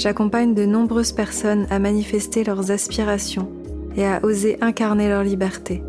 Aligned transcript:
j'accompagne 0.00 0.54
de 0.54 0.64
nombreuses 0.64 1.12
personnes 1.12 1.66
à 1.68 1.78
manifester 1.78 2.42
leurs 2.42 2.70
aspirations 2.70 3.50
et 3.96 4.06
à 4.06 4.24
oser 4.24 4.56
incarner 4.62 5.08
leur 5.08 5.22
liberté. 5.22 5.82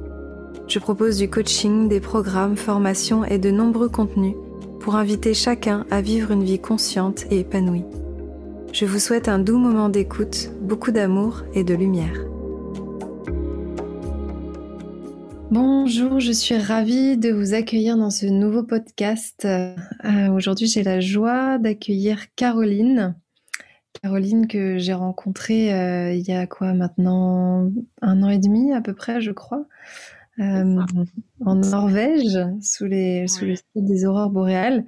Je 0.67 0.79
propose 0.79 1.17
du 1.17 1.29
coaching, 1.29 1.87
des 1.87 2.01
programmes, 2.01 2.57
formations 2.57 3.23
et 3.23 3.37
de 3.37 3.51
nombreux 3.51 3.87
contenus 3.87 4.35
pour 4.81 4.95
inviter 4.95 5.33
chacun 5.33 5.85
à 5.91 6.01
vivre 6.01 6.31
une 6.31 6.43
vie 6.43 6.59
consciente 6.59 7.25
et 7.31 7.39
épanouie. 7.39 7.85
Je 8.73 8.85
vous 8.85 8.99
souhaite 8.99 9.29
un 9.29 9.39
doux 9.39 9.57
moment 9.57 9.87
d'écoute, 9.87 10.51
beaucoup 10.61 10.91
d'amour 10.91 11.43
et 11.53 11.63
de 11.63 11.73
lumière. 11.73 12.25
Bonjour, 15.51 16.19
je 16.19 16.31
suis 16.33 16.57
ravie 16.57 17.17
de 17.17 17.31
vous 17.31 17.53
accueillir 17.53 17.95
dans 17.97 18.09
ce 18.09 18.25
nouveau 18.25 18.63
podcast. 18.63 19.45
Euh, 19.45 20.29
aujourd'hui, 20.33 20.67
j'ai 20.67 20.83
la 20.83 20.99
joie 20.99 21.57
d'accueillir 21.59 22.33
Caroline. 22.35 23.15
Caroline 24.03 24.47
que 24.47 24.79
j'ai 24.79 24.93
rencontrée 24.93 25.73
euh, 25.73 26.11
il 26.13 26.27
y 26.27 26.31
a 26.31 26.47
quoi 26.47 26.73
maintenant 26.73 27.69
un 28.01 28.23
an 28.23 28.29
et 28.29 28.39
demi 28.39 28.73
à 28.73 28.81
peu 28.81 28.95
près, 28.95 29.21
je 29.21 29.29
crois, 29.29 29.65
euh, 30.39 30.79
en 31.45 31.55
Norvège, 31.55 32.39
sous 32.61 32.85
les 32.85 33.27
sous 33.27 33.45
le 33.45 33.55
ciel 33.55 33.85
des 33.85 34.05
aurores 34.05 34.31
boréales. 34.31 34.85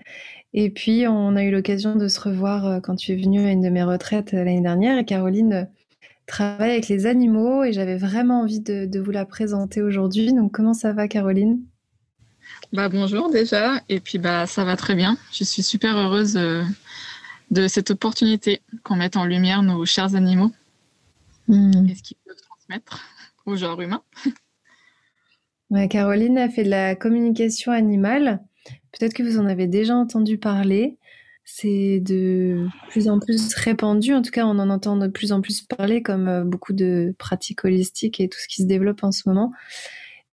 Et 0.53 0.71
puis 0.71 1.07
on 1.07 1.35
a 1.35 1.43
eu 1.43 1.51
l'occasion 1.51 1.95
de 1.95 2.07
se 2.07 2.19
revoir 2.19 2.65
euh, 2.65 2.79
quand 2.79 2.95
tu 2.95 3.11
es 3.11 3.15
venue 3.15 3.45
à 3.45 3.51
une 3.51 3.61
de 3.61 3.69
mes 3.69 3.83
retraites 3.83 4.31
l'année 4.31 4.61
dernière. 4.61 4.97
Et 4.97 5.05
Caroline 5.05 5.67
travaille 6.25 6.71
avec 6.71 6.87
les 6.87 7.05
animaux 7.05 7.63
et 7.63 7.71
j'avais 7.71 7.97
vraiment 7.97 8.41
envie 8.41 8.61
de, 8.61 8.87
de 8.87 8.99
vous 8.99 9.11
la 9.11 9.25
présenter 9.25 9.83
aujourd'hui. 9.83 10.33
Donc 10.33 10.51
comment 10.53 10.73
ça 10.73 10.91
va, 10.91 11.07
Caroline? 11.07 11.61
Bah 12.71 12.89
bonjour 12.89 13.29
déjà 13.29 13.79
et 13.89 13.99
puis 13.99 14.17
bah 14.17 14.47
ça 14.47 14.63
va 14.63 14.75
très 14.75 14.95
bien. 14.95 15.17
Je 15.31 15.43
suis 15.43 15.61
super 15.61 15.95
heureuse 15.97 16.35
de 17.53 17.67
cette 17.67 17.91
opportunité 17.91 18.61
qu'on 18.83 18.95
mette 18.95 19.15
en 19.15 19.25
lumière 19.25 19.61
nos 19.61 19.85
chers 19.85 20.15
animaux 20.15 20.51
hmm. 21.47 21.87
et 21.87 21.95
ce 21.95 22.01
qu'ils 22.01 22.17
peuvent 22.25 22.41
transmettre 22.41 22.99
au 23.45 23.55
genre 23.55 23.79
humain. 23.79 24.03
Caroline 25.89 26.37
a 26.37 26.49
fait 26.49 26.63
de 26.63 26.69
la 26.69 26.95
communication 26.95 27.71
animale. 27.71 28.43
Peut-être 28.91 29.13
que 29.13 29.23
vous 29.23 29.39
en 29.39 29.47
avez 29.47 29.67
déjà 29.67 29.95
entendu 29.95 30.37
parler. 30.37 30.97
C'est 31.45 31.99
de 31.99 32.67
plus 32.89 33.09
en 33.09 33.19
plus 33.19 33.53
répandu. 33.55 34.13
En 34.13 34.21
tout 34.21 34.31
cas, 34.31 34.45
on 34.45 34.59
en 34.59 34.69
entend 34.69 34.97
de 34.97 35.07
plus 35.07 35.31
en 35.31 35.41
plus 35.41 35.61
parler, 35.61 36.01
comme 36.01 36.27
euh, 36.27 36.43
beaucoup 36.43 36.73
de 36.73 37.13
pratiques 37.17 37.65
holistiques 37.65 38.21
et 38.21 38.29
tout 38.29 38.37
ce 38.39 38.47
qui 38.47 38.61
se 38.61 38.67
développe 38.67 39.03
en 39.03 39.11
ce 39.11 39.27
moment. 39.27 39.51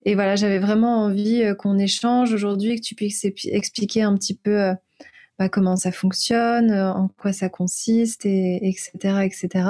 Et 0.04 0.16
voilà, 0.16 0.36
j'avais 0.36 0.60
vraiment 0.60 1.04
envie 1.04 1.44
euh, 1.44 1.56
qu'on 1.56 1.78
échange 1.78 2.34
aujourd'hui 2.34 2.72
et 2.72 2.76
que 2.76 2.86
tu 2.86 2.96
puisses 2.96 3.26
expliquer 3.46 4.02
un 4.02 4.16
petit 4.16 4.36
peu 4.36 4.60
euh, 4.60 4.74
comment 5.52 5.76
ça 5.76 5.92
fonctionne, 5.92 6.72
euh, 6.72 6.92
en 6.92 7.10
quoi 7.10 7.32
ça 7.32 7.50
consiste, 7.50 8.26
et, 8.26 8.68
etc., 8.68 9.22
etc. 9.24 9.70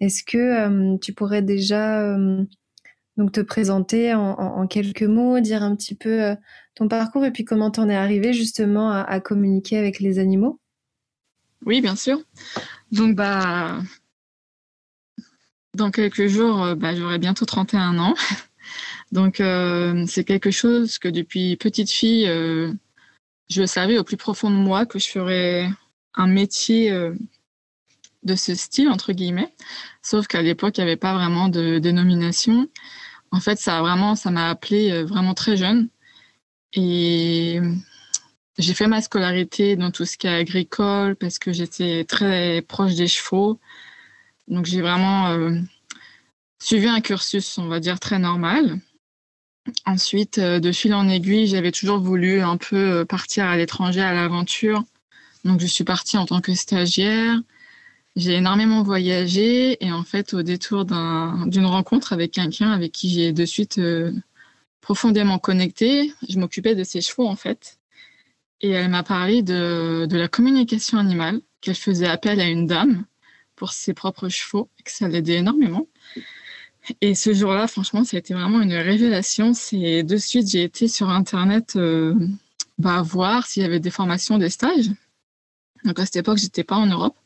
Est-ce 0.00 0.22
que 0.22 0.38
euh, 0.38 0.96
tu 0.98 1.12
pourrais 1.12 1.42
déjà 1.42 2.00
euh, 2.00 2.44
donc 3.16 3.32
te 3.32 3.40
présenter 3.40 4.14
en, 4.14 4.66
quelques 4.66 5.02
mots, 5.02 5.40
dire 5.40 5.62
un 5.62 5.74
petit 5.76 5.94
peu 5.94 6.34
ton 6.74 6.88
parcours 6.88 7.24
et 7.24 7.30
puis 7.30 7.44
comment 7.44 7.70
t'en 7.70 7.88
es 7.88 7.94
arrivé 7.94 8.32
justement 8.32 8.90
à, 8.90 9.20
communiquer 9.20 9.78
avec 9.78 10.00
les 10.00 10.18
animaux? 10.18 10.58
Oui, 11.64 11.80
bien 11.80 11.94
sûr. 11.94 12.20
Donc 12.90 13.14
bah 13.14 13.78
dans 15.74 15.92
quelques 15.92 16.26
jours, 16.26 16.74
bah, 16.74 16.96
j'aurai 16.96 17.18
bientôt 17.18 17.44
31 17.44 17.98
ans. 17.98 18.14
Donc 19.12 19.40
c'est 20.08 20.24
quelque 20.24 20.50
chose 20.50 20.98
que 20.98 21.06
depuis 21.08 21.56
petite 21.56 21.92
fille 21.92 22.28
je 23.48 23.66
savais 23.66 23.98
au 23.98 24.04
plus 24.04 24.16
profond 24.16 24.50
de 24.50 24.56
moi 24.56 24.86
que 24.86 24.98
je 24.98 25.08
ferais 25.08 25.68
un 26.14 26.26
métier 26.26 26.90
euh, 26.90 27.14
de 28.22 28.34
ce 28.34 28.54
style, 28.54 28.88
entre 28.88 29.12
guillemets. 29.12 29.52
Sauf 30.02 30.26
qu'à 30.26 30.42
l'époque, 30.42 30.78
il 30.78 30.80
n'y 30.80 30.90
avait 30.90 30.96
pas 30.96 31.14
vraiment 31.14 31.48
de 31.48 31.78
dénomination. 31.78 32.68
En 33.30 33.40
fait, 33.40 33.58
ça 33.58 33.80
vraiment, 33.80 34.14
ça 34.14 34.30
m'a 34.30 34.50
appelé 34.50 34.90
euh, 34.90 35.04
vraiment 35.04 35.34
très 35.34 35.56
jeune. 35.56 35.88
Et 36.72 37.60
j'ai 38.58 38.74
fait 38.74 38.86
ma 38.86 39.02
scolarité 39.02 39.76
dans 39.76 39.90
tout 39.90 40.04
ce 40.04 40.16
qui 40.16 40.26
est 40.26 40.34
agricole 40.34 41.16
parce 41.16 41.38
que 41.38 41.52
j'étais 41.52 42.04
très 42.04 42.62
proche 42.62 42.94
des 42.94 43.08
chevaux. 43.08 43.60
Donc, 44.48 44.66
j'ai 44.66 44.80
vraiment 44.80 45.28
euh, 45.28 45.58
suivi 46.60 46.86
un 46.88 47.00
cursus, 47.00 47.58
on 47.58 47.68
va 47.68 47.80
dire, 47.80 48.00
très 48.00 48.18
normal. 48.18 48.80
Ensuite, 49.86 50.38
euh, 50.38 50.60
de 50.60 50.72
fil 50.72 50.92
en 50.94 51.08
aiguille, 51.08 51.46
j'avais 51.46 51.72
toujours 51.72 51.98
voulu 51.98 52.40
un 52.40 52.56
peu 52.56 52.76
euh, 52.76 53.04
partir 53.04 53.46
à 53.46 53.56
l'étranger 53.56 54.02
à 54.02 54.12
l'aventure. 54.12 54.84
Donc, 55.44 55.60
je 55.60 55.66
suis 55.66 55.84
partie 55.84 56.16
en 56.18 56.26
tant 56.26 56.40
que 56.40 56.54
stagiaire. 56.54 57.40
J'ai 58.16 58.34
énormément 58.34 58.82
voyagé 58.82 59.82
et 59.84 59.90
en 59.90 60.04
fait, 60.04 60.34
au 60.34 60.42
détour 60.42 60.84
d'une 60.84 61.66
rencontre 61.66 62.12
avec 62.12 62.32
quelqu'un 62.32 62.70
avec 62.70 62.92
qui 62.92 63.10
j'ai 63.10 63.32
de 63.32 63.44
suite 63.44 63.78
euh, 63.78 64.12
profondément 64.80 65.38
connecté, 65.38 66.12
je 66.28 66.38
m'occupais 66.38 66.74
de 66.76 66.84
ses 66.84 67.00
chevaux 67.00 67.26
en 67.26 67.34
fait. 67.34 67.78
Et 68.60 68.70
elle 68.70 68.90
m'a 68.90 69.02
parlé 69.02 69.42
de, 69.42 70.06
de 70.08 70.16
la 70.16 70.28
communication 70.28 70.98
animale, 70.98 71.40
qu'elle 71.60 71.74
faisait 71.74 72.06
appel 72.06 72.40
à 72.40 72.46
une 72.46 72.66
dame 72.66 73.04
pour 73.56 73.72
ses 73.72 73.94
propres 73.94 74.28
chevaux 74.28 74.70
et 74.78 74.82
que 74.84 74.92
ça 74.92 75.08
l'aidait 75.08 75.36
énormément. 75.36 75.88
Et 77.00 77.14
ce 77.14 77.32
jour-là, 77.32 77.66
franchement, 77.66 78.04
ça 78.04 78.16
a 78.16 78.20
été 78.20 78.34
vraiment 78.34 78.60
une 78.60 78.74
révélation. 78.74 79.54
C'est 79.54 80.02
de 80.02 80.16
suite, 80.16 80.48
j'ai 80.50 80.64
été 80.64 80.88
sur 80.88 81.08
Internet 81.08 81.76
euh, 81.76 82.14
bah, 82.78 83.02
voir 83.02 83.46
s'il 83.46 83.62
y 83.62 83.66
avait 83.66 83.80
des 83.80 83.90
formations, 83.90 84.38
des 84.38 84.50
stages. 84.50 84.90
Donc 85.84 85.98
à 85.98 86.04
cette 86.04 86.16
époque, 86.16 86.38
j'étais 86.38 86.64
pas 86.64 86.76
en 86.76 86.86
Europe, 86.86 87.16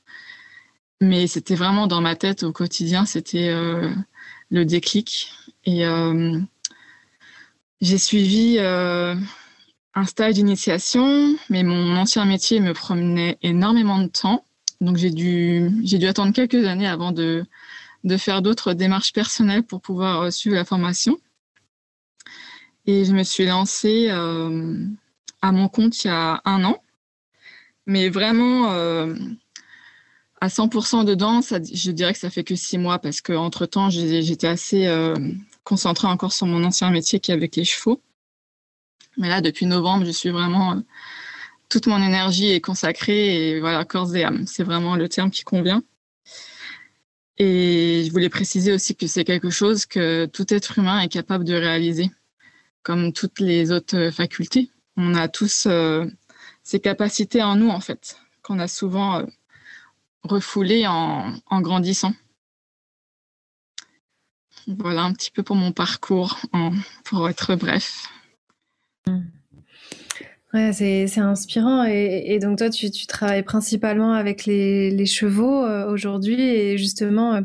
mais 1.01 1.27
c'était 1.27 1.55
vraiment 1.55 1.87
dans 1.87 2.01
ma 2.01 2.15
tête 2.17 2.45
au 2.45 2.53
quotidien. 2.53 3.05
C'était 3.05 3.49
euh, 3.49 3.91
le 4.51 4.65
déclic. 4.65 5.33
Et 5.65 5.85
euh, 5.87 6.39
j'ai 7.81 7.99
suivi 7.99 8.59
un 8.61 10.05
stage 10.07 10.35
d'initiation, 10.35 11.37
mais 11.51 11.65
mon 11.65 11.97
ancien 11.97 12.25
métier 12.25 12.61
me 12.61 12.75
promenait 12.75 13.39
énormément 13.43 13.99
de 13.99 14.07
temps. 14.07 14.45
Donc 14.81 14.97
j'ai 14.97 15.11
dû, 15.11 15.71
j'ai 15.83 15.99
dû 15.99 16.07
attendre 16.07 16.33
quelques 16.33 16.65
années 16.65 16.87
avant 16.87 17.11
de 17.11 17.45
de 18.09 18.17
faire 18.17 18.43
d'autres 18.43 18.73
démarches 18.73 19.13
personnelles 19.13 19.63
pour 19.63 19.81
pouvoir 19.81 20.23
euh, 20.23 20.31
suivre 20.31 20.57
la 20.57 20.65
formation. 20.65 21.19
Et 22.87 23.05
je 23.05 23.13
me 23.13 23.23
suis 23.23 23.47
lancée 23.47 24.09
euh, 24.11 24.85
à 25.43 25.53
mon 25.53 25.69
compte 25.69 26.05
il 26.05 26.09
y 26.09 26.11
a 26.11 26.41
un 26.45 26.65
an, 26.65 26.83
mais 27.87 28.09
vraiment 28.09 28.73
euh, 28.73 29.15
à 30.41 30.49
100% 30.49 31.05
dedans, 31.05 31.41
je 31.43 31.91
dirais 31.91 32.13
que 32.13 32.19
ça 32.19 32.31
fait 32.31 32.45
que 32.45 32.57
six 32.57 32.79
mois 32.79 32.99
parce 32.99 33.21
qu'entre 33.21 33.67
temps, 33.67 33.91
j'étais 33.91 34.47
assez 34.47 34.89
concentrée 35.65 36.07
encore 36.07 36.33
sur 36.33 36.47
mon 36.47 36.65
ancien 36.65 36.91
métier 36.91 37.21
qui 37.21 37.31
est 37.31 37.35
avec 37.35 37.57
les 37.57 37.65
chevaux. 37.65 38.01
Mais 39.17 39.29
là, 39.29 39.41
depuis 39.41 39.67
novembre, 39.67 40.07
je 40.07 40.13
suis 40.13 40.31
vraiment 40.31 40.81
toute 41.69 41.87
mon 41.87 42.03
énergie 42.03 42.51
est 42.51 42.61
consacrée 42.61 43.49
et 43.49 43.61
voilà, 43.61 43.85
corps 43.85 44.15
et 44.17 44.25
âme. 44.25 44.47
C'est 44.47 44.65
vraiment 44.65 44.97
le 44.97 45.09
terme 45.09 45.31
qui 45.31 45.43
convient. 45.43 45.83
Et 47.39 48.05
je 48.05 48.11
voulais 48.11 48.29
préciser 48.29 48.73
aussi 48.73 48.97
que 48.97 49.07
c'est 49.07 49.25
quelque 49.25 49.51
chose 49.51 49.87
que 49.87 50.27
tout 50.27 50.53
être 50.53 50.79
humain 50.79 51.01
est 51.01 51.09
capable 51.09 51.45
de 51.45 51.55
réaliser, 51.55 52.11
comme 52.83 53.13
toutes 53.13 53.39
les 53.39 53.71
autres 53.71 54.11
facultés. 54.11 54.71
On 54.97 55.15
a 55.15 55.29
tous 55.29 55.67
euh, 55.67 56.07
ces 56.65 56.81
capacités 56.81 57.43
en 57.43 57.55
nous, 57.55 57.69
en 57.69 57.81
fait, 57.81 58.19
qu'on 58.43 58.59
a 58.59 58.67
souvent 58.67 59.21
euh, 59.21 59.27
refoulées 60.23 60.87
en, 60.89 61.33
grandissant. 61.61 62.13
Voilà 64.67 65.03
un 65.03 65.13
petit 65.13 65.31
peu 65.31 65.45
pour 65.45 65.57
mon 65.57 65.73
parcours, 65.73 66.39
pour 67.05 67.29
être 67.29 67.55
bref. 67.55 68.09
Ouais, 70.55 70.73
c'est 70.73 71.21
inspirant. 71.21 71.85
Et, 71.85 72.39
donc 72.41 72.59
toi, 72.59 72.71
tu, 72.71 72.91
travailles 73.07 73.43
principalement 73.43 74.13
avec 74.13 74.47
les, 74.47 75.07
chevaux 75.07 75.65
euh, 75.65 75.91
aujourd'hui. 75.91 76.41
Et 76.41 76.79
justement, 76.79 77.35
euh, 77.35 77.41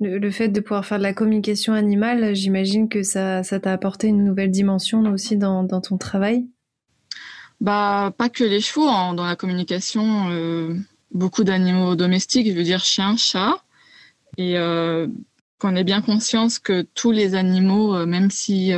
le, 0.00 0.30
fait 0.30 0.48
de 0.48 0.60
pouvoir 0.60 0.84
faire 0.84 0.98
de 0.98 1.02
la 1.02 1.12
communication 1.12 1.72
animale, 1.72 2.36
j'imagine 2.36 2.88
que 2.88 3.02
ça 3.02 3.42
t'a 3.42 3.72
apporté 3.72 4.06
une 4.06 4.24
nouvelle 4.24 4.52
dimension 4.52 5.02
aussi 5.12 5.36
dans, 5.36 5.66
ton 5.80 5.98
travail? 5.98 6.46
Bah, 7.60 8.14
pas 8.16 8.28
que 8.28 8.44
les 8.44 8.60
chevaux. 8.60 8.88
Hein. 8.88 9.14
Dans 9.14 9.26
la 9.26 9.34
communication, 9.34 10.30
euh, 10.30 10.76
beaucoup 11.10 11.42
d'animaux 11.42 11.96
domestiques, 11.96 12.46
je 12.46 12.52
veux 12.52 12.62
dire 12.62 12.84
chiens, 12.84 13.16
chats. 13.16 13.56
Et 14.36 14.54
qu'on 15.58 15.74
ait 15.74 15.82
bien 15.82 16.00
conscience 16.02 16.60
que 16.60 16.82
tous 16.94 17.10
les 17.10 17.34
animaux, 17.34 18.06
même 18.06 18.30
si 18.30 18.72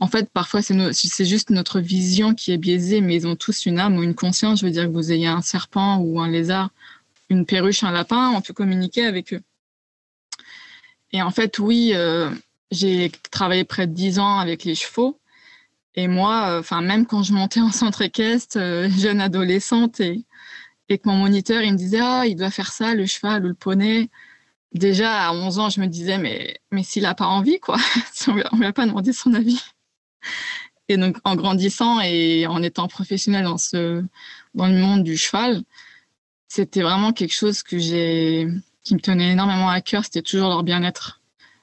en 0.00 0.06
fait, 0.06 0.30
parfois, 0.30 0.62
c'est 0.62 1.24
juste 1.26 1.50
notre 1.50 1.78
vision 1.78 2.34
qui 2.34 2.52
est 2.52 2.56
biaisée, 2.56 3.02
mais 3.02 3.16
ils 3.16 3.26
ont 3.26 3.36
tous 3.36 3.66
une 3.66 3.78
âme 3.78 3.98
ou 3.98 4.02
une 4.02 4.14
conscience. 4.14 4.60
Je 4.60 4.66
veux 4.66 4.72
dire 4.72 4.84
que 4.84 4.92
vous 4.92 5.12
ayez 5.12 5.26
un 5.26 5.42
serpent 5.42 5.98
ou 5.98 6.20
un 6.20 6.28
lézard, 6.28 6.70
une 7.28 7.44
perruche, 7.44 7.84
un 7.84 7.92
lapin, 7.92 8.32
on 8.34 8.40
peut 8.40 8.54
communiquer 8.54 9.04
avec 9.04 9.34
eux. 9.34 9.42
Et 11.12 11.20
en 11.20 11.30
fait, 11.30 11.58
oui, 11.58 11.92
euh, 11.94 12.30
j'ai 12.70 13.12
travaillé 13.30 13.64
près 13.64 13.86
de 13.86 13.92
dix 13.92 14.18
ans 14.18 14.38
avec 14.38 14.64
les 14.64 14.74
chevaux. 14.74 15.20
Et 15.94 16.08
moi, 16.08 16.62
euh, 16.72 16.80
même 16.80 17.04
quand 17.06 17.22
je 17.22 17.34
montais 17.34 17.60
en 17.60 17.70
centre 17.72 18.00
équestre, 18.00 18.58
euh, 18.58 18.88
jeune 18.98 19.20
adolescente, 19.20 20.00
et, 20.00 20.24
que 20.88 20.96
mon 21.04 21.16
moniteur, 21.16 21.62
il 21.62 21.72
me 21.72 21.78
disait, 21.78 22.00
ah, 22.00 22.26
il 22.26 22.36
doit 22.36 22.50
faire 22.50 22.72
ça, 22.72 22.94
le 22.94 23.06
cheval 23.06 23.44
ou 23.44 23.48
le 23.48 23.54
poney. 23.54 24.08
Déjà, 24.72 25.28
à 25.28 25.32
11 25.32 25.58
ans, 25.58 25.70
je 25.70 25.80
me 25.80 25.86
disais, 25.86 26.18
mais, 26.18 26.58
mais 26.70 26.84
s'il 26.84 27.02
n'a 27.02 27.14
pas 27.14 27.26
envie, 27.26 27.60
quoi, 27.60 27.76
on 28.28 28.34
ne 28.34 28.58
lui 28.58 28.66
a 28.66 28.72
pas 28.72 28.86
demandé 28.86 29.12
son 29.12 29.34
avis. 29.34 29.60
Et 30.88 30.96
donc, 30.96 31.16
en 31.24 31.36
grandissant 31.36 32.00
et 32.00 32.46
en 32.46 32.62
étant 32.62 32.88
professionnel 32.88 33.44
dans 33.44 33.58
ce, 33.58 34.02
dans 34.54 34.66
le 34.66 34.76
monde 34.76 35.04
du 35.04 35.16
cheval, 35.16 35.62
c'était 36.48 36.82
vraiment 36.82 37.12
quelque 37.12 37.32
chose 37.32 37.62
que 37.62 37.78
j'ai, 37.78 38.48
qui 38.82 38.94
me 38.94 39.00
tenait 39.00 39.32
énormément 39.32 39.68
à 39.68 39.80
cœur. 39.80 40.04
C'était 40.04 40.22
toujours 40.22 40.48
leur 40.48 40.64
bien-être. 40.64 41.20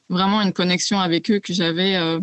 Vraiment 0.09 0.41
une 0.41 0.53
connexion 0.53 0.99
avec 0.99 1.29
eux 1.29 1.39
que 1.39 1.51
j'avais, 1.51 1.97
euh, 1.97 2.21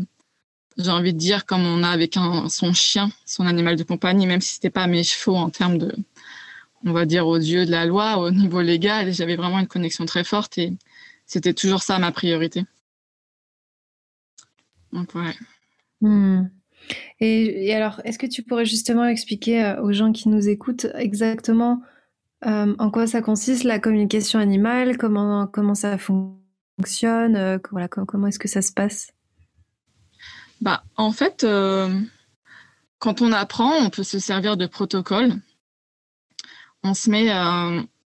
j'ai 0.79 0.91
envie 0.91 1.13
de 1.13 1.19
dire, 1.19 1.45
comme 1.45 1.67
on 1.67 1.83
a 1.83 1.91
avec 1.91 2.15
son 2.49 2.73
chien, 2.73 3.11
son 3.27 3.47
animal 3.47 3.77
de 3.77 3.83
compagnie, 3.83 4.27
même 4.27 4.41
si 4.41 4.55
c'était 4.55 4.71
pas 4.71 4.87
mes 4.87 5.05
chevaux 5.05 5.37
en 5.37 5.51
termes 5.51 5.77
de, 5.77 5.95
on 6.87 6.93
va 6.93 7.05
dire, 7.05 7.27
aux 7.27 7.37
yeux 7.37 7.67
de 7.67 7.71
la 7.71 7.85
loi, 7.85 8.17
au 8.17 8.31
niveau 8.31 8.63
légal. 8.63 9.13
J'avais 9.13 9.37
vraiment 9.37 9.59
une 9.59 9.67
connexion 9.67 10.07
très 10.07 10.25
forte 10.25 10.57
et 10.57 10.73
c'était 11.27 11.55
toujours 11.55 11.83
ça 11.83 11.99
ma 11.99 12.13
priorité. 12.13 12.65
Donc, 14.93 15.15
ouais. 15.15 15.35
Hmm. 16.05 16.51
Et, 17.19 17.75
alors, 17.75 18.03
est-ce 18.05 18.19
que 18.19 18.27
tu 18.27 18.43
pourrais 18.43 18.67
justement 18.67 19.07
expliquer 19.07 19.65
euh, 19.65 19.83
aux 19.83 19.93
gens 19.93 20.13
qui 20.13 20.29
nous 20.29 20.49
écoutent 20.49 20.87
exactement 20.95 21.81
euh, 22.45 22.75
en 22.79 22.91
quoi 22.91 23.07
ça 23.07 23.23
consiste 23.23 23.65
la 23.65 23.79
communication 23.79 24.39
animale, 24.39 24.99
comment, 24.99 25.47
comment 25.47 25.75
ça 25.75 25.97
fonctionne, 25.97 27.37
euh, 27.37 27.59
voilà, 27.71 27.89
comment, 27.89 28.27
est-ce 28.27 28.39
que 28.39 28.49
ça 28.49 28.61
se 28.61 28.71
passe? 28.71 29.15
Bah, 30.61 30.85
En 30.97 31.11
fait, 31.11 31.47
quand 32.99 33.23
on 33.23 33.33
apprend, 33.33 33.73
on 33.81 33.89
peut 33.89 34.03
se 34.03 34.19
servir 34.19 34.59
de 34.59 34.67
protocole. 34.67 35.33
On 36.83 36.93
se 36.93 37.09
met 37.09 37.29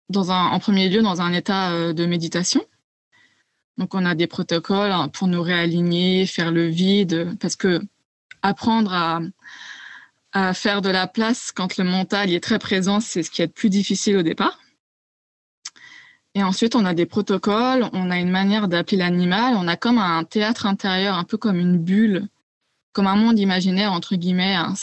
dans 0.09 0.31
un, 0.31 0.45
en 0.45 0.59
premier 0.59 0.87
lieu 0.87 1.01
dans 1.01 1.19
un 1.19 1.33
état 1.33 1.93
de 1.93 2.05
méditation. 2.05 2.61
Donc, 3.77 3.93
on 3.93 4.05
a 4.05 4.15
des 4.15 4.27
protocoles 4.27 4.91
hein, 4.91 5.07
pour 5.09 5.27
nous 5.27 5.41
réaligner, 5.41 6.25
faire 6.25 6.51
le 6.51 6.67
vide, 6.67 7.37
parce 7.39 7.55
que 7.55 7.81
apprendre 8.41 8.93
à, 8.93 9.21
faire 10.53 10.83
de 10.83 10.89
la 10.89 11.07
place 11.07 11.51
quand 11.51 11.77
le 11.77 11.83
mental 11.83 12.31
est 12.31 12.43
très 12.43 12.59
présent, 12.59 12.99
c'est 12.99 13.23
ce 13.23 13.31
qui 13.31 13.41
est 13.41 13.47
le 13.47 13.51
plus 13.51 13.69
difficile 13.69 14.17
au 14.17 14.21
départ. 14.21 14.59
Et 16.35 16.43
ensuite, 16.43 16.75
on 16.75 16.85
a 16.85 16.93
des 16.93 17.07
protocoles, 17.07 17.89
on 17.93 18.11
a 18.11 18.19
une 18.19 18.29
manière 18.29 18.67
d'appeler 18.67 18.97
l'animal, 18.97 19.55
on 19.57 19.67
a 19.67 19.75
comme 19.75 19.97
un 19.97 20.23
théâtre 20.23 20.67
intérieur, 20.67 21.17
un 21.17 21.23
peu 21.23 21.37
comme 21.37 21.57
une 21.57 21.79
bulle, 21.79 22.27
comme 22.93 23.07
un 23.07 23.15
monde 23.15 23.39
imaginaire, 23.39 23.91
entre 23.93 24.15
guillemets. 24.15 24.53
Hein. 24.53 24.75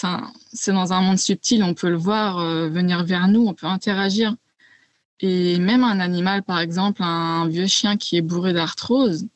C'est 0.52 0.73
dans 0.73 0.93
un 0.93 1.00
monde 1.00 1.19
subtil, 1.19 1.62
on 1.62 1.75
peut 1.75 1.91
le 1.91 1.96
voir 1.96 2.38
euh, 2.38 2.69
venir 2.69 3.05
vers 3.05 3.29
nous, 3.29 3.46
on 3.46 3.55
peut 3.55 3.69
interagir. 3.69 4.35
Et 5.20 5.58
même 5.58 5.84
un 5.84 6.00
animal, 6.00 6.43
par 6.43 6.58
exemple, 6.61 7.02
un 7.02 7.49
vieux 7.49 7.66
chien 7.66 7.96
qui 7.96 8.16
est 8.16 8.22
bourré 8.22 8.52
d'arthrose, 8.52 9.26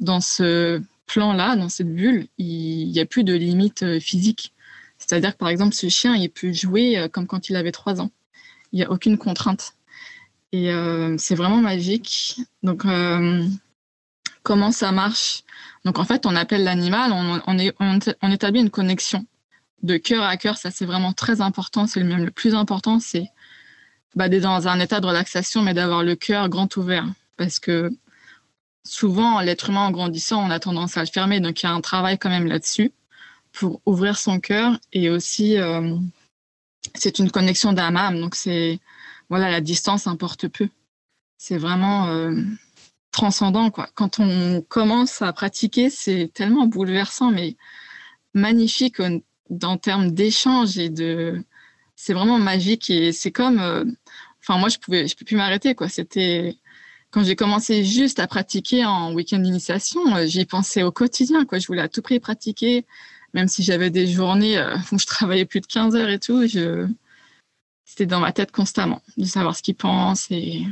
dans 0.00 0.20
ce 0.20 0.82
plan-là, 1.06 1.56
dans 1.56 1.68
cette 1.68 1.92
bulle, 1.92 2.26
il 2.38 2.90
n'y 2.90 3.00
a 3.00 3.06
plus 3.06 3.24
de 3.24 3.34
limite 3.34 3.82
euh, 3.82 4.00
physique. 4.00 4.52
C'est-à-dire 4.98 5.32
que, 5.32 5.38
par 5.38 5.48
exemple, 5.48 5.74
ce 5.74 5.88
chien, 5.88 6.14
il 6.14 6.30
peut 6.30 6.52
jouer 6.52 6.98
euh, 6.98 7.08
comme 7.08 7.26
quand 7.26 7.48
il 7.48 7.56
avait 7.56 7.72
trois 7.72 8.00
ans. 8.00 8.10
Il 8.72 8.78
n'y 8.78 8.84
a 8.84 8.90
aucune 8.90 9.18
contrainte. 9.18 9.74
Et 10.52 10.70
euh, 10.72 11.16
c'est 11.18 11.34
vraiment 11.34 11.58
magique. 11.58 12.40
Donc, 12.62 12.84
comment 14.42 14.72
ça 14.72 14.92
marche? 14.92 15.42
Donc, 15.84 15.98
en 15.98 16.04
fait, 16.04 16.26
on 16.26 16.34
appelle 16.34 16.64
l'animal, 16.64 17.12
on, 17.12 17.40
on, 17.46 18.30
établit 18.30 18.60
une 18.60 18.70
connexion 18.70 19.26
de 19.82 19.96
cœur 19.96 20.24
à 20.24 20.36
cœur. 20.36 20.56
Ça, 20.56 20.70
c'est 20.70 20.86
vraiment 20.86 21.12
très 21.12 21.40
important. 21.40 21.86
C'est 21.86 22.02
même 22.02 22.24
le 22.24 22.30
plus 22.30 22.54
important, 22.54 23.00
c'est 23.00 23.28
bah, 24.16 24.28
d'être 24.28 24.42
dans 24.42 24.66
un 24.66 24.80
état 24.80 25.00
de 25.00 25.06
relaxation, 25.06 25.62
mais 25.62 25.74
d'avoir 25.74 26.02
le 26.02 26.16
cœur 26.16 26.48
grand 26.48 26.74
ouvert. 26.76 27.06
Parce 27.36 27.58
que 27.58 27.92
souvent, 28.84 29.40
l'être 29.40 29.68
humain 29.70 29.86
en 29.86 29.90
grandissant, 29.90 30.42
on 30.42 30.50
a 30.50 30.58
tendance 30.58 30.96
à 30.96 31.02
le 31.02 31.06
fermer. 31.08 31.38
Donc, 31.40 31.62
il 31.62 31.66
y 31.66 31.68
a 31.68 31.72
un 31.72 31.82
travail 31.82 32.18
quand 32.18 32.30
même 32.30 32.46
là-dessus 32.46 32.92
pour 33.52 33.80
ouvrir 33.86 34.16
son 34.16 34.40
cœur. 34.40 34.78
Et 34.92 35.10
aussi, 35.10 35.58
euh, 35.58 35.94
c'est 36.94 37.18
une 37.18 37.30
connexion 37.30 37.74
d'âme 37.74 37.96
âme. 37.96 38.20
Donc, 38.20 38.34
c'est, 38.34 38.80
voilà, 39.28 39.50
la 39.50 39.60
distance 39.60 40.06
importe 40.06 40.48
peu. 40.48 40.68
C'est 41.36 41.58
vraiment 41.58 42.08
euh, 42.08 42.40
transcendant, 43.12 43.70
quoi. 43.70 43.88
Quand 43.94 44.18
on 44.18 44.62
commence 44.62 45.20
à 45.20 45.32
pratiquer, 45.34 45.90
c'est 45.90 46.30
tellement 46.32 46.66
bouleversant, 46.66 47.30
mais 47.30 47.56
magnifique 48.32 48.96
en 49.62 49.76
termes 49.76 50.10
d'échange 50.12 50.78
et 50.78 50.88
de, 50.88 51.42
c'est 51.96 52.12
vraiment 52.12 52.38
magique 52.38 52.90
et 52.90 53.12
c'est 53.12 53.32
comme, 53.32 53.58
euh, 53.58 53.84
enfin 54.46 54.58
moi 54.58 54.68
je 54.68 54.78
pouvais, 54.78 55.06
je 55.08 55.16
peux 55.16 55.24
plus 55.24 55.36
m'arrêter 55.36 55.74
quoi. 55.74 55.88
C'était 55.88 56.56
quand 57.10 57.24
j'ai 57.24 57.36
commencé 57.36 57.84
juste 57.84 58.18
à 58.20 58.26
pratiquer 58.26 58.84
en 58.84 59.12
week-end 59.14 59.38
d'initiation, 59.38 60.00
euh, 60.16 60.26
j'y 60.26 60.44
pensais 60.44 60.82
au 60.82 60.92
quotidien 60.92 61.44
quoi. 61.44 61.58
Je 61.58 61.66
voulais 61.66 61.82
à 61.82 61.88
tout 61.88 62.02
prix 62.02 62.20
pratiquer, 62.20 62.84
même 63.34 63.48
si 63.48 63.62
j'avais 63.62 63.90
des 63.90 64.06
journées 64.06 64.58
euh, 64.58 64.76
où 64.92 64.98
je 64.98 65.06
travaillais 65.06 65.44
plus 65.44 65.60
de 65.60 65.66
15 65.66 65.96
heures 65.96 66.10
et 66.10 66.18
tout. 66.18 66.46
Je, 66.46 66.86
c'était 67.84 68.06
dans 68.06 68.20
ma 68.20 68.32
tête 68.32 68.52
constamment 68.52 69.02
de 69.16 69.24
savoir 69.24 69.56
ce 69.56 69.62
qu'ils 69.62 69.76
pensent 69.76 70.30
et 70.30 70.64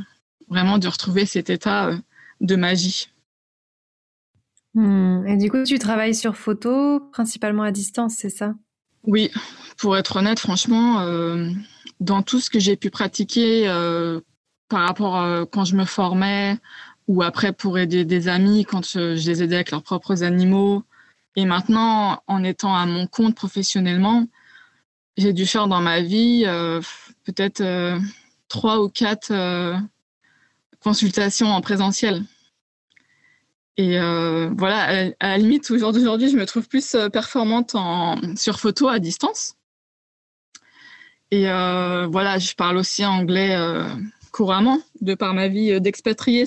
vraiment 0.47 0.77
de 0.77 0.87
retrouver 0.87 1.25
cet 1.25 1.49
état 1.49 1.91
de 2.41 2.55
magie. 2.55 3.09
Hmm. 4.73 5.25
Et 5.25 5.37
du 5.37 5.49
coup, 5.49 5.63
tu 5.63 5.79
travailles 5.79 6.13
sur 6.13 6.35
photo, 6.35 6.99
principalement 7.11 7.63
à 7.63 7.71
distance, 7.71 8.15
c'est 8.17 8.29
ça? 8.29 8.53
Oui, 9.05 9.31
pour 9.77 9.95
être 9.95 10.17
honnête, 10.17 10.39
franchement, 10.39 10.99
euh, 10.99 11.49
dans 11.99 12.21
tout 12.21 12.39
ce 12.39 12.49
que 12.49 12.59
j'ai 12.59 12.75
pu 12.75 12.89
pratiquer 12.89 13.67
euh, 13.67 14.19
par 14.69 14.87
rapport 14.87 15.17
à 15.17 15.45
quand 15.45 15.65
je 15.65 15.75
me 15.75 15.85
formais 15.85 16.57
ou 17.07 17.21
après 17.21 17.53
pour 17.53 17.77
aider 17.77 18.03
des 18.05 18.27
amis 18.27 18.65
quand 18.65 18.87
je, 18.87 19.13
les 19.13 19.43
aidais 19.43 19.55
avec 19.55 19.71
leurs 19.71 19.83
propres 19.83 20.23
animaux, 20.23 20.83
et 21.35 21.45
maintenant 21.45 22.23
en 22.27 22.43
étant 22.43 22.75
à 22.75 22.85
mon 22.85 23.05
compte 23.07 23.35
professionnellement, 23.35 24.27
j'ai 25.17 25.33
dû 25.33 25.45
faire 25.45 25.67
dans 25.67 25.81
ma 25.81 26.01
vie 26.01 26.43
euh, 26.45 26.81
peut-être 27.25 27.63
trois 28.47 28.81
ou 28.81 28.89
quatre 28.89 29.31
consultations 30.79 31.47
en 31.47 31.61
présentiel. 31.61 32.23
Et 33.77 33.97
voilà, 33.97 35.11
à, 35.19 35.27
la 35.27 35.37
limite, 35.37 35.69
aujourd'hui, 35.69 36.29
je 36.29 36.37
me 36.37 36.45
trouve 36.45 36.67
plus 36.67 36.95
performante 37.11 37.75
en, 37.75 38.15
sur 38.35 38.59
photo 38.59 38.87
à 38.87 38.99
distance. 38.99 39.55
Et 41.31 41.49
euh, 41.49 42.07
voilà, 42.07 42.37
je 42.37 42.53
parle 42.53 42.77
aussi 42.77 43.05
anglais 43.05 43.55
euh, 43.55 43.87
couramment, 44.31 44.79
de 45.01 45.15
par 45.15 45.33
ma 45.33 45.47
vie 45.47 45.79
d'expatrié. 45.81 46.45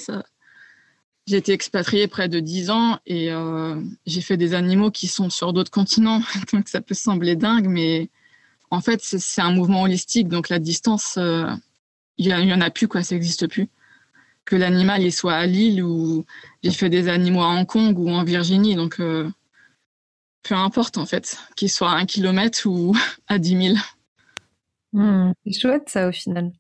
J'ai 1.26 1.36
été 1.36 1.52
expatriée 1.52 2.08
près 2.08 2.28
de 2.28 2.40
10 2.40 2.70
ans 2.70 2.98
et 3.04 3.30
euh, 3.30 3.80
j'ai 4.06 4.20
fait 4.20 4.36
des 4.36 4.54
animaux 4.54 4.90
qui 4.90 5.08
sont 5.08 5.30
sur 5.30 5.52
d'autres 5.52 5.70
continents. 5.70 6.22
Donc 6.52 6.68
ça 6.68 6.80
peut 6.80 6.94
sembler 6.94 7.36
dingue, 7.36 7.68
mais 7.68 8.08
en 8.70 8.80
fait, 8.80 9.00
c'est 9.02 9.40
un 9.40 9.52
mouvement 9.52 9.82
holistique. 9.82 10.28
Donc 10.28 10.48
la 10.48 10.58
distance, 10.58 11.18
il 12.18 12.26
n'y 12.26 12.52
en 12.52 12.60
a 12.60 12.70
plus, 12.70 12.88
quoi, 12.88 13.02
ça 13.02 13.14
n'existe 13.14 13.46
plus. 13.48 13.68
Que 14.44 14.56
l'animal 14.56 15.10
soit 15.12 15.34
à 15.34 15.44
Lille 15.44 15.82
ou 15.82 16.24
j'ai 16.62 16.70
fait 16.70 16.88
des 16.88 17.08
animaux 17.08 17.42
à 17.42 17.48
Hong 17.48 17.66
Kong 17.66 17.98
ou 17.98 18.08
en 18.08 18.24
Virginie. 18.24 18.76
Donc 18.76 18.96
peu 18.96 20.54
importe 20.54 20.96
en 20.96 21.04
fait, 21.04 21.38
qu'il 21.56 21.70
soit 21.70 21.90
à 21.90 21.96
un 21.96 22.06
kilomètre 22.06 22.66
ou 22.66 22.96
à 23.28 23.38
10 23.38 23.74
000. 23.74 23.76
Hmm, 24.92 25.32
c'est 25.44 25.60
chouette 25.60 25.88
ça 25.88 26.08
au 26.08 26.12
final. 26.12 26.52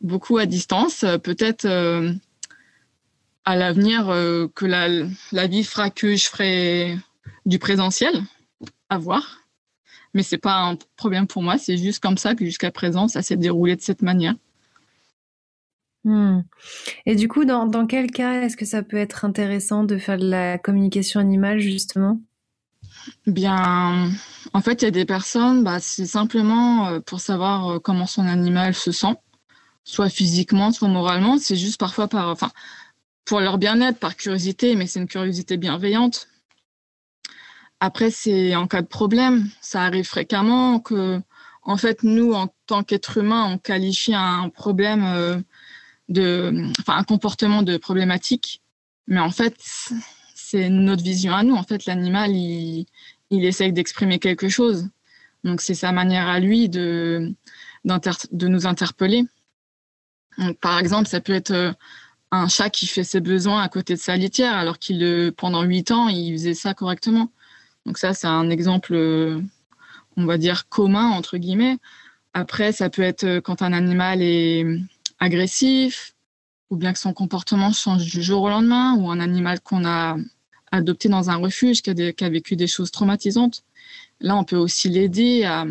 Beaucoup 0.00 0.38
à 0.38 0.46
distance, 0.46 1.04
euh, 1.04 1.18
peut-être 1.18 1.64
euh, 1.64 2.12
à 3.44 3.56
l'avenir 3.56 4.08
euh, 4.10 4.48
que 4.54 4.66
la, 4.66 4.88
la, 5.32 5.46
vie 5.46 5.64
fera 5.64 5.90
que 5.90 6.16
je 6.16 6.28
ferai 6.28 6.96
du 7.46 7.58
présentiel, 7.58 8.14
à 8.88 8.98
voir. 8.98 9.40
Mais 10.14 10.22
c'est 10.22 10.38
pas 10.38 10.60
un 10.60 10.76
problème 10.96 11.26
pour 11.26 11.42
moi, 11.42 11.56
c'est 11.56 11.76
juste 11.76 12.00
comme 12.00 12.18
ça 12.18 12.34
que 12.34 12.44
jusqu'à 12.44 12.70
présent 12.70 13.08
ça 13.08 13.22
s'est 13.22 13.36
déroulé 13.36 13.76
de 13.76 13.80
cette 13.80 14.02
manière. 14.02 14.34
Hmm. 16.04 16.40
Et 17.06 17.14
du 17.14 17.28
coup, 17.28 17.44
dans, 17.44 17.66
dans 17.66 17.86
quel 17.86 18.10
cas 18.10 18.42
est-ce 18.42 18.56
que 18.56 18.64
ça 18.64 18.82
peut 18.82 18.96
être 18.96 19.24
intéressant 19.24 19.84
de 19.84 19.96
faire 19.98 20.18
de 20.18 20.28
la 20.28 20.58
communication 20.58 21.20
animale 21.20 21.60
justement? 21.60 22.20
Bien, 23.26 24.10
en 24.52 24.60
fait, 24.60 24.82
il 24.82 24.84
y 24.84 24.88
a 24.88 24.90
des 24.90 25.04
personnes, 25.04 25.64
bah, 25.64 25.80
c'est 25.80 26.06
simplement 26.06 26.88
euh, 26.88 27.00
pour 27.00 27.20
savoir 27.20 27.68
euh, 27.68 27.78
comment 27.78 28.06
son 28.06 28.26
animal 28.26 28.74
se 28.74 28.92
sent, 28.92 29.14
soit 29.84 30.08
physiquement, 30.08 30.72
soit 30.72 30.88
moralement. 30.88 31.38
C'est 31.38 31.56
juste 31.56 31.78
parfois 31.78 32.08
par, 32.08 32.28
enfin, 32.28 32.50
pour 33.24 33.40
leur 33.40 33.58
bien-être, 33.58 33.98
par 33.98 34.16
curiosité, 34.16 34.76
mais 34.76 34.86
c'est 34.86 35.00
une 35.00 35.08
curiosité 35.08 35.56
bienveillante. 35.56 36.28
Après, 37.80 38.10
c'est 38.10 38.54
en 38.54 38.66
cas 38.66 38.82
de 38.82 38.86
problème, 38.86 39.48
ça 39.60 39.82
arrive 39.82 40.04
fréquemment 40.04 40.78
que, 40.78 41.20
en 41.62 41.76
fait, 41.76 42.02
nous, 42.04 42.32
en 42.32 42.48
tant 42.66 42.84
qu'êtres 42.84 43.18
humains, 43.18 43.44
on 43.46 43.58
qualifie 43.58 44.14
un 44.14 44.48
problème 44.50 45.04
euh, 45.04 45.40
de, 46.08 46.70
enfin, 46.80 46.96
un 46.96 47.04
comportement 47.04 47.62
de 47.62 47.76
problématique, 47.76 48.62
mais 49.08 49.20
en 49.20 49.30
fait, 49.30 49.56
c'est 50.52 50.68
notre 50.68 51.02
vision 51.02 51.32
à 51.34 51.42
nous. 51.42 51.54
En 51.54 51.62
fait, 51.62 51.86
l'animal, 51.86 52.30
il, 52.30 52.84
il 53.30 53.44
essaye 53.46 53.72
d'exprimer 53.72 54.18
quelque 54.18 54.50
chose. 54.50 54.90
Donc, 55.44 55.62
c'est 55.62 55.74
sa 55.74 55.92
manière 55.92 56.28
à 56.28 56.40
lui 56.40 56.68
de, 56.68 57.34
de 57.84 58.48
nous 58.48 58.66
interpeller. 58.66 59.24
Donc, 60.36 60.58
par 60.58 60.78
exemple, 60.78 61.08
ça 61.08 61.22
peut 61.22 61.32
être 61.32 61.52
euh, 61.52 61.72
un 62.30 62.48
chat 62.48 62.68
qui 62.68 62.86
fait 62.86 63.02
ses 63.02 63.20
besoins 63.20 63.62
à 63.62 63.68
côté 63.70 63.94
de 63.94 63.98
sa 63.98 64.14
litière, 64.14 64.54
alors 64.54 64.78
qu'il, 64.78 65.32
pendant 65.38 65.62
huit 65.62 65.90
ans, 65.90 66.08
il 66.08 66.32
faisait 66.32 66.54
ça 66.54 66.74
correctement. 66.74 67.30
Donc 67.86 67.96
ça, 67.96 68.12
c'est 68.12 68.26
un 68.26 68.50
exemple, 68.50 68.92
euh, 68.92 69.40
on 70.18 70.26
va 70.26 70.36
dire, 70.36 70.68
commun, 70.68 71.08
entre 71.08 71.38
guillemets. 71.38 71.78
Après, 72.34 72.72
ça 72.72 72.90
peut 72.90 73.02
être 73.02 73.24
euh, 73.24 73.40
quand 73.40 73.62
un 73.62 73.72
animal 73.72 74.20
est 74.20 74.66
agressif, 75.18 76.14
ou 76.68 76.76
bien 76.76 76.92
que 76.92 76.98
son 76.98 77.14
comportement 77.14 77.72
change 77.72 78.04
du 78.04 78.22
jour 78.22 78.42
au 78.42 78.50
lendemain, 78.50 78.94
ou 78.96 79.10
un 79.10 79.20
animal 79.20 79.60
qu'on 79.60 79.86
a 79.86 80.16
adopté 80.72 81.08
dans 81.08 81.30
un 81.30 81.36
refuge, 81.36 81.82
qui 81.82 81.90
a, 81.90 82.28
vécu 82.28 82.56
des 82.56 82.66
choses 82.66 82.90
traumatisantes. 82.90 83.62
Là, 84.20 84.36
on 84.36 84.44
peut 84.44 84.56
aussi 84.56 84.88
l'aider 84.88 85.44
à, 85.44 85.66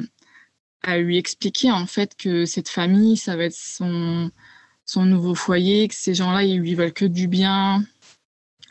lui 0.98 1.17
expliquer 1.17 1.72
en 1.72 1.86
fait 1.86 2.15
que 2.15 2.46
cette 2.46 2.70
famille, 2.70 3.17
ça 3.17 3.36
va 3.36 3.46
être 3.46 3.55
son, 3.55 4.31
nouveau 4.96 5.36
foyer, 5.36 5.88
que 5.88 5.96
ces 5.96 6.13
gens-là, 6.13 6.43
ils 6.43 6.60
lui 6.60 6.75
veulent 6.75 6.93
que 6.93 7.05
du 7.05 7.27
bien. 7.27 7.84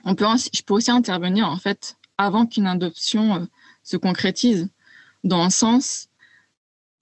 On 0.04 0.14
peut 0.14 0.26
je 0.54 0.62
peux 0.62 0.74
aussi 0.74 0.90
intervenir 0.90 1.48
en 1.48 1.58
fait 1.58 1.96
avant 2.16 2.46
qu'une 2.46 2.66
adoption 2.66 3.36
euh, 3.36 3.46
se 3.82 3.96
concrétise, 3.96 4.68
dans 5.24 5.44
le 5.44 5.50
sens 5.50 6.08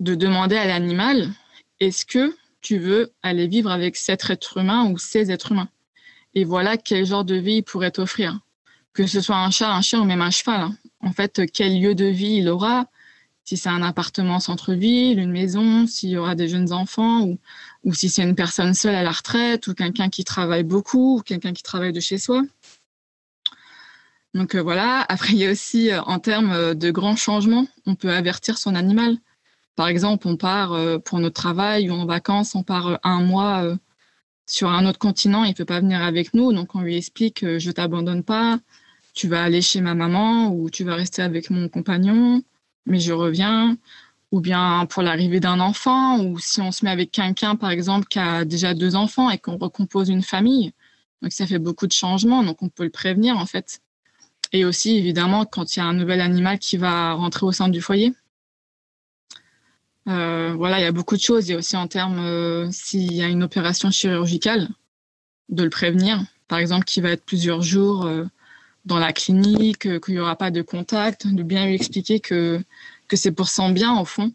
de 0.01 0.15
demander 0.15 0.57
à 0.57 0.67
l'animal 0.67 1.33
est-ce 1.81 2.05
que 2.07 2.37
tu 2.61 2.79
veux 2.79 3.13
aller 3.23 3.47
vivre 3.47 3.71
avec 3.71 3.97
cet 3.97 4.29
être 4.31 4.59
humain 4.59 4.91
ou 4.91 4.99
ces 4.99 5.31
êtres 5.31 5.53
humains? 5.53 5.69
Et 6.35 6.45
voilà 6.45 6.77
quel 6.77 7.07
genre 7.07 7.25
de 7.25 7.37
vie 7.37 7.57
il 7.57 7.63
pourrait 7.63 7.91
t'offrir. 7.91 8.41
Que 8.99 9.07
ce 9.07 9.21
soit 9.21 9.37
un 9.37 9.53
chat, 9.53 9.73
un 9.73 9.81
chien 9.81 10.01
ou 10.01 10.05
même 10.05 10.23
un 10.23 10.33
cheval. 10.33 10.61
Hein. 10.61 10.77
En 10.99 11.13
fait, 11.13 11.43
quel 11.53 11.81
lieu 11.81 11.95
de 11.95 12.07
vie 12.07 12.39
il 12.39 12.49
aura, 12.49 12.87
si 13.45 13.57
c'est 13.57 13.69
un 13.69 13.83
appartement 13.83 14.41
centre-ville, 14.41 15.21
une 15.21 15.31
maison, 15.31 15.87
s'il 15.87 16.11
y 16.11 16.17
aura 16.17 16.35
des 16.35 16.49
jeunes 16.49 16.73
enfants, 16.73 17.23
ou, 17.23 17.39
ou 17.85 17.95
si 17.95 18.09
c'est 18.09 18.25
une 18.25 18.35
personne 18.35 18.75
seule 18.75 18.97
à 18.97 19.05
la 19.05 19.13
retraite, 19.13 19.69
ou 19.69 19.75
quelqu'un 19.75 20.09
qui 20.09 20.25
travaille 20.25 20.65
beaucoup, 20.65 21.19
ou 21.19 21.23
quelqu'un 21.23 21.53
qui 21.53 21.63
travaille 21.63 21.93
de 21.93 22.01
chez 22.01 22.19
soi. 22.19 22.43
Donc 24.35 24.57
euh, 24.57 24.63
voilà, 24.63 25.07
après 25.09 25.35
il 25.35 25.39
y 25.39 25.47
a 25.47 25.53
aussi 25.53 25.93
euh, 25.93 26.03
en 26.03 26.19
termes 26.19 26.51
euh, 26.51 26.75
de 26.75 26.91
grands 26.91 27.15
changements, 27.15 27.69
on 27.87 27.95
peut 27.95 28.11
avertir 28.11 28.59
son 28.59 28.75
animal. 28.75 29.17
Par 29.77 29.87
exemple, 29.87 30.27
on 30.27 30.37
part 30.37 30.77
pour 31.05 31.21
notre 31.21 31.41
travail 31.41 31.89
ou 31.89 31.93
en 31.95 32.05
vacances, 32.05 32.57
on 32.57 32.65
part 32.65 32.99
un 33.05 33.21
mois 33.23 33.65
sur 34.45 34.71
un 34.71 34.85
autre 34.87 34.99
continent, 34.99 35.45
il 35.45 35.55
peut 35.55 35.65
pas 35.65 35.79
venir 35.79 36.03
avec 36.03 36.35
nous, 36.35 36.53
donc 36.53 36.75
on 36.75 36.81
lui 36.81 36.97
explique 36.97 37.47
je 37.59 37.71
t'abandonne 37.71 38.25
pas, 38.25 38.59
tu 39.19 39.29
vas 39.29 39.43
aller 39.43 39.63
chez 39.63 39.81
ma 39.81 39.95
maman 39.95 40.53
ou 40.55 40.71
tu 40.71 40.85
vas 40.85 40.95
rester 40.95 41.23
avec 41.23 41.51
mon 41.51 41.69
compagnon 41.69 42.43
mais 42.89 43.01
je 43.01 43.13
reviens, 43.13 43.77
ou 44.33 44.41
bien 44.41 44.87
pour 44.87 45.03
l'arrivée 45.03 45.41
d'un 45.41 45.61
enfant, 45.61 46.21
ou 46.21 46.39
si 46.39 46.61
on 46.61 46.73
se 46.73 46.85
met 46.85 46.91
avec 46.91 47.13
quelqu'un, 47.13 47.55
par 47.57 47.71
exemple, 47.71 48.07
qui 48.09 48.19
a 48.19 48.45
déjà 48.45 48.75
deux 48.75 48.97
enfants 48.97 49.31
et 49.31 49.39
qu'on 49.39 49.59
recompose 49.59 50.09
une 50.09 50.23
famille. 50.23 50.73
Donc 51.23 51.33
ça 51.33 51.47
fait 51.47 51.59
beaucoup 51.59 51.87
de 51.87 51.93
changements, 51.93 52.43
donc 52.43 52.63
on 52.63 52.69
peut 52.69 52.85
le 52.85 52.91
prévenir 52.91 53.37
en 53.39 53.47
fait. 53.47 53.81
Et 54.53 54.65
aussi, 54.65 54.97
évidemment, 54.97 55.45
quand 55.45 55.77
il 55.77 55.81
y 55.81 55.83
a 55.83 55.87
un 55.87 55.93
nouvel 55.93 56.21
animal 56.21 56.59
qui 56.59 56.77
va 56.77 57.13
rentrer 57.13 57.47
au 57.47 57.53
sein 57.53 57.69
du 57.69 57.81
foyer. 57.81 58.15
Euh, 60.09 60.55
voilà, 60.57 60.81
il 60.81 60.83
y 60.83 60.87
a 60.87 60.93
beaucoup 60.93 61.17
de 61.17 61.21
choses. 61.21 61.49
Il 61.49 61.53
y 61.53 61.55
a 61.55 61.59
aussi 61.59 61.77
en 61.77 61.87
termes, 61.87 62.19
euh, 62.19 62.71
s'il 62.71 63.13
y 63.13 63.23
a 63.23 63.29
une 63.29 63.43
opération 63.43 63.91
chirurgicale, 63.91 64.69
de 65.51 65.65
le 65.65 65.71
prévenir. 65.71 66.23
Par 66.47 66.59
exemple, 66.59 66.85
qui 66.85 67.03
va 67.03 67.11
être 67.11 67.25
plusieurs 67.27 67.61
jours 67.61 68.07
euh, 68.07 68.25
dans 68.89 68.99
la 68.99 69.13
clinique, 69.13 69.87
euh, 69.87 70.01
qu'il 70.01 70.15
n'y 70.15 70.21
aura 70.21 70.35
pas 70.35 70.51
de 70.51 70.63
contact, 70.63 71.27
de 71.27 71.43
bien 71.43 71.67
lui 71.67 71.75
expliquer 71.75 72.21
que, 72.21 72.61
que 73.07 73.17
c'est 73.17 73.33
pour 73.33 73.49
son 73.49 73.69
bien 73.69 74.01
au 74.01 74.05
fond, 74.05 74.33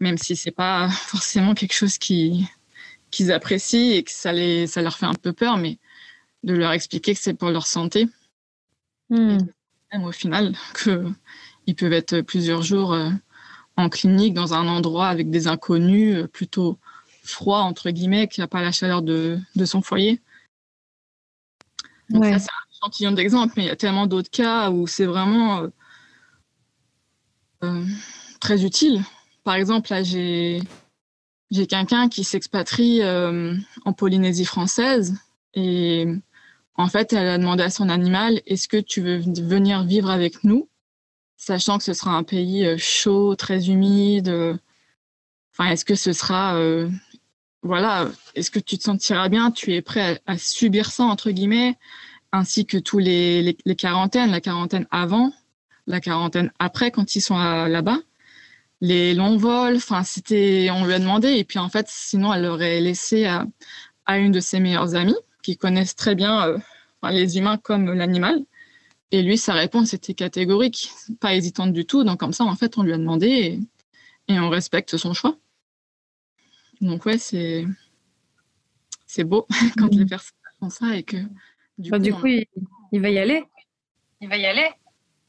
même 0.00 0.18
si 0.18 0.36
c'est 0.36 0.50
pas 0.50 0.88
forcément 1.12 1.54
quelque 1.54 1.72
chose 1.72 1.98
qui, 1.98 2.46
qu'ils 3.10 3.32
apprécient 3.32 3.96
et 3.96 4.04
que 4.04 4.12
ça, 4.12 4.32
les, 4.32 4.66
ça 4.66 4.82
leur 4.82 4.98
fait 4.98 5.06
un 5.06 5.14
peu 5.14 5.32
peur, 5.32 5.56
mais 5.56 5.78
de 6.44 6.54
leur 6.54 6.72
expliquer 6.72 7.14
que 7.14 7.20
c'est 7.20 7.34
pour 7.34 7.50
leur 7.50 7.66
santé. 7.66 8.06
Hmm. 9.08 9.38
même 9.92 10.04
au 10.04 10.12
final, 10.12 10.54
qu'ils 11.64 11.74
peuvent 11.74 11.92
être 11.92 12.20
plusieurs 12.20 12.62
jours 12.62 12.92
euh, 12.92 13.10
en 13.76 13.88
clinique 13.88 14.34
dans 14.34 14.54
un 14.54 14.68
endroit 14.68 15.08
avec 15.08 15.30
des 15.30 15.48
inconnus 15.48 16.16
euh, 16.16 16.28
plutôt 16.28 16.78
froid, 17.24 17.60
entre 17.60 17.90
guillemets, 17.90 18.28
qui 18.28 18.40
n'a 18.40 18.46
pas 18.46 18.62
la 18.62 18.72
chaleur 18.72 19.02
de, 19.02 19.38
de 19.56 19.64
son 19.64 19.82
foyer. 19.82 20.20
Donc 22.10 22.24
ça, 22.24 22.38
c'est 22.38 22.50
échantillon 22.80 23.12
d'exemples, 23.12 23.54
mais 23.56 23.64
il 23.64 23.66
y 23.66 23.70
a 23.70 23.76
tellement 23.76 24.06
d'autres 24.06 24.30
cas 24.30 24.70
où 24.70 24.86
c'est 24.86 25.04
vraiment 25.04 25.60
euh, 25.62 25.68
euh, 27.64 27.84
très 28.40 28.64
utile. 28.64 29.02
Par 29.44 29.54
exemple, 29.54 29.90
là, 29.90 30.02
j'ai 30.02 30.62
j'ai 31.50 31.66
quelqu'un 31.66 32.08
qui 32.08 32.22
s'expatrie 32.22 33.02
euh, 33.02 33.54
en 33.84 33.92
Polynésie 33.92 34.44
française 34.44 35.16
et 35.54 36.06
en 36.76 36.86
fait, 36.86 37.12
elle 37.12 37.28
a 37.28 37.38
demandé 37.38 37.62
à 37.62 37.70
son 37.70 37.88
animal 37.88 38.40
est-ce 38.46 38.68
que 38.68 38.76
tu 38.76 39.00
veux 39.00 39.18
venir 39.18 39.82
vivre 39.84 40.10
avec 40.10 40.44
nous, 40.44 40.68
sachant 41.36 41.78
que 41.78 41.84
ce 41.84 41.92
sera 41.92 42.12
un 42.12 42.22
pays 42.22 42.78
chaud, 42.78 43.34
très 43.34 43.68
humide. 43.68 44.58
Enfin, 45.52 45.70
est-ce 45.70 45.84
que 45.84 45.96
ce 45.96 46.12
sera 46.12 46.56
voilà, 47.62 48.08
est-ce 48.36 48.50
que 48.50 48.60
tu 48.60 48.78
te 48.78 48.84
sentiras 48.84 49.28
bien? 49.28 49.50
Tu 49.50 49.74
es 49.74 49.82
prêt 49.82 50.20
à, 50.26 50.32
à 50.32 50.38
subir 50.38 50.90
ça 50.90 51.02
entre 51.04 51.30
guillemets? 51.30 51.76
Ainsi 52.32 52.66
que 52.66 52.78
tous 52.78 52.98
les, 52.98 53.56
les, 53.64 53.76
quarantaines, 53.76 54.30
la 54.30 54.40
quarantaine 54.40 54.86
avant, 54.90 55.32
la 55.86 56.00
quarantaine 56.00 56.52
après 56.58 56.90
quand 56.90 57.16
ils 57.16 57.20
sont 57.20 57.36
là-bas, 57.36 57.98
les 58.80 59.14
longs 59.14 59.36
vols, 59.36 59.76
enfin 59.76 60.02
c'était, 60.04 60.68
on 60.72 60.84
lui 60.86 60.94
a 60.94 60.98
demandé. 60.98 61.28
Et 61.32 61.44
puis 61.44 61.58
en 61.58 61.68
fait 61.68 61.86
sinon 61.88 62.32
elle 62.32 62.42
l'aurait 62.42 62.80
laissé 62.80 63.26
à, 63.26 63.46
à, 64.06 64.18
une 64.18 64.32
de 64.32 64.40
ses 64.40 64.60
meilleures 64.60 64.94
amies 64.94 65.16
qui 65.42 65.56
connaissent 65.56 65.96
très 65.96 66.14
bien 66.14 66.46
euh, 66.46 66.58
les 67.10 67.38
humains 67.38 67.58
comme 67.58 67.92
l'animal. 67.92 68.40
Et 69.12 69.22
lui 69.22 69.36
sa 69.36 69.54
réponse 69.54 69.92
était 69.92 70.14
catégorique, 70.14 70.90
pas 71.20 71.34
hésitante 71.34 71.72
du 71.72 71.84
tout. 71.84 72.04
Donc 72.04 72.20
comme 72.20 72.32
ça 72.32 72.44
en 72.44 72.54
fait 72.56 72.78
on 72.78 72.82
lui 72.82 72.92
a 72.92 72.98
demandé 72.98 73.26
et, 73.28 73.60
et 74.32 74.38
on 74.38 74.50
respecte 74.50 74.96
son 74.96 75.14
choix. 75.14 75.36
Donc 76.80 77.04
ouais 77.06 77.18
c'est 77.18 77.66
c'est 79.06 79.24
beau 79.24 79.46
quand 79.76 79.92
les 79.92 80.06
personnes 80.06 80.36
font 80.60 80.70
ça 80.70 80.96
et 80.96 81.02
que 81.02 81.16
du, 81.80 81.90
bah, 81.90 81.98
coup, 81.98 82.26
il, 82.26 83.00
va 83.00 83.08
y 83.08 83.18
aller. 83.18 83.42
Il 84.20 84.28
va 84.28 84.36
y 84.36 84.44
aller. 84.44 84.68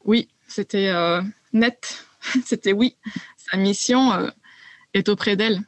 Oui, 0.04 0.28
c'était 0.48 0.90
euh, 0.90 1.22
net. 1.54 2.06
c'était 2.46 2.74
oui. 2.74 2.98
Sa 3.38 3.58
mission 3.58 4.12
euh, 4.12 4.30
est 4.94 5.08
auprès 5.08 5.36
d'elle. 5.38 5.62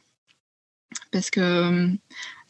Parce 1.10 1.30
que 1.30 1.40
euh, 1.40 1.88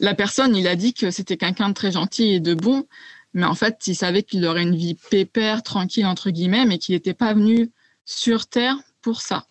la 0.00 0.14
personne, 0.14 0.56
il 0.56 0.66
a 0.66 0.74
dit 0.74 0.94
que 0.94 1.10
c'était 1.10 1.36
quelqu'un 1.36 1.68
de 1.68 1.74
très 1.74 1.92
gentil 1.92 2.34
et 2.34 2.40
de 2.40 2.54
bon, 2.54 2.86
mais 3.34 3.44
en 3.44 3.54
fait, 3.54 3.86
il 3.86 3.94
savait 3.94 4.24
qu'il 4.24 4.44
aurait 4.46 4.62
une 4.62 4.76
vie 4.76 4.96
pépère, 5.10 5.62
tranquille, 5.62 6.06
entre 6.06 6.30
guillemets, 6.30 6.66
mais 6.66 6.78
qu'il 6.78 6.94
n'était 6.94 7.14
pas 7.14 7.34
venu 7.34 7.70
sur 8.04 8.46
Terre 8.48 8.76
pour 9.00 9.20
ça. 9.20 9.46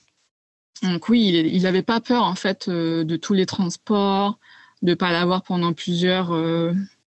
Donc 0.81 1.07
oui, 1.07 1.29
il 1.29 1.63
n'avait 1.63 1.83
pas 1.83 2.01
peur, 2.01 2.23
en 2.23 2.35
fait, 2.35 2.69
de 2.69 3.15
tous 3.15 3.33
les 3.33 3.45
transports, 3.45 4.39
de 4.81 4.93
pas 4.93 5.11
l'avoir 5.11 5.43
pendant 5.43 5.71
plusieurs 5.71 6.33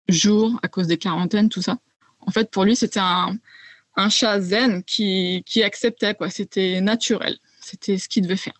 jours 0.09 0.59
à 0.63 0.67
cause 0.67 0.87
des 0.87 0.97
quarantaines, 0.97 1.49
tout 1.49 1.61
ça. 1.61 1.77
En 2.19 2.31
fait, 2.31 2.49
pour 2.49 2.63
lui, 2.63 2.75
c'était 2.75 2.99
un, 2.99 3.37
chat 4.09 4.39
zen 4.41 4.83
qui, 4.83 5.43
qui 5.45 5.63
acceptait, 5.63 6.15
quoi. 6.15 6.29
C'était 6.29 6.81
naturel. 6.81 7.37
C'était 7.61 7.97
ce 7.97 8.07
qu'il 8.07 8.23
devait 8.23 8.35
faire. 8.35 8.53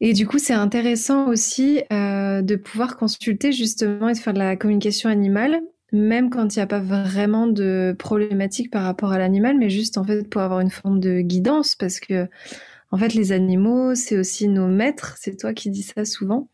Et 0.00 0.12
du 0.12 0.26
coup, 0.26 0.38
c'est 0.38 0.52
intéressant 0.52 1.28
aussi 1.28 1.82
euh, 1.92 2.42
de 2.42 2.56
pouvoir 2.56 2.96
consulter 2.96 3.52
justement 3.52 4.08
et 4.08 4.14
de 4.14 4.18
faire 4.18 4.34
de 4.34 4.38
la 4.38 4.56
communication 4.56 5.08
animale, 5.08 5.60
même 5.92 6.28
quand 6.28 6.54
il 6.54 6.58
n'y 6.58 6.62
a 6.62 6.66
pas 6.66 6.80
vraiment 6.80 7.46
de 7.46 7.94
problématique 7.98 8.70
par 8.70 8.82
rapport 8.82 9.12
à 9.12 9.18
l'animal, 9.18 9.56
mais 9.56 9.70
juste 9.70 9.98
en 9.98 10.04
fait 10.04 10.28
pour 10.28 10.40
avoir 10.40 10.60
une 10.60 10.70
forme 10.70 10.98
de 10.98 11.20
guidance, 11.20 11.76
parce 11.76 12.00
que 12.00 12.28
en 12.92 12.98
fait, 12.98 13.14
les 13.14 13.32
animaux, 13.32 13.94
c'est 13.94 14.18
aussi 14.18 14.48
nos 14.48 14.68
maîtres. 14.68 15.16
C'est 15.18 15.38
toi 15.38 15.54
qui 15.54 15.70
dis 15.70 15.82
ça 15.82 16.04
souvent. 16.04 16.48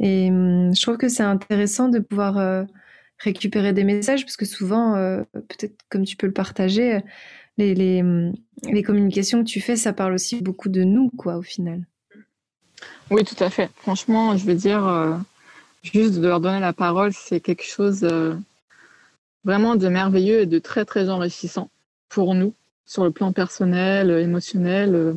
Et 0.00 0.30
hum, 0.30 0.74
je 0.74 0.82
trouve 0.82 0.96
que 0.96 1.08
c'est 1.08 1.22
intéressant 1.22 1.88
de 1.88 1.98
pouvoir 1.98 2.38
euh, 2.38 2.64
récupérer 3.24 3.72
des 3.72 3.84
messages 3.84 4.24
parce 4.24 4.36
que 4.36 4.44
souvent, 4.44 4.94
euh, 4.94 5.22
peut-être 5.32 5.74
comme 5.88 6.04
tu 6.04 6.16
peux 6.16 6.26
le 6.26 6.32
partager, 6.32 7.00
les, 7.56 7.74
les, 7.74 8.02
les, 8.62 8.82
communications 8.82 9.42
que 9.42 9.48
tu 9.48 9.60
fais, 9.60 9.76
ça 9.76 9.92
parle 9.92 10.14
aussi 10.14 10.40
beaucoup 10.42 10.68
de 10.68 10.84
nous, 10.84 11.10
quoi, 11.16 11.36
au 11.36 11.42
final. 11.42 11.82
Oui, 13.10 13.24
tout 13.24 13.42
à 13.42 13.50
fait. 13.50 13.70
Franchement, 13.76 14.36
je 14.36 14.44
veux 14.44 14.54
dire, 14.54 14.86
euh, 14.86 15.16
juste 15.82 16.14
de 16.14 16.26
leur 16.26 16.40
donner 16.40 16.60
la 16.60 16.72
parole, 16.72 17.12
c'est 17.12 17.40
quelque 17.40 17.64
chose. 17.64 18.04
Euh, 18.04 18.34
vraiment 19.44 19.76
de 19.76 19.88
merveilleux 19.88 20.40
et 20.40 20.46
de 20.46 20.58
très 20.58 20.86
très 20.86 21.10
enrichissant 21.10 21.68
pour 22.08 22.34
nous 22.34 22.54
sur 22.86 23.04
le 23.04 23.10
plan 23.10 23.30
personnel, 23.32 24.10
émotionnel. 24.10 25.16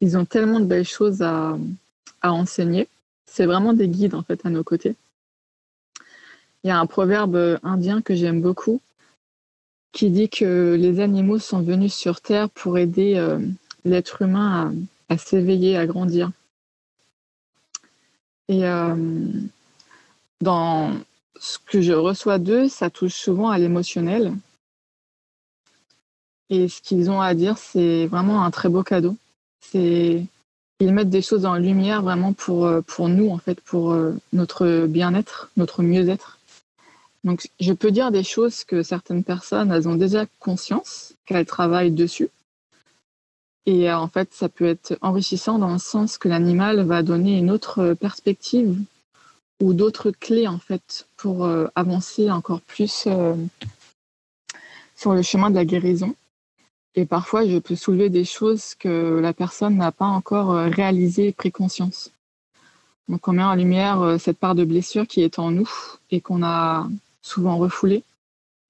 Ils 0.00 0.16
ont 0.16 0.24
tellement 0.24 0.60
de 0.60 0.64
belles 0.64 0.86
choses 0.86 1.20
à 1.20 1.58
enseigner. 2.22 2.88
C'est 3.26 3.44
vraiment 3.44 3.74
des 3.74 3.88
guides 3.88 4.14
en 4.14 4.22
fait 4.22 4.40
à 4.46 4.50
nos 4.50 4.64
côtés. 4.64 4.96
Il 6.62 6.68
y 6.68 6.70
a 6.70 6.78
un 6.78 6.86
proverbe 6.86 7.58
indien 7.62 8.02
que 8.02 8.14
j'aime 8.14 8.40
beaucoup 8.40 8.80
qui 9.92 10.10
dit 10.10 10.28
que 10.28 10.76
les 10.78 11.00
animaux 11.00 11.38
sont 11.38 11.62
venus 11.62 11.94
sur 11.94 12.20
Terre 12.20 12.48
pour 12.50 12.78
aider 12.78 13.14
euh, 13.16 13.38
l'être 13.84 14.22
humain 14.22 14.72
à, 15.08 15.18
s'éveiller, 15.18 15.76
à 15.76 15.86
grandir. 15.86 16.30
Et 18.48 18.64
euh, 18.66 18.94
dans 20.40 20.92
ce 21.38 21.58
que 21.58 21.80
je 21.80 21.92
reçois 21.92 22.38
d'eux, 22.38 22.68
ça 22.68 22.90
touche 22.90 23.14
souvent 23.14 23.50
à 23.50 23.58
l'émotionnel. 23.58 24.32
Et 26.50 26.68
ce 26.68 26.80
qu'ils 26.82 27.10
ont 27.10 27.20
à 27.20 27.34
dire, 27.34 27.58
c'est 27.58 28.06
vraiment 28.06 28.44
un 28.44 28.50
très 28.50 28.68
beau 28.68 28.82
cadeau. 28.82 29.16
C'est 29.60 30.24
ils 30.82 30.94
mettent 30.94 31.10
des 31.10 31.20
choses 31.20 31.44
en 31.44 31.56
lumière 31.56 32.00
vraiment 32.00 32.32
pour, 32.32 32.64
euh, 32.64 32.80
pour 32.80 33.10
nous, 33.10 33.28
en 33.28 33.36
fait, 33.36 33.60
pour 33.60 33.94
notre 34.32 34.86
bien-être, 34.86 35.50
notre 35.58 35.82
mieux-être. 35.82 36.39
Donc, 37.24 37.48
je 37.60 37.72
peux 37.72 37.90
dire 37.90 38.10
des 38.10 38.22
choses 38.22 38.64
que 38.64 38.82
certaines 38.82 39.24
personnes, 39.24 39.70
elles 39.70 39.88
ont 39.88 39.94
déjà 39.94 40.24
conscience 40.38 41.14
qu'elles 41.26 41.46
travaillent 41.46 41.90
dessus. 41.90 42.30
Et 43.66 43.90
euh, 43.90 43.98
en 43.98 44.08
fait, 44.08 44.32
ça 44.32 44.48
peut 44.48 44.66
être 44.66 44.96
enrichissant 45.02 45.58
dans 45.58 45.72
le 45.72 45.78
sens 45.78 46.16
que 46.16 46.28
l'animal 46.28 46.82
va 46.82 47.02
donner 47.02 47.38
une 47.38 47.50
autre 47.50 47.94
perspective 47.94 48.76
ou 49.60 49.74
d'autres 49.74 50.10
clés, 50.10 50.48
en 50.48 50.58
fait, 50.58 51.06
pour 51.18 51.44
euh, 51.44 51.66
avancer 51.74 52.30
encore 52.30 52.62
plus 52.62 53.04
euh, 53.06 53.34
sur 54.96 55.12
le 55.12 55.20
chemin 55.20 55.50
de 55.50 55.56
la 55.56 55.66
guérison. 55.66 56.14
Et 56.94 57.04
parfois, 57.04 57.46
je 57.46 57.58
peux 57.58 57.76
soulever 57.76 58.08
des 58.08 58.24
choses 58.24 58.74
que 58.74 59.20
la 59.20 59.34
personne 59.34 59.76
n'a 59.76 59.92
pas 59.92 60.06
encore 60.06 60.52
réalisées 60.52 61.28
et 61.28 61.32
pris 61.32 61.52
conscience. 61.52 62.10
Donc, 63.08 63.28
on 63.28 63.32
met 63.32 63.44
en 63.44 63.54
lumière 63.54 64.16
cette 64.18 64.38
part 64.38 64.56
de 64.56 64.64
blessure 64.64 65.06
qui 65.06 65.20
est 65.22 65.38
en 65.38 65.52
nous 65.52 65.70
et 66.10 66.20
qu'on 66.20 66.42
a 66.42 66.88
souvent 67.22 67.58
refoulés, 67.58 68.04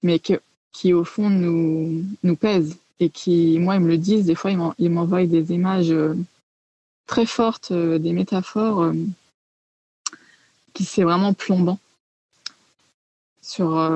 mais 0.03 0.19
qui 0.19 0.93
au 0.93 1.03
fond 1.03 1.29
nous, 1.29 2.03
nous 2.23 2.35
pèsent 2.35 2.77
et 3.01 3.09
qui, 3.09 3.57
moi, 3.59 3.75
ils 3.75 3.81
me 3.81 3.87
le 3.87 3.97
disent, 3.97 4.25
des 4.25 4.35
fois, 4.35 4.51
ils 4.77 4.89
m'envoient 4.89 5.25
des 5.25 5.51
images 5.51 5.91
euh, 5.91 6.15
très 7.07 7.25
fortes, 7.25 7.71
euh, 7.71 7.97
des 7.97 8.13
métaphores 8.13 8.83
euh, 8.83 8.93
qui 10.73 10.85
c'est 10.85 11.03
vraiment 11.03 11.33
plombant 11.33 11.79
sur, 13.41 13.91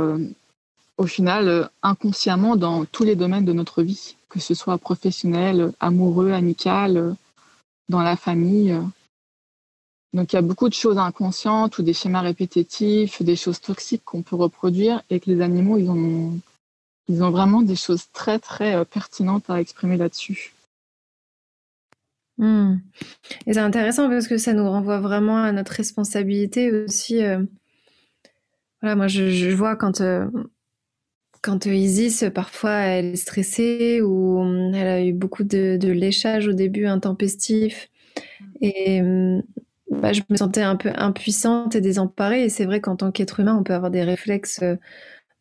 au 0.97 1.07
final, 1.07 1.69
inconsciemment 1.81 2.57
dans 2.57 2.83
tous 2.83 3.03
les 3.03 3.15
domaines 3.15 3.45
de 3.45 3.53
notre 3.53 3.83
vie, 3.83 4.17
que 4.27 4.41
ce 4.41 4.53
soit 4.53 4.77
professionnel, 4.77 5.71
amoureux, 5.79 6.31
amical, 6.31 7.15
dans 7.87 8.01
la 8.01 8.17
famille. 8.17 8.75
Donc 10.15 10.31
il 10.31 10.37
y 10.37 10.39
a 10.39 10.41
beaucoup 10.41 10.69
de 10.69 10.73
choses 10.73 10.97
inconscientes 10.97 11.77
ou 11.77 11.83
des 11.83 11.91
schémas 11.91 12.21
répétitifs, 12.21 13.21
des 13.21 13.35
choses 13.35 13.59
toxiques 13.59 14.05
qu'on 14.05 14.21
peut 14.21 14.37
reproduire 14.37 15.03
et 15.09 15.19
que 15.19 15.29
les 15.29 15.41
animaux, 15.41 15.77
ils 15.77 15.89
ont, 15.89 16.39
ils 17.09 17.21
ont 17.21 17.31
vraiment 17.31 17.61
des 17.61 17.75
choses 17.75 18.09
très 18.13 18.39
très 18.39 18.75
euh, 18.75 18.85
pertinentes 18.85 19.49
à 19.49 19.59
exprimer 19.59 19.97
là-dessus. 19.97 20.53
Hmm. 22.37 22.77
Et 23.45 23.53
c'est 23.53 23.59
intéressant 23.59 24.07
parce 24.07 24.29
que 24.29 24.37
ça 24.37 24.53
nous 24.53 24.63
renvoie 24.63 25.01
vraiment 25.01 25.43
à 25.43 25.51
notre 25.51 25.73
responsabilité 25.73 26.71
aussi. 26.71 27.21
Euh, 27.21 27.43
voilà, 28.81 28.95
moi 28.95 29.09
je, 29.09 29.53
vois 29.53 29.75
quand, 29.75 29.99
euh, 29.99 30.27
quand 31.41 31.65
Isis, 31.65 32.23
parfois 32.33 32.71
elle 32.71 33.07
est 33.07 33.15
stressée 33.17 34.01
ou 34.01 34.41
elle 34.73 34.87
a 34.87 35.03
eu 35.03 35.11
beaucoup 35.11 35.43
de, 35.43 35.75
de 35.75 35.91
léchage 35.91 36.47
au 36.47 36.53
début 36.53 36.85
intempestif. 36.85 37.89
Et 38.61 39.01
bah, 40.01 40.13
je 40.13 40.21
me 40.29 40.37
sentais 40.37 40.61
un 40.61 40.75
peu 40.75 40.91
impuissante 40.95 41.75
et 41.75 41.81
désemparée. 41.81 42.43
Et 42.43 42.49
c'est 42.49 42.65
vrai 42.65 42.81
qu'en 42.81 42.95
tant 42.95 43.11
qu'être 43.11 43.39
humain, 43.39 43.55
on 43.59 43.63
peut 43.63 43.73
avoir 43.73 43.91
des 43.91 44.03
réflexes 44.03 44.61
euh, 44.63 44.75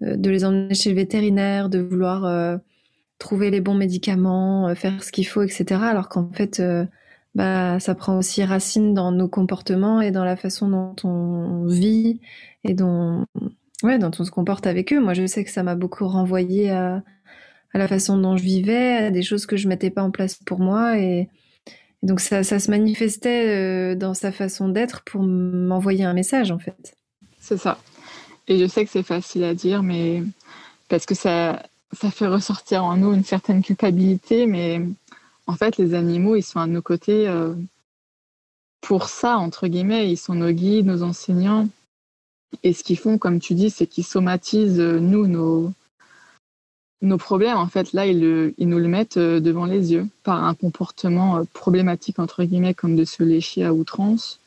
euh, 0.02 0.16
de 0.16 0.30
les 0.30 0.44
emmener 0.44 0.74
chez 0.74 0.90
le 0.90 0.96
vétérinaire, 0.96 1.68
de 1.68 1.78
vouloir 1.78 2.24
euh, 2.24 2.56
trouver 3.18 3.50
les 3.50 3.60
bons 3.60 3.74
médicaments, 3.74 4.74
faire 4.74 5.02
ce 5.02 5.12
qu'il 5.12 5.26
faut, 5.26 5.42
etc. 5.42 5.80
Alors 5.82 6.08
qu'en 6.08 6.30
fait, 6.32 6.60
bah, 7.34 7.78
ça 7.80 7.94
prend 7.94 8.18
aussi 8.18 8.44
racine 8.44 8.92
dans 8.92 9.12
nos 9.12 9.28
comportements 9.28 10.00
et 10.00 10.10
dans 10.10 10.24
la 10.24 10.36
façon 10.36 10.68
dont 10.68 10.96
on 11.04 11.64
vit 11.66 12.20
et 12.64 12.74
dont, 12.74 13.24
ouais, 13.82 13.98
dont 13.98 14.10
on 14.18 14.24
se 14.24 14.30
comporte 14.30 14.66
avec 14.66 14.92
eux. 14.92 15.00
Moi, 15.00 15.14
je 15.14 15.26
sais 15.26 15.44
que 15.44 15.50
ça 15.50 15.62
m'a 15.62 15.76
beaucoup 15.76 16.08
renvoyé 16.08 16.70
à, 16.70 17.02
à 17.72 17.78
la 17.78 17.88
façon 17.88 18.18
dont 18.18 18.36
je 18.36 18.42
vivais, 18.42 18.96
à 18.96 19.10
des 19.10 19.22
choses 19.22 19.46
que 19.46 19.56
je 19.56 19.68
mettais 19.68 19.90
pas 19.90 20.02
en 20.02 20.10
place 20.10 20.34
pour 20.34 20.58
moi 20.58 20.98
et 20.98 21.28
donc 22.04 22.20
ça, 22.20 22.44
se 22.44 22.70
manifestait 22.70 23.48
euh, 23.48 23.94
dans 23.94 24.12
sa 24.12 24.30
façon 24.30 24.68
d'être 24.68 25.02
pour 25.04 25.22
m'envoyer 25.22 26.04
un 26.04 26.12
message 26.12 26.50
en 26.50 26.58
fait. 26.58 26.94
C'est 27.40 27.56
ça. 27.56 27.78
Et 28.46 28.58
je 28.58 28.66
sais 28.66 28.84
que 28.84 28.90
c'est 28.90 29.02
facile 29.02 29.42
à 29.42 29.54
dire, 29.54 29.82
mais 29.82 30.22
parce 30.88 31.06
que 31.06 31.14
ça, 31.14 31.62
ça 31.92 32.10
fait 32.10 32.26
ressortir 32.26 32.84
en 32.84 32.98
nous 32.98 33.14
une 33.14 33.24
certaine 33.24 33.62
culpabilité, 33.62 34.46
mais 34.46 34.82
en 35.46 35.54
fait 35.54 35.78
les 35.78 35.94
animaux, 35.94 36.36
ils 36.36 36.42
sont 36.42 36.60
à 36.60 36.66
nos 36.66 36.82
côtés 36.82 37.26
euh, 37.26 37.54
pour 38.82 39.08
ça, 39.08 39.38
entre 39.38 39.66
guillemets, 39.66 40.10
ils 40.10 40.18
sont 40.18 40.34
nos 40.34 40.52
guides, 40.52 40.84
nos 40.84 41.02
enseignants. 41.02 41.68
Et 42.62 42.74
ce 42.74 42.84
qu'ils 42.84 42.98
font, 42.98 43.16
comme 43.16 43.40
tu 43.40 43.54
dis, 43.54 43.70
c'est 43.70 43.86
qu'ils 43.86 44.04
somatisent, 44.04 44.78
euh, 44.78 45.00
nous, 45.00 45.26
nos, 45.26 45.72
nos 47.04 47.18
problèmes, 47.18 47.56
en 47.56 47.68
fait, 47.68 47.92
là, 47.92 48.06
ils, 48.06 48.54
nous 48.58 48.78
le 48.78 48.88
mettent 48.88 49.18
euh, 49.18 49.38
devant 49.40 49.66
les 49.66 49.92
yeux 49.92 50.08
par 50.22 50.42
un 50.42 50.54
comportement 50.54 51.36
euh, 51.36 51.44
problématique, 51.52 52.18
entre 52.18 52.44
guillemets, 52.44 52.74
comme 52.74 52.96
de 52.96 53.04
se 53.04 53.22
lécher 53.22 53.64
à 53.64 53.74
outrance, 53.74 54.40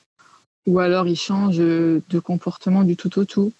ou 0.65 0.79
alors 0.79 1.07
ils 1.07 1.15
changent 1.15 1.59
euh, 1.59 2.01
de 2.09 2.19
comportement 2.19 2.83
du 2.83 2.95
tout 2.95 3.19
au 3.19 3.25
tout. 3.25 3.53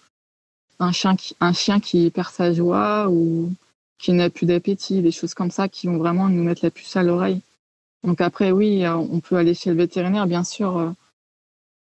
Un 0.80 0.92
chien 0.92 1.16
qui, 1.16 1.36
un 1.40 1.52
chien 1.52 1.80
qui 1.80 2.10
perd 2.10 2.30
sa 2.30 2.52
joie 2.52 3.08
ou 3.08 3.52
qui 3.98 4.12
n'a 4.12 4.30
plus 4.30 4.46
d'appétit, 4.46 5.00
des 5.00 5.10
choses 5.10 5.34
comme 5.34 5.50
ça 5.50 5.68
qui 5.68 5.86
vont 5.86 5.96
vraiment 5.96 6.28
nous 6.28 6.42
mettre 6.42 6.64
la 6.64 6.70
puce 6.70 6.96
à 6.96 7.02
l'oreille. 7.02 7.40
Donc 8.04 8.20
après, 8.20 8.52
oui, 8.52 8.86
on 8.86 9.18
peut 9.18 9.36
aller 9.36 9.54
chez 9.54 9.70
le 9.70 9.76
vétérinaire, 9.76 10.28
bien 10.28 10.44
sûr. 10.44 10.94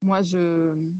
Moi, 0.02 0.22
je, 0.22 0.92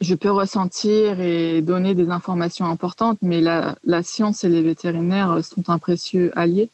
je 0.00 0.14
peux 0.14 0.30
ressentir 0.30 1.20
et 1.20 1.62
donner 1.62 1.94
des 1.94 2.10
informations 2.10 2.66
importantes, 2.66 3.18
mais 3.22 3.40
la, 3.40 4.02
science 4.02 4.44
et 4.44 4.48
les 4.48 4.62
vétérinaires 4.62 5.42
sont 5.44 5.70
un 5.70 5.78
précieux 5.78 6.32
allié. 6.38 6.70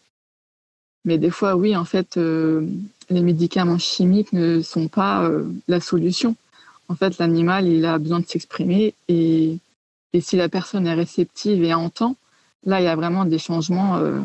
Mais 1.05 1.19
des 1.19 1.31
fois, 1.31 1.57
oui, 1.57 1.77
en 1.77 1.85
fait, 1.85 2.17
euh, 2.17 2.67
les 3.11 3.23
médicaments 3.23 3.79
chimiques 3.79 4.33
ne 4.33 4.63
sont 4.63 4.89
pas 4.89 5.25
euh, 5.25 5.45
la 5.69 5.81
solution. 5.81 6.37
En 6.89 6.95
fait, 6.95 7.19
l'animal, 7.19 7.67
il 7.67 7.85
a 7.85 7.99
besoin 7.99 8.21
de 8.21 8.27
s'exprimer 8.27 8.95
et, 9.09 9.59
si 10.21 10.37
la 10.37 10.49
personne 10.49 10.87
est 10.87 10.95
réceptive 10.95 11.65
et 11.65 11.75
entend, 11.75 12.17
là, 12.65 12.81
il 12.81 12.85
y 12.85 12.89
a 12.89 12.95
vraiment 12.95 13.25
des 13.25 13.39
changements 13.39 13.97
euh, 13.97 14.21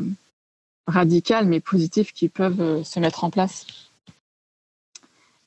radicaux 0.85 1.45
mais 1.45 1.61
positifs 1.61 2.11
qui 2.13 2.29
peuvent 2.29 2.83
se 2.83 2.99
mettre 2.99 3.23
en 3.23 3.29
place. 3.29 3.65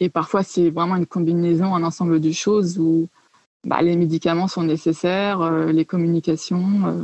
Et 0.01 0.09
parfois, 0.09 0.43
c'est 0.43 0.71
vraiment 0.71 0.97
une 0.97 1.07
combinaison, 1.07 1.75
un 1.75 1.85
ensemble 1.85 2.21
de 2.21 2.33
choses 2.33 2.79
où 2.79 3.09
bah, 3.64 3.83
les 3.83 3.96
médicaments 3.96 4.49
sont 4.49 4.62
nécessaires, 4.62 5.42
euh, 5.42 5.73
les 5.73 5.85
communications. 5.85 6.87
Euh, 6.87 7.03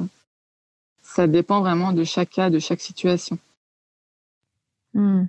ça 1.03 1.27
dépend 1.27 1.61
vraiment 1.61 1.93
de 1.93 2.05
chaque 2.05 2.31
cas, 2.31 2.51
de 2.51 2.59
chaque 2.59 2.81
situation. 2.81 3.39
Hmm. 4.95 5.25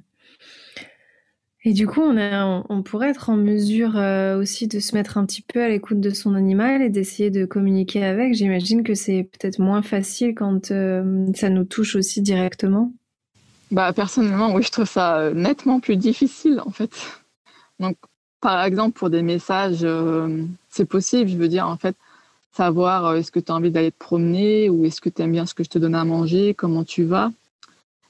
Et 1.64 1.74
du 1.74 1.86
coup, 1.86 2.02
on, 2.02 2.64
on, 2.70 2.82
pourrait 2.82 3.10
être 3.10 3.30
en 3.30 3.36
mesure 3.36 3.98
euh, 3.98 4.40
aussi 4.40 4.70
de 4.70 4.80
se 4.80 4.96
mettre 4.96 5.18
un 5.18 5.26
petit 5.26 5.42
peu 5.42 5.62
à 5.62 5.68
l'écoute 5.68 6.00
de 6.00 6.12
son 6.12 6.34
animal 6.34 6.82
et 6.82 6.90
d'essayer 6.90 7.30
de 7.30 7.46
communiquer 7.46 8.06
avec. 8.06 8.34
J'imagine 8.34 8.84
que 8.84 8.96
c'est 8.96 9.24
peut-être 9.24 9.60
moins 9.60 9.82
facile 9.82 10.34
quand 10.34 10.68
ça 10.68 11.50
nous 11.50 11.66
touche 11.66 11.98
aussi 11.98 12.22
directement. 12.22 12.94
Bah, 13.70 13.92
personnellement, 13.92 14.54
oui, 14.54 14.64
je 14.64 14.72
trouve 14.72 14.86
ça 14.86 15.34
nettement 15.34 15.82
plus 15.82 15.98
difficile 15.98 16.62
en 16.66 16.72
fait. 16.72 16.92
Donc, 17.82 17.98
par 18.42 18.64
exemple, 18.64 18.98
pour 18.98 19.10
des 19.10 19.22
messages, 19.24 19.80
euh, 19.84 20.44
c'est 20.70 20.86
possible, 20.86 21.30
je 21.30 21.38
veux 21.38 21.48
dire, 21.48 21.68
en 21.68 21.78
fait, 21.78 21.96
savoir 22.54 23.06
euh, 23.06 23.16
est-ce 23.16 23.32
que 23.32 23.40
tu 23.40 23.52
as 23.52 23.56
envie 23.56 23.72
d'aller 23.72 23.92
te 23.92 23.98
promener 23.98 24.70
ou 24.70 24.86
est-ce 24.86 25.02
que 25.02 25.10
tu 25.10 25.22
aimes 25.22 25.32
bien 25.32 25.46
ce 25.46 25.54
que 25.54 25.64
je 25.64 25.70
te 25.70 25.80
donne 25.80 25.96
à 25.96 26.06
manger, 26.06 26.54
comment 26.54 26.84
tu 26.84 27.04
vas. 27.04 27.32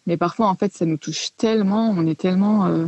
Mais 0.05 0.17
parfois, 0.17 0.47
en 0.47 0.55
fait, 0.55 0.73
ça 0.73 0.85
nous 0.85 0.97
touche 0.97 1.29
tellement, 1.37 1.89
on 1.89 2.05
est 2.07 2.19
tellement 2.19 2.67
euh, 2.67 2.87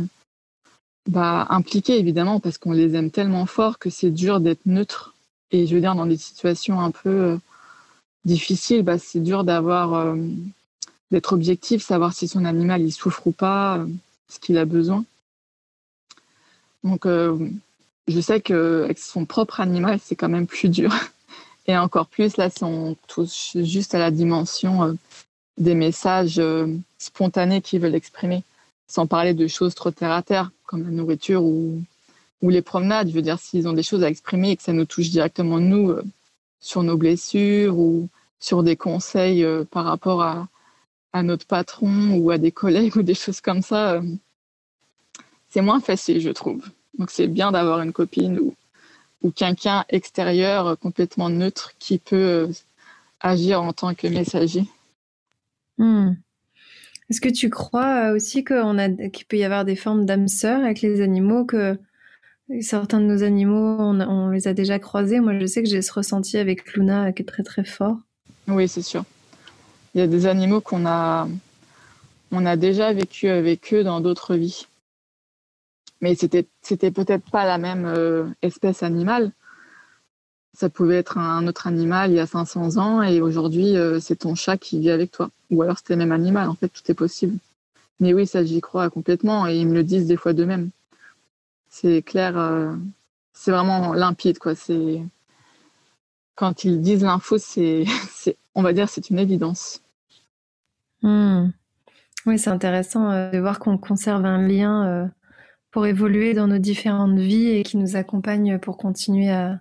bah, 1.08 1.46
impliqués, 1.50 1.98
évidemment, 1.98 2.40
parce 2.40 2.58
qu'on 2.58 2.72
les 2.72 2.94
aime 2.94 3.10
tellement 3.10 3.46
fort 3.46 3.78
que 3.78 3.90
c'est 3.90 4.10
dur 4.10 4.40
d'être 4.40 4.66
neutre. 4.66 5.14
Et 5.50 5.66
je 5.66 5.74
veux 5.74 5.80
dire, 5.80 5.94
dans 5.94 6.06
des 6.06 6.16
situations 6.16 6.80
un 6.80 6.90
peu 6.90 7.38
difficiles, 8.24 8.82
bah, 8.82 8.98
c'est 8.98 9.20
dur 9.20 9.44
d'avoir, 9.44 10.14
d'être 11.10 11.32
objectif, 11.32 11.82
savoir 11.82 12.12
si 12.12 12.28
son 12.28 12.44
animal, 12.44 12.82
il 12.82 12.92
souffre 12.92 13.26
ou 13.26 13.32
pas, 13.32 13.84
ce 14.28 14.38
qu'il 14.38 14.56
a 14.58 14.64
besoin. 14.64 15.04
Donc, 16.84 17.06
euh, 17.06 17.36
je 18.08 18.20
sais 18.20 18.40
qu'avec 18.40 18.98
son 18.98 19.24
propre 19.24 19.60
animal, 19.60 19.98
c'est 20.02 20.16
quand 20.16 20.28
même 20.28 20.46
plus 20.46 20.68
dur. 20.68 20.92
Et 21.66 21.76
encore 21.76 22.06
plus, 22.06 22.36
là, 22.36 22.50
si 22.50 22.64
on 22.64 22.96
touche 23.06 23.56
juste 23.56 23.94
à 23.94 23.98
la 23.98 24.10
dimension 24.10 24.84
euh, 24.84 24.92
des 25.58 25.74
messages 25.74 26.38
euh, 26.38 26.66
spontanés 26.98 27.60
qu'ils 27.60 27.80
veulent 27.80 27.94
exprimer, 27.94 28.42
sans 28.88 29.06
parler 29.06 29.34
de 29.34 29.46
choses 29.46 29.74
trop 29.74 29.90
terre 29.90 30.12
à 30.12 30.22
terre, 30.22 30.50
comme 30.64 30.84
la 30.84 30.90
nourriture 30.90 31.44
ou, 31.44 31.82
ou 32.42 32.50
les 32.50 32.62
promenades. 32.62 33.08
Je 33.08 33.14
veux 33.14 33.22
dire, 33.22 33.38
s'ils 33.38 33.68
ont 33.68 33.72
des 33.72 33.82
choses 33.82 34.02
à 34.02 34.08
exprimer 34.08 34.52
et 34.52 34.56
que 34.56 34.62
ça 34.62 34.72
nous 34.72 34.86
touche 34.86 35.10
directement, 35.10 35.58
nous, 35.58 35.94
sur 36.60 36.82
nos 36.82 36.96
blessures 36.96 37.78
ou 37.78 38.08
sur 38.40 38.62
des 38.62 38.76
conseils 38.76 39.46
par 39.70 39.84
rapport 39.84 40.22
à 40.22 41.22
notre 41.22 41.46
patron 41.46 42.14
ou 42.14 42.30
à 42.30 42.38
des 42.38 42.52
collègues 42.52 42.96
ou 42.96 43.02
des 43.02 43.14
choses 43.14 43.40
comme 43.40 43.62
ça, 43.62 44.00
c'est 45.50 45.60
moins 45.60 45.80
facile, 45.80 46.20
je 46.20 46.30
trouve. 46.30 46.62
Donc 46.98 47.10
c'est 47.10 47.26
bien 47.26 47.52
d'avoir 47.52 47.80
une 47.80 47.92
copine 47.92 48.38
ou, 48.38 48.54
ou 49.22 49.30
quelqu'un 49.30 49.84
extérieur 49.88 50.68
euh, 50.68 50.76
complètement 50.76 51.28
neutre 51.28 51.72
qui 51.78 51.98
peut 51.98 52.16
euh, 52.16 52.46
agir 53.20 53.62
en 53.62 53.72
tant 53.72 53.94
que 53.94 54.06
messager. 54.06 54.64
Hmm. 55.78 56.12
Est-ce 57.10 57.20
que 57.20 57.28
tu 57.28 57.50
crois 57.50 58.10
euh, 58.10 58.14
aussi 58.14 58.44
qu'il 58.44 59.26
peut 59.28 59.36
y 59.36 59.44
avoir 59.44 59.64
des 59.64 59.76
formes 59.76 60.06
d'âme 60.06 60.28
sœur 60.28 60.64
avec 60.64 60.80
les 60.80 61.00
animaux, 61.00 61.44
que 61.44 61.78
certains 62.60 63.00
de 63.00 63.06
nos 63.06 63.22
animaux, 63.22 63.76
on, 63.80 64.28
les 64.28 64.46
a 64.46 64.54
déjà 64.54 64.78
croisés? 64.78 65.20
Moi, 65.20 65.38
je 65.38 65.46
sais 65.46 65.62
que 65.62 65.68
j'ai 65.68 65.82
ce 65.82 65.92
ressenti 65.92 66.38
avec 66.38 66.72
Luna 66.74 67.12
qui 67.12 67.22
est 67.22 67.26
très 67.26 67.42
très 67.42 67.64
fort. 67.64 67.96
Oui, 68.46 68.68
c'est 68.68 68.82
sûr. 68.82 69.04
Il 69.94 70.00
y 70.00 70.04
a 70.04 70.06
des 70.06 70.26
animaux 70.26 70.60
qu'on 70.60 70.86
a, 70.86 71.28
on 72.30 72.46
a 72.46 72.56
déjà 72.56 72.92
vécu 72.92 73.28
avec 73.28 73.74
eux 73.74 73.82
dans 73.82 74.00
d'autres 74.00 74.36
vies 74.36 74.66
mais 76.00 76.14
c'était 76.14 76.46
c'était 76.62 76.90
peut-être 76.90 77.28
pas 77.30 77.44
la 77.44 77.58
même 77.58 77.84
euh, 77.86 78.26
espèce 78.42 78.82
animale. 78.82 79.32
Ça 80.54 80.68
pouvait 80.68 80.96
être 80.96 81.18
un 81.18 81.46
autre 81.46 81.66
animal 81.66 82.10
il 82.10 82.16
y 82.16 82.20
a 82.20 82.26
500 82.26 82.76
ans 82.76 83.02
et 83.02 83.20
aujourd'hui 83.20 83.76
euh, 83.76 84.00
c'est 84.00 84.16
ton 84.16 84.34
chat 84.34 84.56
qui 84.56 84.80
vit 84.80 84.90
avec 84.90 85.10
toi. 85.10 85.30
Ou 85.50 85.62
alors 85.62 85.78
c'était 85.78 85.94
le 85.94 85.98
même 85.98 86.12
animal. 86.12 86.48
En 86.48 86.54
fait, 86.54 86.68
tout 86.68 86.82
est 86.90 86.94
possible. 86.94 87.38
Mais 88.00 88.14
oui, 88.14 88.26
ça 88.26 88.44
j'y 88.44 88.60
crois 88.60 88.88
complètement 88.90 89.46
et 89.46 89.56
ils 89.56 89.66
me 89.66 89.74
le 89.74 89.84
disent 89.84 90.06
des 90.06 90.16
fois 90.16 90.32
d'eux-mêmes. 90.32 90.70
C'est 91.68 92.02
clair, 92.02 92.36
euh, 92.38 92.72
c'est 93.32 93.52
vraiment 93.52 93.92
limpide 93.92 94.38
quoi. 94.38 94.54
C'est 94.54 95.02
quand 96.34 96.64
ils 96.64 96.80
disent 96.80 97.02
l'info, 97.02 97.36
c'est, 97.38 97.84
on 98.54 98.62
va 98.62 98.72
dire, 98.72 98.88
c'est 98.88 99.10
une 99.10 99.18
évidence. 99.18 99.82
Hmm. 101.02 101.48
Oui, 102.26 102.38
c'est 102.38 102.50
intéressant 102.50 103.30
de 103.30 103.38
voir 103.38 103.58
qu'on 103.58 103.78
conserve 103.78 104.24
un 104.24 104.46
lien 104.46 105.10
pour 105.70 105.86
évoluer 105.86 106.34
dans 106.34 106.48
nos 106.48 106.58
différentes 106.58 107.18
vies 107.18 107.48
et 107.48 107.62
qui 107.62 107.76
nous 107.76 107.96
accompagne 107.96 108.58
pour 108.58 108.76
continuer 108.76 109.30
à, 109.30 109.60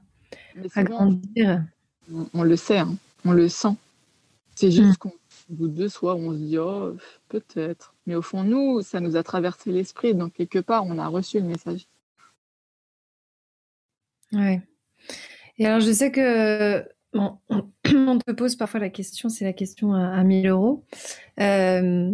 grandir. 0.77 1.63
On, 2.33 2.43
le 2.43 2.55
sait, 2.55 2.79
hein. 2.79 2.95
on 3.25 3.31
le 3.31 3.47
sent. 3.49 3.75
C'est 4.55 4.71
juste 4.71 4.89
mm. 4.89 4.97
qu'au 4.97 5.13
bout 5.49 5.67
de 5.67 5.87
soi, 5.87 6.15
on 6.15 6.31
se 6.31 6.37
dit 6.37 6.57
oh, 6.57 6.95
peut-être. 7.29 7.93
Mais 8.07 8.15
au 8.15 8.21
fond, 8.21 8.43
nous, 8.43 8.81
ça 8.81 8.99
nous 8.99 9.15
a 9.15 9.23
traversé 9.23 9.71
l'esprit. 9.71 10.15
Donc, 10.15 10.33
quelque 10.33 10.59
part, 10.59 10.85
on 10.85 10.97
a 10.97 11.07
reçu 11.07 11.39
le 11.39 11.45
message. 11.45 11.85
Ouais. 14.33 14.61
Et 15.57 15.65
alors, 15.65 15.79
je 15.79 15.91
sais 15.91 16.11
que 16.11 16.83
bon, 17.13 17.37
on 17.85 18.19
te 18.19 18.31
pose 18.31 18.55
parfois 18.55 18.79
la 18.79 18.89
question, 18.89 19.29
c'est 19.29 19.45
la 19.45 19.53
question 19.53 19.93
à, 19.93 20.09
à 20.09 20.23
1000 20.23 20.47
euros. 20.47 20.83
Euh, 21.39 22.11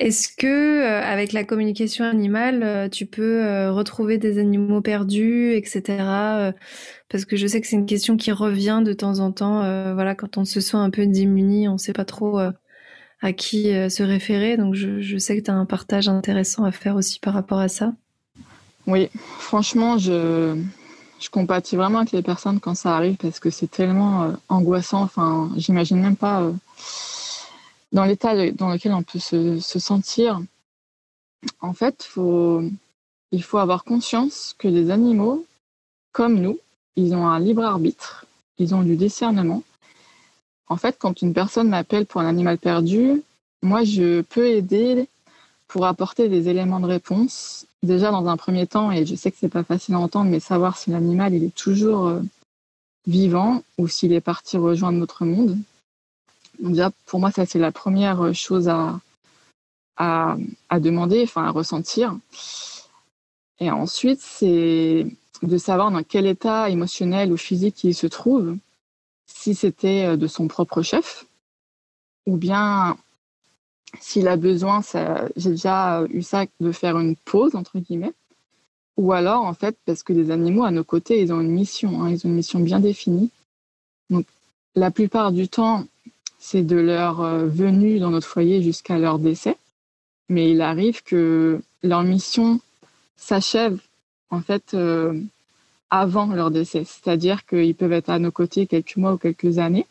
est-ce 0.00 0.28
que 0.34 0.46
euh, 0.46 1.02
avec 1.02 1.34
la 1.34 1.44
communication 1.44 2.06
animale, 2.06 2.62
euh, 2.62 2.88
tu 2.88 3.04
peux 3.04 3.44
euh, 3.44 3.70
retrouver 3.70 4.16
des 4.16 4.38
animaux 4.38 4.80
perdus, 4.80 5.52
etc. 5.52 6.52
parce 7.10 7.26
que 7.26 7.36
je 7.36 7.46
sais 7.46 7.60
que 7.60 7.66
c'est 7.66 7.76
une 7.76 7.86
question 7.86 8.16
qui 8.16 8.32
revient 8.32 8.80
de 8.82 8.94
temps 8.94 9.18
en 9.18 9.30
temps. 9.30 9.60
voilà, 9.92 10.14
quand 10.14 10.38
on 10.38 10.46
se 10.46 10.60
sent 10.60 10.78
un 10.78 10.88
peu 10.88 11.06
démuni, 11.06 11.68
on 11.68 11.74
ne 11.74 11.78
sait 11.78 11.92
pas 11.92 12.06
trop 12.06 12.40
à 13.20 13.32
qui 13.32 13.64
se 13.64 14.02
référer. 14.02 14.56
Donc 14.56 14.74
je, 14.74 15.18
sais 15.18 15.36
que 15.36 15.44
tu 15.44 15.50
as 15.50 15.54
un 15.54 15.66
partage 15.66 16.08
intéressant 16.08 16.64
à 16.64 16.72
faire 16.72 16.96
aussi 16.96 17.18
par 17.18 17.34
rapport 17.34 17.58
à 17.58 17.68
ça. 17.68 17.92
Oui, 18.86 19.10
franchement, 19.38 19.98
je, 19.98 20.56
compatis 21.30 21.76
vraiment 21.76 21.98
avec 21.98 22.12
les 22.12 22.22
personnes 22.22 22.60
quand 22.60 22.74
ça 22.74 22.96
arrive 22.96 23.16
parce 23.16 23.38
que 23.38 23.50
c'est 23.50 23.70
tellement 23.70 24.32
angoissant. 24.48 25.02
Enfin, 25.02 25.50
j'imagine 25.56 26.00
même 26.00 26.16
pas 26.16 26.50
dans 27.92 28.04
l'état 28.04 28.50
dans 28.52 28.68
lequel 28.68 28.92
on 28.92 29.02
peut 29.02 29.18
se, 29.18 29.58
sentir, 29.60 30.40
en 31.60 31.72
fait, 31.72 32.08
il 33.32 33.42
faut 33.42 33.58
avoir 33.58 33.84
conscience 33.84 34.54
que 34.58 34.68
les 34.68 34.90
animaux, 34.90 35.46
comme 36.12 36.40
nous, 36.40 36.58
ils 36.96 37.14
ont 37.14 37.26
un 37.26 37.40
libre 37.40 37.64
arbitre, 37.64 38.26
ils 38.58 38.74
ont 38.74 38.82
du 38.82 38.96
discernement. 38.96 39.62
En 40.68 40.76
fait, 40.76 40.96
quand 40.98 41.22
une 41.22 41.32
personne 41.32 41.68
m'appelle 41.68 42.06
pour 42.06 42.20
un 42.20 42.26
animal 42.26 42.58
perdu, 42.58 43.22
moi, 43.62 43.84
je 43.84 44.22
peux 44.22 44.48
aider 44.48 45.08
pour 45.66 45.86
apporter 45.86 46.28
des 46.28 46.48
éléments 46.48 46.80
de 46.80 46.86
réponse. 46.86 47.66
Déjà, 47.82 48.10
dans 48.10 48.26
un 48.26 48.36
premier 48.36 48.66
temps, 48.66 48.90
et 48.90 49.06
je 49.06 49.14
sais 49.14 49.30
que 49.30 49.36
c'est 49.38 49.48
pas 49.48 49.64
facile 49.64 49.94
à 49.94 49.98
entendre, 49.98 50.30
mais 50.30 50.40
savoir 50.40 50.76
si 50.76 50.90
l'animal 50.90 51.34
il 51.34 51.44
est 51.44 51.54
toujours 51.54 52.06
euh, 52.06 52.20
vivant 53.06 53.62
ou 53.78 53.88
s'il 53.88 54.12
est 54.12 54.20
parti 54.20 54.56
rejoindre 54.56 54.98
notre 54.98 55.24
monde. 55.24 55.56
Déjà, 56.60 56.90
pour 57.06 57.20
moi, 57.20 57.30
ça 57.30 57.46
c'est 57.46 57.58
la 57.58 57.72
première 57.72 58.34
chose 58.34 58.68
à, 58.68 59.00
à, 59.96 60.80
demander, 60.80 61.22
enfin 61.24 61.44
à 61.44 61.50
ressentir. 61.50 62.16
Et 63.58 63.70
ensuite, 63.70 64.20
c'est 64.20 65.06
de 65.42 65.58
savoir 65.58 65.90
dans 65.90 66.02
quel 66.02 66.26
état 66.26 66.70
émotionnel 66.70 67.32
ou 67.32 67.36
physique 67.36 67.84
il 67.84 67.94
se 67.94 68.06
trouve, 68.06 68.56
si 69.26 69.54
c'était 69.54 70.16
de 70.16 70.26
son 70.26 70.48
propre 70.48 70.82
chef, 70.82 71.26
ou 72.26 72.36
bien 72.36 72.96
s'il 73.98 74.28
a 74.28 74.36
besoin, 74.36 74.80
j'ai 75.36 75.50
déjà 75.50 76.04
eu 76.10 76.22
ça, 76.22 76.44
de 76.60 76.72
faire 76.72 76.98
une 76.98 77.16
pause, 77.16 77.54
entre 77.54 77.78
guillemets, 77.78 78.12
ou 78.96 79.12
alors, 79.12 79.44
en 79.44 79.54
fait, 79.54 79.76
parce 79.86 80.02
que 80.02 80.12
les 80.12 80.30
animaux 80.30 80.64
à 80.64 80.70
nos 80.70 80.84
côtés, 80.84 81.20
ils 81.20 81.32
ont 81.32 81.40
une 81.40 81.50
mission, 81.50 82.02
hein, 82.02 82.10
ils 82.10 82.26
ont 82.26 82.28
une 82.28 82.36
mission 82.36 82.60
bien 82.60 82.80
définie. 82.80 83.30
Donc, 84.10 84.26
la 84.74 84.90
plupart 84.90 85.32
du 85.32 85.48
temps, 85.48 85.86
c'est 86.40 86.62
de 86.62 86.76
leur 86.76 87.20
euh, 87.20 87.46
venue 87.46 88.00
dans 88.00 88.10
notre 88.10 88.26
foyer 88.26 88.62
jusqu'à 88.62 88.98
leur 88.98 89.20
décès. 89.20 89.56
Mais 90.28 90.50
il 90.50 90.62
arrive 90.62 91.04
que 91.04 91.60
leur 91.82 92.02
mission 92.02 92.60
s'achève 93.16 93.78
en 94.30 94.40
fait 94.40 94.74
euh, 94.74 95.20
avant 95.90 96.26
leur 96.26 96.50
décès, 96.50 96.84
c'est-à-dire 96.84 97.44
qu'ils 97.46 97.74
peuvent 97.74 97.92
être 97.92 98.10
à 98.10 98.18
nos 98.18 98.30
côtés 98.30 98.66
quelques 98.66 98.96
mois 98.96 99.14
ou 99.14 99.18
quelques 99.18 99.58
années, 99.58 99.86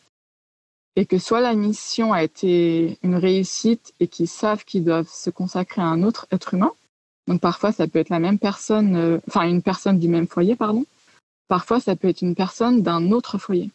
et 0.96 1.06
que 1.06 1.18
soit 1.18 1.40
la 1.40 1.54
mission 1.54 2.12
a 2.12 2.24
été 2.24 2.98
une 3.02 3.16
réussite 3.16 3.92
et 4.00 4.08
qu'ils 4.08 4.28
savent 4.28 4.64
qu'ils 4.64 4.84
doivent 4.84 5.10
se 5.10 5.30
consacrer 5.30 5.82
à 5.82 5.86
un 5.86 6.02
autre 6.02 6.26
être 6.32 6.54
humain. 6.54 6.72
Donc 7.28 7.40
parfois 7.40 7.70
ça 7.70 7.86
peut 7.86 7.98
être 7.98 8.08
la 8.08 8.18
même 8.18 8.38
personne, 8.38 8.96
euh, 8.96 9.18
enfin 9.28 9.42
une 9.42 9.62
personne 9.62 9.98
du 9.98 10.08
même 10.08 10.26
foyer, 10.26 10.56
pardon. 10.56 10.84
Parfois 11.48 11.80
ça 11.80 11.94
peut 11.94 12.08
être 12.08 12.22
une 12.22 12.34
personne 12.34 12.82
d'un 12.82 13.12
autre 13.12 13.38
foyer 13.38 13.70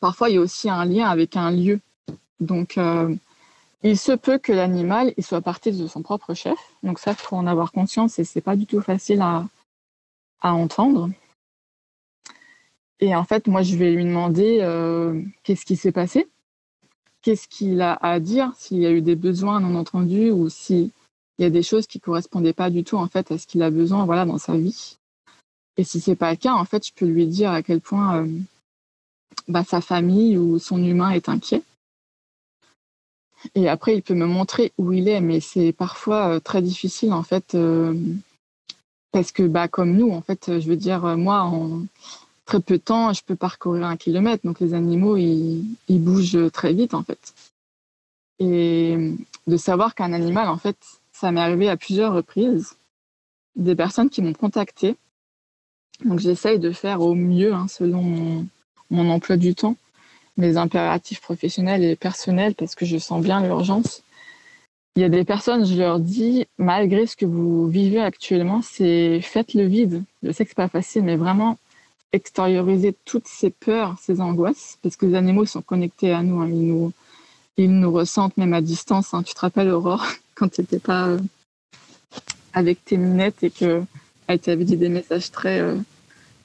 parfois 0.00 0.30
il 0.30 0.34
y 0.34 0.38
a 0.38 0.40
aussi 0.40 0.68
un 0.68 0.84
lien 0.84 1.08
avec 1.08 1.36
un 1.36 1.50
lieu. 1.50 1.80
Donc, 2.40 2.78
euh, 2.78 3.14
il 3.82 3.98
se 3.98 4.12
peut 4.12 4.38
que 4.38 4.52
l'animal 4.52 5.14
il 5.16 5.24
soit 5.24 5.40
parti 5.40 5.72
de 5.72 5.86
son 5.86 6.02
propre 6.02 6.34
chef. 6.34 6.58
Donc 6.82 6.98
ça, 6.98 7.14
faut 7.14 7.36
en 7.36 7.46
avoir 7.46 7.72
conscience 7.72 8.18
et 8.18 8.24
c'est 8.24 8.40
pas 8.40 8.56
du 8.56 8.66
tout 8.66 8.80
facile 8.80 9.20
à, 9.20 9.46
à 10.40 10.52
entendre. 10.52 11.10
Et 13.00 13.14
en 13.14 13.24
fait, 13.24 13.46
moi, 13.46 13.62
je 13.62 13.76
vais 13.76 13.92
lui 13.92 14.04
demander 14.04 14.58
euh, 14.60 15.22
qu'est-ce 15.42 15.64
qui 15.64 15.76
s'est 15.76 15.92
passé, 15.92 16.28
qu'est-ce 17.22 17.48
qu'il 17.48 17.80
a 17.80 17.94
à 17.94 18.20
dire, 18.20 18.52
s'il 18.56 18.78
y 18.78 18.86
a 18.86 18.90
eu 18.90 19.00
des 19.00 19.16
besoins 19.16 19.60
non 19.60 19.74
entendus 19.78 20.30
ou 20.30 20.50
s'il 20.50 20.90
y 21.38 21.44
a 21.44 21.50
des 21.50 21.62
choses 21.62 21.86
qui 21.86 21.98
correspondaient 21.98 22.52
pas 22.52 22.68
du 22.68 22.84
tout 22.84 22.96
en 22.96 23.06
fait 23.06 23.30
à 23.32 23.38
ce 23.38 23.46
qu'il 23.46 23.62
a 23.62 23.70
besoin, 23.70 24.04
voilà, 24.04 24.26
dans 24.26 24.36
sa 24.36 24.56
vie? 24.56 24.98
Et 25.78 25.84
si 25.84 25.98
c'est 25.98 26.16
pas 26.16 26.32
le 26.32 26.36
cas, 26.36 26.52
en 26.52 26.66
fait, 26.66 26.86
je 26.86 26.92
peux 26.92 27.06
lui 27.06 27.26
dire 27.26 27.50
à 27.50 27.62
quel 27.62 27.80
point 27.80 28.18
euh, 28.18 28.28
bah, 29.50 29.64
sa 29.64 29.80
famille 29.80 30.38
ou 30.38 30.58
son 30.58 30.82
humain 30.82 31.10
est 31.10 31.28
inquiet. 31.28 31.62
Et 33.54 33.68
après, 33.68 33.96
il 33.96 34.02
peut 34.02 34.14
me 34.14 34.26
montrer 34.26 34.72
où 34.78 34.92
il 34.92 35.08
est, 35.08 35.20
mais 35.20 35.40
c'est 35.40 35.72
parfois 35.72 36.36
euh, 36.36 36.40
très 36.40 36.62
difficile 36.62 37.12
en 37.12 37.22
fait, 37.22 37.54
euh, 37.54 37.94
parce 39.12 39.32
que 39.32 39.42
bah, 39.42 39.68
comme 39.68 39.96
nous, 39.96 40.10
en 40.10 40.20
fait, 40.20 40.60
je 40.60 40.68
veux 40.68 40.76
dire, 40.76 41.04
euh, 41.04 41.16
moi, 41.16 41.42
en 41.42 41.82
très 42.44 42.60
peu 42.60 42.76
de 42.76 42.82
temps, 42.82 43.12
je 43.12 43.22
peux 43.24 43.36
parcourir 43.36 43.86
un 43.86 43.96
kilomètre, 43.96 44.44
donc 44.44 44.60
les 44.60 44.74
animaux, 44.74 45.16
ils, 45.16 45.64
bougent 45.88 46.50
très 46.52 46.72
vite 46.72 46.94
en 46.94 47.02
fait. 47.02 47.34
Et 48.40 49.14
de 49.46 49.56
savoir 49.56 49.94
qu'un 49.94 50.12
animal, 50.12 50.48
en 50.48 50.58
fait, 50.58 50.76
ça 51.12 51.30
m'est 51.30 51.40
arrivé 51.40 51.68
à 51.68 51.76
plusieurs 51.76 52.12
reprises, 52.12 52.76
des 53.56 53.76
personnes 53.76 54.10
qui 54.10 54.22
m'ont 54.22 54.32
contacté. 54.32 54.96
Donc 56.04 56.18
j'essaye 56.18 56.58
de 56.58 56.72
faire 56.72 57.02
au 57.02 57.14
mieux 57.14 57.52
hein, 57.52 57.68
selon 57.68 58.46
mon, 58.90 59.10
emploi 59.10 59.36
du 59.36 59.54
temps, 59.54 59.76
mes 60.36 60.56
impératifs 60.56 61.20
professionnels 61.20 61.84
et 61.84 61.96
personnels, 61.96 62.54
parce 62.54 62.74
que 62.74 62.84
je 62.84 62.98
sens 62.98 63.22
bien 63.22 63.42
l'urgence. 63.42 64.02
Il 64.96 65.02
y 65.02 65.04
a 65.04 65.08
des 65.08 65.24
personnes, 65.24 65.64
je 65.64 65.76
leur 65.76 66.00
dis, 66.00 66.46
malgré 66.58 67.06
ce 67.06 67.16
que 67.16 67.26
vous 67.26 67.68
vivez 67.68 68.00
actuellement, 68.00 68.60
c'est 68.62 69.20
faites 69.20 69.54
le 69.54 69.64
vide. 69.64 70.02
Je 70.22 70.32
sais 70.32 70.44
que 70.44 70.50
c'est 70.50 70.56
pas 70.56 70.68
facile, 70.68 71.04
mais 71.04 71.16
vraiment, 71.16 71.58
extérioriser 72.12 72.94
toutes 73.04 73.28
ces 73.28 73.50
peurs, 73.50 73.96
ces 74.00 74.20
angoisses, 74.20 74.78
parce 74.82 74.96
que 74.96 75.06
les 75.06 75.14
animaux 75.14 75.46
sont 75.46 75.62
connectés 75.62 76.12
à 76.12 76.22
nous, 76.22 76.40
hein. 76.40 76.48
ils 76.48 76.66
nous, 76.66 76.92
ils 77.56 77.70
nous 77.70 77.92
ressentent 77.92 78.36
même 78.36 78.52
à 78.52 78.60
distance. 78.60 79.14
Hein. 79.14 79.22
Tu 79.22 79.34
te 79.34 79.40
rappelles, 79.40 79.70
Aurore, 79.70 80.06
quand 80.34 80.50
tu 80.50 80.60
n'étais 80.60 80.80
pas 80.80 81.08
euh, 81.08 81.20
avec 82.52 82.84
tes 82.84 82.96
minettes 82.96 83.42
et 83.42 83.50
que 83.50 83.82
elle 84.26 84.38
t'avait 84.38 84.64
dit 84.64 84.76
des 84.76 84.88
messages 84.88 85.30
très. 85.30 85.60
Euh, 85.60 85.76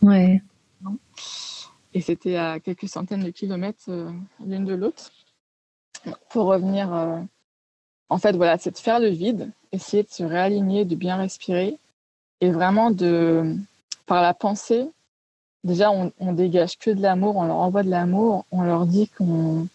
ouais. 0.02 0.42
Et 1.96 2.02
c'était 2.02 2.36
à 2.36 2.60
quelques 2.60 2.88
centaines 2.88 3.24
de 3.24 3.32
kilomètres 3.32 3.90
euh, 3.90 4.12
l'une 4.46 4.66
de 4.66 4.76
l'autre. 4.76 5.12
Pour 6.30 6.46
revenir, 6.46 6.92
en 8.10 8.18
fait, 8.20 8.36
voilà, 8.36 8.60
c'est 8.60 8.70
de 8.70 8.78
faire 8.78 9.00
le 9.00 9.08
vide, 9.08 9.50
essayer 9.72 10.04
de 10.04 10.10
se 10.12 10.24
réaligner, 10.24 10.86
de 10.86 10.96
bien 10.96 11.16
respirer 11.16 11.80
et 12.42 12.52
vraiment 12.52 12.92
de, 12.92 13.56
par 14.06 14.22
la 14.22 14.34
pensée, 14.34 14.88
déjà, 15.64 15.92
on, 15.92 16.12
on 16.20 16.34
dégage 16.34 16.78
que 16.78 16.92
de 16.92 17.02
l'amour, 17.02 17.38
on 17.38 17.46
leur 17.46 17.56
envoie 17.56 17.84
de 17.84 17.90
l'amour, 17.90 18.46
on 18.52 18.62
leur 18.62 18.86
dit 18.86 19.10
qu'on 19.10 19.68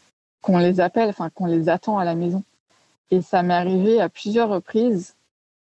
qu'on 0.42 0.56
les 0.56 0.80
appelle, 0.80 1.10
enfin 1.10 1.28
qu'on 1.28 1.44
les 1.44 1.68
attend 1.68 1.98
à 1.98 2.04
la 2.06 2.14
maison. 2.14 2.42
Et 3.10 3.20
ça 3.20 3.42
m'est 3.42 3.52
arrivé 3.52 4.00
à 4.00 4.08
plusieurs 4.08 4.48
reprises 4.48 5.14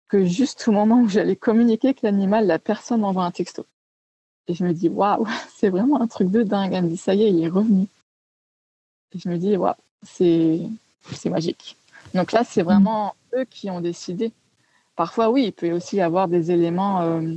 que 0.08 0.24
juste 0.24 0.66
au 0.68 0.72
moment 0.72 1.02
où 1.02 1.10
j'allais 1.10 1.36
communiquer 1.36 1.90
avec 1.90 2.02
l'animal, 2.02 2.48
la 2.48 2.60
personne 2.60 3.04
envoie 3.04 3.26
un 3.26 3.32
texto. 3.32 3.66
Et 4.48 4.54
je 4.54 4.64
me 4.64 4.74
dis, 4.74 4.90
waouh, 4.90 5.28
c'est 5.56 5.70
vraiment 5.70 6.02
un 6.02 6.08
truc 6.08 6.30
de 6.32 6.44
dingue. 6.44 6.74
Elle 6.74 6.86
me 6.86 6.90
dit, 6.90 6.98
ça 6.98 7.14
y 7.14 7.24
est, 7.24 7.30
il 7.30 7.44
est 7.44 7.50
revenu. 7.50 7.88
Et 9.14 9.20
je 9.20 9.30
me 9.30 9.38
dis, 9.38 9.58
waouh, 9.58 9.74
c'est, 10.04 10.62
magique. 11.26 11.78
Donc 12.14 12.32
là, 12.32 12.44
c'est 12.44 12.64
vraiment 12.64 13.16
eux 13.36 13.46
qui 13.46 13.70
ont 13.70 13.82
décidé. 13.82 14.32
Parfois, 14.96 15.30
oui, 15.30 15.46
il 15.46 15.52
peut 15.52 15.72
aussi 15.72 15.98
y 15.98 16.02
avoir 16.02 16.28
des 16.28 16.52
éléments 16.52 17.02
euh, 17.02 17.36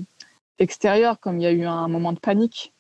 extérieurs, 0.59 1.21
comme 1.21 1.39
il 1.39 1.43
y 1.43 1.47
a 1.47 1.53
eu 1.53 1.65
un 1.65 1.89
moment 1.89 2.13
de 2.13 2.19
panique. 2.19 2.73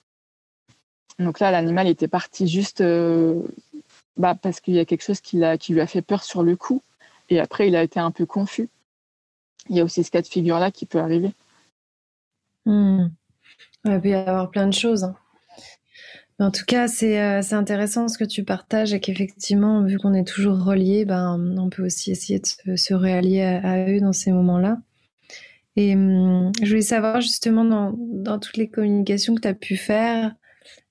Donc 1.18 1.40
là, 1.40 1.50
l'animal 1.50 1.86
était 1.88 2.08
parti 2.08 2.48
juste 2.48 2.80
euh, 2.80 3.42
bah, 4.16 4.34
parce 4.34 4.60
qu'il 4.60 4.74
y 4.74 4.80
a 4.80 4.84
quelque 4.84 5.02
chose 5.02 5.20
qui, 5.20 5.42
a, 5.44 5.58
qui 5.58 5.72
lui 5.72 5.80
a 5.80 5.86
fait 5.86 6.02
peur 6.02 6.22
sur 6.24 6.42
le 6.42 6.56
coup. 6.56 6.82
Et 7.28 7.40
après, 7.40 7.68
il 7.68 7.76
a 7.76 7.82
été 7.82 8.00
un 8.00 8.10
peu 8.10 8.26
confus. 8.26 8.68
Il 9.68 9.76
y 9.76 9.80
a 9.80 9.84
aussi 9.84 10.02
ce 10.04 10.10
cas 10.10 10.22
de 10.22 10.26
figure-là 10.26 10.70
qui 10.70 10.86
peut 10.86 10.98
arriver. 10.98 11.32
Il 13.84 14.00
peut 14.00 14.10
y 14.10 14.14
avoir 14.14 14.50
plein 14.50 14.66
de 14.66 14.72
choses. 14.72 15.04
Hein. 15.04 15.16
en 16.38 16.50
tout 16.50 16.64
cas, 16.66 16.86
euh, 16.86 17.42
c'est 17.42 17.54
intéressant 17.54 18.08
ce 18.08 18.18
que 18.18 18.24
tu 18.24 18.44
partages 18.44 18.92
et 18.92 19.00
qu'effectivement, 19.00 19.84
vu 19.84 19.98
qu'on 19.98 20.14
est 20.14 20.26
toujours 20.26 20.62
reliés, 20.64 21.04
ben, 21.04 21.54
on 21.58 21.68
peut 21.68 21.84
aussi 21.84 22.10
essayer 22.10 22.40
de 22.40 22.76
se, 22.76 22.94
réallier 22.94 23.42
à, 23.42 23.88
eux 23.88 24.00
dans 24.00 24.12
ces 24.12 24.32
moments-là. 24.32 24.78
Et 25.76 25.94
hum, 25.94 26.52
je 26.62 26.68
voulais 26.68 26.82
savoir 26.82 27.20
justement 27.20 27.64
dans, 27.64 27.94
dans 27.96 28.38
toutes 28.38 28.56
les 28.56 28.68
communications 28.68 29.34
que 29.34 29.40
tu 29.40 29.48
as 29.48 29.54
pu 29.54 29.76
faire, 29.76 30.34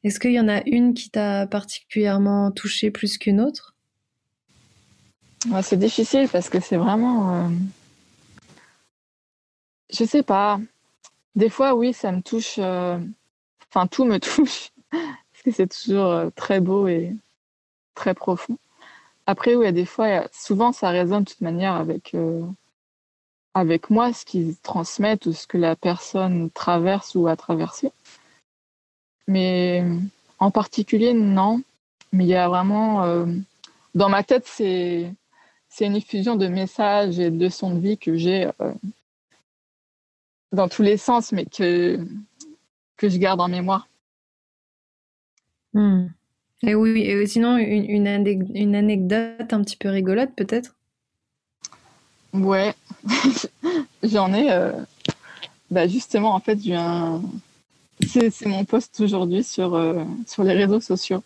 est-ce 0.04 0.20
qu'il 0.20 0.32
y 0.32 0.40
en 0.40 0.50
a 0.50 0.62
une 0.66 0.94
qui 0.94 1.10
t'a 1.12 1.46
particulièrement 1.46 2.52
touché 2.52 2.90
plus 2.90 3.18
qu'une 3.18 3.40
autre? 3.40 3.76
C'est 5.62 5.78
difficile 5.78 6.28
parce 6.32 6.50
que 6.50 6.60
c'est 6.60 6.78
vraiment. 6.78 7.46
Euh... 7.46 7.50
Je 9.92 10.04
sais 10.06 10.24
pas. 10.24 10.60
Des 11.36 11.50
fois, 11.50 11.76
oui, 11.76 11.94
ça 11.94 12.12
me 12.12 12.22
touche. 12.22 12.56
Euh, 12.60 13.00
enfin, 13.70 13.88
tout 13.88 14.06
me 14.06 14.20
touche. 14.20 14.72
parce 14.92 15.44
que 15.44 15.52
c'est 15.52 15.68
toujours 15.68 16.08
euh, 16.08 16.30
très 16.36 16.60
beau 16.60 16.88
et 16.88 17.14
très 17.96 18.14
profond. 18.14 18.58
Après, 19.28 19.56
oui, 19.56 19.72
des 19.72 19.86
fois, 19.86 20.28
souvent, 20.34 20.72
ça 20.72 20.90
résonne 20.90 21.24
de 21.24 21.30
toute 21.30 21.42
manière 21.42 21.76
avec, 21.76 22.14
euh, 22.16 22.44
avec 23.54 23.90
moi, 23.90 24.12
ce 24.14 24.26
qu'ils 24.26 24.58
transmettent 24.58 25.26
ou 25.26 25.34
ce 25.34 25.48
que 25.48 25.58
la 25.58 25.76
personne 25.76 26.50
traverse 26.52 27.16
ou 27.16 27.28
a 27.28 27.36
traversé. 27.36 27.92
Mais 29.28 29.86
en 30.40 30.52
particulier, 30.52 31.14
non. 31.14 31.62
Mais 32.12 32.26
il 32.26 32.30
y 32.30 32.36
a 32.36 32.50
vraiment. 32.50 33.26
Dans 33.96 34.10
ma 34.10 34.24
tête, 34.24 34.46
c'est, 34.48 35.14
c'est 35.70 35.86
une 35.86 35.96
effusion 35.96 36.36
de 36.36 36.48
messages 36.48 37.20
et 37.20 37.30
de 37.30 37.42
leçons 37.46 37.74
de 37.74 37.80
vie 37.80 37.98
que 37.98 38.18
j'ai 38.18 38.50
dans 40.52 40.68
tous 40.68 40.82
les 40.82 40.98
sens, 40.98 41.32
mais 41.32 41.46
que, 41.46 42.00
que 42.98 43.10
je 43.10 43.18
garde 43.18 43.42
en 43.42 43.48
mémoire. 43.48 43.88
Hmm. 45.74 46.08
Et 46.64 46.76
oui, 46.76 47.02
et 47.02 47.26
sinon, 47.26 47.58
une, 47.58 48.08
une, 48.54 48.76
anecdote 48.76 49.52
un 49.52 49.64
petit 49.64 49.78
peu 49.78 49.90
rigolote, 49.90 50.32
peut-être? 50.36 50.76
Ouais, 52.34 52.74
j'en 54.04 54.34
ai. 54.34 54.52
Euh, 54.52 54.74
bah 55.72 55.88
justement, 55.88 56.36
en 56.36 56.40
fait, 56.40 56.60
j'ai 56.62 56.76
un, 56.76 57.22
c'est 58.06 58.46
mon 58.46 58.64
poste 58.66 59.00
aujourd'hui 59.00 59.44
sur, 59.44 59.76
euh, 59.76 60.04
sur 60.28 60.44
les 60.44 60.54
réseaux 60.54 60.82
sociaux. 60.82 61.24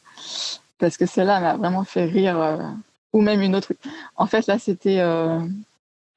Parce 0.77 0.97
que 0.97 1.05
celle-là 1.05 1.39
m'a 1.39 1.57
vraiment 1.57 1.83
fait 1.83 2.05
rire. 2.05 2.39
Euh, 2.39 2.57
ou 3.13 3.21
même 3.21 3.41
une 3.41 3.55
autre. 3.55 3.73
En 4.17 4.27
fait, 4.27 4.45
là, 4.47 4.59
c'était 4.59 4.99
un, 4.99 5.49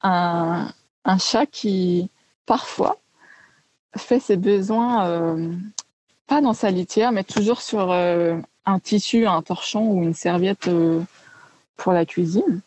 un, 0.03 1.19
chat 1.19 1.47
qui, 1.47 2.11
parfois, 2.49 2.99
fait 3.97 4.19
ses 4.19 4.37
besoins, 4.37 5.39
pas 6.27 6.41
dans 6.41 6.55
sa 6.55 6.71
litière, 6.71 7.13
mais 7.13 7.23
toujours 7.23 7.61
sur 7.61 7.93
un 7.93 8.79
tissu, 8.81 9.27
un 9.27 9.43
torchon 9.43 9.93
ou 9.93 10.03
une 10.03 10.15
serviette 10.15 10.69
pour 11.77 11.93
la 11.93 12.05
cuisine. 12.05 12.61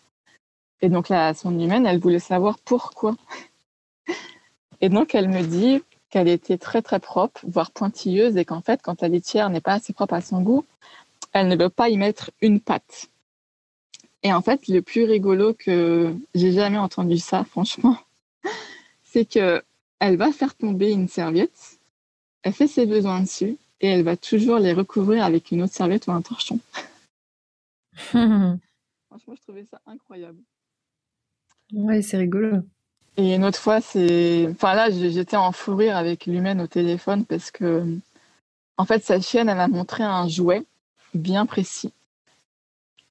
Et 0.82 0.90
donc, 0.90 1.10
là, 1.10 1.34
son 1.34 1.60
humaine, 1.60 1.86
elle 1.86 2.00
voulait 2.00 2.20
savoir 2.20 2.58
pourquoi. 2.60 3.16
Et 4.80 4.90
donc, 4.90 5.14
elle 5.14 5.30
me 5.30 5.44
dit, 5.44 5.82
qu'elle 6.12 6.28
était 6.28 6.58
très 6.58 6.84
très 6.84 7.00
propre, 7.00 7.42
voire 7.48 7.72
pointilleuse, 7.72 8.38
et 8.38 8.46
qu'en 8.46 8.62
fait, 8.62 8.82
quand 8.84 9.02
la 9.02 9.08
litière 9.08 9.50
n'est 9.50 9.62
pas 9.62 9.74
assez 9.74 9.94
propre 9.94 10.14
à 10.14 10.22
son 10.22 10.42
goût, 10.42 10.66
elle 11.32 11.48
ne 11.48 11.56
veut 11.56 11.70
pas 11.70 11.90
y 11.90 11.98
mettre 11.98 12.30
une 12.42 12.60
patte. 12.60 13.08
Et 14.22 14.32
en 14.34 14.42
fait, 14.42 14.68
le 14.68 14.82
plus 14.82 15.06
rigolo 15.06 15.54
que 15.54 16.14
j'ai 16.36 16.52
jamais 16.52 16.78
entendu 16.78 17.18
ça, 17.18 17.44
franchement, 17.46 17.98
c'est 19.04 19.26
que 19.26 19.64
elle 20.02 20.18
va 20.18 20.32
faire 20.32 20.56
tomber 20.56 20.92
une 20.92 21.08
serviette, 21.08 21.80
elle 22.42 22.54
fait 22.54 22.68
ses 22.68 22.88
besoins 22.88 23.22
dessus, 23.22 23.58
et 23.80 23.88
elle 23.88 24.04
va 24.04 24.18
toujours 24.18 24.58
les 24.58 24.74
recouvrir 24.74 25.24
avec 25.24 25.52
une 25.52 25.62
autre 25.62 25.74
serviette 25.74 26.08
ou 26.08 26.12
un 26.12 26.24
torchon. 26.24 26.60
franchement, 28.04 28.60
je 29.36 29.42
trouvais 29.44 29.66
ça 29.70 29.80
incroyable. 29.86 30.40
Ouais, 31.72 32.02
c'est 32.02 32.18
rigolo. 32.18 32.64
Et 33.16 33.36
une 33.36 33.46
autre 33.46 33.60
fois, 33.60 33.80
c'est. 33.80 34.48
Enfin, 34.50 34.74
là, 34.74 34.90
j'étais 34.90 35.38
en 35.38 35.52
fou 35.52 35.76
rire 35.76 35.96
avec 35.96 36.26
l'humaine 36.26 36.62
au 36.62 36.68
téléphone 36.68 37.24
parce 37.24 37.52
que, 37.52 37.86
en 38.78 38.86
fait, 38.86 39.04
sa 39.04 39.22
chienne, 39.22 39.50
elle 39.50 39.58
m'a 39.58 39.68
montré 39.68 40.02
un 40.04 40.28
jouet 40.28 40.64
bien 41.14 41.46
précis. 41.46 41.94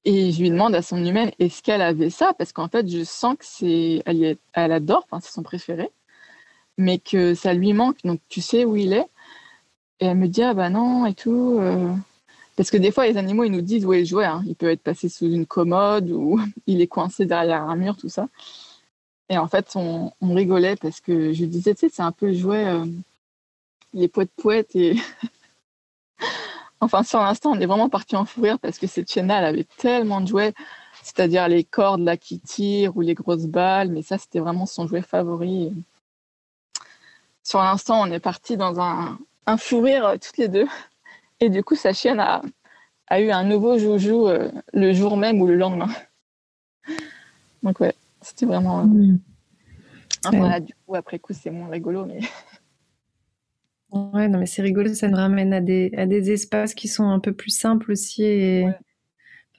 Et 0.03 0.31
je 0.31 0.41
lui 0.41 0.49
demande 0.49 0.75
à 0.75 0.81
son 0.81 1.03
humaine, 1.05 1.31
est-ce 1.39 1.61
qu'elle 1.61 1.81
avait 1.81 2.09
ça? 2.09 2.33
Parce 2.33 2.51
qu'en 2.51 2.67
fait, 2.67 2.89
je 2.89 3.03
sens 3.05 3.37
que 3.37 3.45
c'est. 3.45 4.03
Elle, 4.05 4.37
elle 4.53 4.71
adore, 4.73 5.05
enfin, 5.09 5.21
c'est 5.21 5.31
son 5.31 5.43
préféré, 5.43 5.89
mais 6.81 6.99
que 6.99 7.33
ça 7.33 7.53
lui 7.53 7.73
manque. 7.73 7.97
Donc, 8.03 8.19
tu 8.29 8.41
sais 8.41 8.65
où 8.65 8.75
il 8.75 8.93
est. 8.93 9.07
Et 9.99 10.07
elle 10.07 10.17
me 10.17 10.27
dit, 10.27 10.43
ah 10.43 10.53
bah 10.53 10.69
non, 10.69 11.05
et 11.05 11.13
tout. 11.13 11.57
Euh. 11.59 11.93
Parce 12.57 12.71
que 12.71 12.77
des 12.77 12.91
fois, 12.91 13.07
les 13.07 13.17
animaux, 13.17 13.43
ils 13.43 13.51
nous 13.51 13.61
disent 13.61 13.85
où 13.85 13.93
est 13.93 13.99
le 13.99 14.05
jouet. 14.05 14.25
Hein. 14.25 14.43
Il 14.47 14.55
peut 14.55 14.69
être 14.69 14.81
passé 14.81 15.09
sous 15.09 15.31
une 15.31 15.45
commode 15.45 16.09
ou 16.11 16.39
il 16.67 16.81
est 16.81 16.87
coincé 16.87 17.25
derrière 17.25 17.63
un 17.63 17.75
mur, 17.75 17.97
tout 17.97 18.09
ça. 18.09 18.27
Et 19.29 19.37
en 19.37 19.47
fait, 19.47 19.71
on, 19.75 20.11
rigolait 20.21 20.75
parce 20.75 20.99
que 20.99 21.31
je 21.33 21.45
disais, 21.45 21.73
tu 21.73 21.81
sais, 21.81 21.89
c'est 21.89 22.01
un 22.01 22.11
peu 22.11 22.27
le 22.27 22.33
jouet, 22.33 22.67
euh, 22.67 22.85
les 23.93 24.07
poètes 24.09 24.31
poètes. 24.35 24.75
Et 24.75 24.95
enfin, 26.81 27.03
sur 27.03 27.19
l'instant, 27.19 27.51
on 27.51 27.59
est 27.59 27.65
vraiment 27.65 27.89
parti 27.89 28.15
en 28.15 28.25
fou 28.25 28.41
rire 28.41 28.59
parce 28.59 28.77
que 28.77 28.87
cette 28.87 29.09
chaîne-là, 29.11 29.39
elle 29.39 29.45
avait 29.45 29.67
tellement 29.77 30.19
de 30.19 30.27
jouets, 30.27 30.53
c'est-à-dire 31.01 31.47
les 31.47 31.63
cordes 31.63 32.01
là 32.01 32.17
qui 32.17 32.39
tirent 32.39 32.97
ou 32.97 33.01
les 33.01 33.13
grosses 33.13 33.45
balles, 33.45 33.89
mais 33.89 34.01
ça, 34.01 34.17
c'était 34.17 34.39
vraiment 34.39 34.65
son 34.65 34.87
jouet 34.87 35.01
favori. 35.01 35.71
Sur 37.43 37.59
l'instant, 37.59 38.01
on 38.01 38.11
est 38.11 38.19
parti 38.19 38.57
dans 38.57 38.79
un, 38.79 39.17
un 39.45 39.57
fou 39.57 39.81
rire 39.81 40.05
euh, 40.05 40.17
toutes 40.17 40.37
les 40.37 40.47
deux. 40.47 40.67
Et 41.39 41.49
du 41.49 41.63
coup, 41.63 41.75
sa 41.75 41.93
chienne 41.93 42.19
a, 42.19 42.41
a 43.07 43.19
eu 43.21 43.31
un 43.31 43.43
nouveau 43.43 43.77
joujou 43.77 44.27
euh, 44.27 44.51
le 44.73 44.93
jour 44.93 45.17
même 45.17 45.41
ou 45.41 45.47
le 45.47 45.55
lendemain. 45.55 45.89
Donc 47.63 47.79
ouais. 47.79 47.95
C'était 48.21 48.45
vraiment. 48.45 48.85
Mmh. 48.85 49.19
voilà, 50.31 50.59
du 50.59 50.73
coup, 50.85 50.95
après 50.95 51.19
coup, 51.19 51.33
c'est 51.33 51.49
moins 51.49 51.69
rigolo, 51.69 52.05
mais. 52.05 52.19
Ouais, 53.93 54.29
non, 54.29 54.39
mais 54.39 54.45
c'est 54.45 54.61
rigolo, 54.61 54.93
ça 54.93 55.09
nous 55.09 55.17
ramène 55.17 55.51
à 55.51 55.59
des, 55.59 55.91
à 55.97 56.05
des 56.05 56.31
espaces 56.31 56.73
qui 56.73 56.87
sont 56.87 57.09
un 57.09 57.19
peu 57.19 57.33
plus 57.33 57.49
simples 57.49 57.91
aussi. 57.91 58.23
Et 58.23 58.65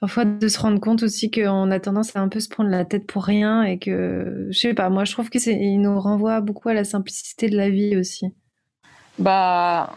parfois, 0.03 0.25
de 0.25 0.49
se 0.49 0.59
rendre 0.59 0.81
compte 0.81 1.01
aussi 1.01 1.31
qu'on 1.31 1.71
a 1.71 1.79
tendance 1.79 2.13
à 2.13 2.19
un 2.19 2.27
peu 2.27 2.41
se 2.41 2.49
prendre 2.49 2.69
la 2.69 2.83
tête 2.83 3.07
pour 3.07 3.23
rien 3.23 3.63
et 3.63 3.77
que, 3.77 4.49
je 4.49 4.59
sais 4.59 4.73
pas, 4.73 4.89
moi, 4.89 5.05
je 5.05 5.13
trouve 5.13 5.29
qu'il 5.29 5.79
nous 5.79 5.97
renvoie 5.97 6.41
beaucoup 6.41 6.67
à 6.67 6.73
la 6.73 6.83
simplicité 6.83 7.47
de 7.47 7.55
la 7.55 7.69
vie 7.69 7.95
aussi. 7.95 8.25
Bah, 9.17 9.95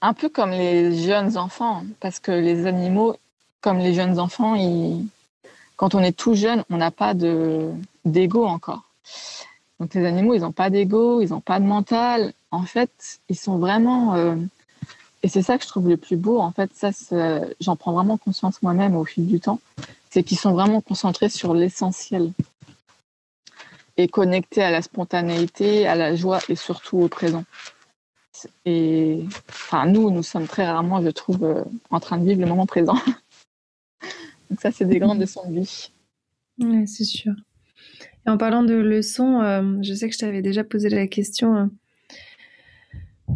un 0.00 0.12
peu 0.12 0.28
comme 0.28 0.52
les 0.52 0.96
jeunes 1.02 1.36
enfants, 1.36 1.82
parce 1.98 2.20
que 2.20 2.30
les 2.30 2.66
animaux, 2.66 3.16
comme 3.60 3.78
les 3.78 3.94
jeunes 3.94 4.20
enfants, 4.20 4.54
ils... 4.54 5.04
quand 5.74 5.96
on 5.96 6.04
est 6.04 6.16
tout 6.16 6.34
jeune, 6.34 6.62
on 6.70 6.76
n'a 6.76 6.92
pas 6.92 7.14
de 7.14 7.68
d'ego 8.04 8.46
encore. 8.46 8.84
Donc 9.80 9.92
les 9.92 10.04
animaux, 10.04 10.34
ils 10.34 10.42
n'ont 10.42 10.52
pas 10.52 10.70
d'ego, 10.70 11.20
ils 11.20 11.30
n'ont 11.30 11.40
pas 11.40 11.58
de 11.58 11.64
mental. 11.64 12.32
En 12.52 12.62
fait, 12.62 13.18
ils 13.28 13.36
sont 13.36 13.58
vraiment 13.58 14.14
euh, 14.14 14.36
et 15.22 15.28
c'est 15.28 15.42
ça 15.42 15.58
que 15.58 15.64
je 15.64 15.68
trouve 15.68 15.88
le 15.88 15.96
plus 15.96 16.16
beau. 16.16 16.38
En 16.38 16.52
fait, 16.52 16.70
ça, 16.74 16.90
j'en 17.60 17.76
prends 17.76 17.92
vraiment 17.92 18.16
conscience 18.16 18.62
moi-même 18.62 18.96
au 18.96 19.04
fil 19.04 19.26
du 19.26 19.40
temps. 19.40 19.60
C'est 20.10 20.22
qu'ils 20.22 20.38
sont 20.38 20.52
vraiment 20.52 20.80
concentrés 20.80 21.28
sur 21.28 21.54
l'essentiel 21.54 22.32
et 23.96 24.06
connectés 24.08 24.62
à 24.62 24.70
la 24.70 24.80
spontanéité, 24.80 25.86
à 25.86 25.96
la 25.96 26.14
joie 26.14 26.38
et 26.48 26.54
surtout 26.54 26.98
au 26.98 27.08
présent. 27.08 27.44
Et 28.64 29.24
enfin, 29.48 29.86
nous, 29.86 30.10
nous 30.12 30.22
sommes 30.22 30.46
très 30.46 30.64
rarement, 30.64 31.02
je 31.02 31.08
trouve, 31.08 31.42
euh, 31.42 31.64
en 31.90 31.98
train 31.98 32.18
de 32.18 32.24
vivre 32.24 32.40
le 32.40 32.46
moment 32.46 32.66
présent. 32.66 32.94
Donc 34.50 34.60
ça, 34.60 34.70
c'est 34.70 34.84
des 34.84 35.00
grandes 35.00 35.20
leçons 35.20 35.50
de 35.50 35.58
vie. 35.58 35.90
Oui, 36.60 36.86
c'est 36.86 37.04
sûr. 37.04 37.34
Et 38.24 38.30
en 38.30 38.38
parlant 38.38 38.62
de 38.62 38.74
leçons, 38.74 39.40
euh, 39.40 39.78
je 39.82 39.92
sais 39.94 40.08
que 40.08 40.14
je 40.14 40.20
t'avais 40.20 40.42
déjà 40.42 40.62
posé 40.62 40.88
la 40.88 41.08
question 41.08 41.56
hein, 41.56 41.70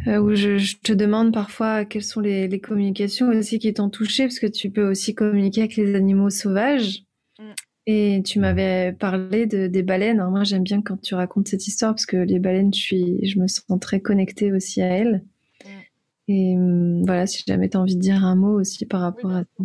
euh, 0.07 0.19
où 0.19 0.35
je, 0.35 0.77
te 0.77 0.93
demande 0.93 1.33
parfois 1.33 1.85
quelles 1.85 2.05
sont 2.05 2.21
les, 2.21 2.61
communications 2.61 3.29
aussi 3.29 3.59
qui 3.59 3.73
t'ont 3.73 3.91
touché, 3.91 4.25
parce 4.25 4.39
que 4.39 4.47
tu 4.47 4.71
peux 4.71 4.89
aussi 4.89 5.15
communiquer 5.15 5.63
avec 5.63 5.77
les 5.77 5.95
animaux 5.95 6.31
sauvages. 6.31 7.05
Mm. 7.39 7.53
Et 7.87 8.23
tu 8.25 8.39
m'avais 8.39 8.93
parlé 8.93 9.47
de, 9.47 9.67
des 9.67 9.83
baleines. 9.83 10.21
Alors 10.21 10.31
moi, 10.31 10.45
j'aime 10.45 10.63
bien 10.63 10.83
quand 10.83 11.01
tu 11.01 11.15
racontes 11.15 11.49
cette 11.49 11.67
histoire, 11.67 11.93
parce 11.93 12.07
que 12.07 12.17
les 12.17 12.39
baleines, 12.39 12.73
je, 12.73 12.81
suis, 12.81 13.27
je 13.27 13.39
me 13.39 13.47
sens 13.49 13.65
très 13.81 14.01
connectée 14.01 14.53
aussi 14.53 14.83
à 14.83 14.87
elles. 14.87 15.25
Mm. 15.65 15.69
Et 16.29 16.57
hum, 16.57 17.05
voilà, 17.05 17.27
si 17.27 17.43
jamais 17.47 17.69
tu 17.69 17.77
as 17.77 17.81
envie 17.81 17.97
de 17.97 18.01
dire 18.01 18.25
un 18.25 18.35
mot 18.35 18.59
aussi 18.59 18.87
par 18.87 19.01
rapport 19.01 19.33
à 19.33 19.43
ça. 19.43 19.65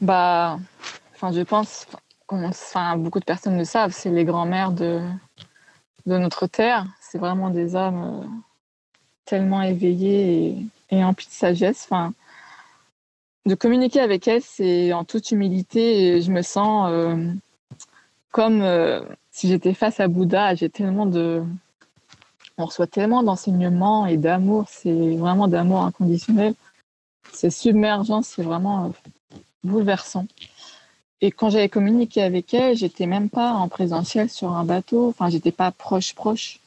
Bah, 0.00 0.58
enfin, 1.14 1.30
je 1.32 1.42
pense, 1.42 1.86
enfin, 2.28 2.96
beaucoup 2.96 3.20
de 3.20 3.24
personnes 3.24 3.58
le 3.58 3.64
savent, 3.64 3.92
c'est 3.92 4.10
les 4.10 4.24
grands-mères 4.24 4.72
de, 4.72 5.00
de 6.06 6.16
notre 6.16 6.46
terre. 6.46 6.86
C'est 7.00 7.18
vraiment 7.18 7.50
des 7.50 7.76
âmes 7.76 8.22
euh, 8.22 8.26
tellement 9.24 9.62
éveillées 9.62 10.56
et, 10.90 10.96
et 10.96 11.00
de 11.00 11.14
sagesse. 11.28 11.86
Enfin, 11.88 12.12
de 13.46 13.54
communiquer 13.54 14.00
avec 14.00 14.28
elles, 14.28 14.42
c'est 14.42 14.92
en 14.92 15.04
toute 15.04 15.30
humilité 15.30 16.20
je 16.20 16.30
me 16.30 16.42
sens 16.42 16.88
euh, 16.90 17.32
comme 18.30 18.62
euh, 18.62 19.02
si 19.30 19.48
j'étais 19.48 19.74
face 19.74 20.00
à 20.00 20.08
Bouddha. 20.08 20.54
J'ai 20.54 20.68
tellement 20.68 21.06
de, 21.06 21.42
on 22.58 22.66
reçoit 22.66 22.86
tellement 22.86 23.22
d'enseignements 23.22 24.06
et 24.06 24.16
d'amour. 24.16 24.66
C'est 24.68 25.16
vraiment 25.16 25.48
d'amour 25.48 25.80
inconditionnel. 25.80 26.54
C'est 27.32 27.50
submergent. 27.50 28.22
C'est 28.22 28.42
vraiment 28.42 28.92
bouleversant. 29.64 30.26
Et 31.22 31.30
quand 31.30 31.50
j'avais 31.50 31.68
communiqué 31.68 32.22
avec 32.22 32.54
elle, 32.54 32.76
j'étais 32.76 33.06
même 33.06 33.28
pas 33.28 33.52
en 33.52 33.68
présentiel 33.68 34.30
sur 34.30 34.52
un 34.52 34.64
bateau. 34.64 35.08
Enfin, 35.08 35.28
j'étais 35.28 35.52
pas 35.52 35.70
proche 35.70 36.14
proche. 36.14 36.60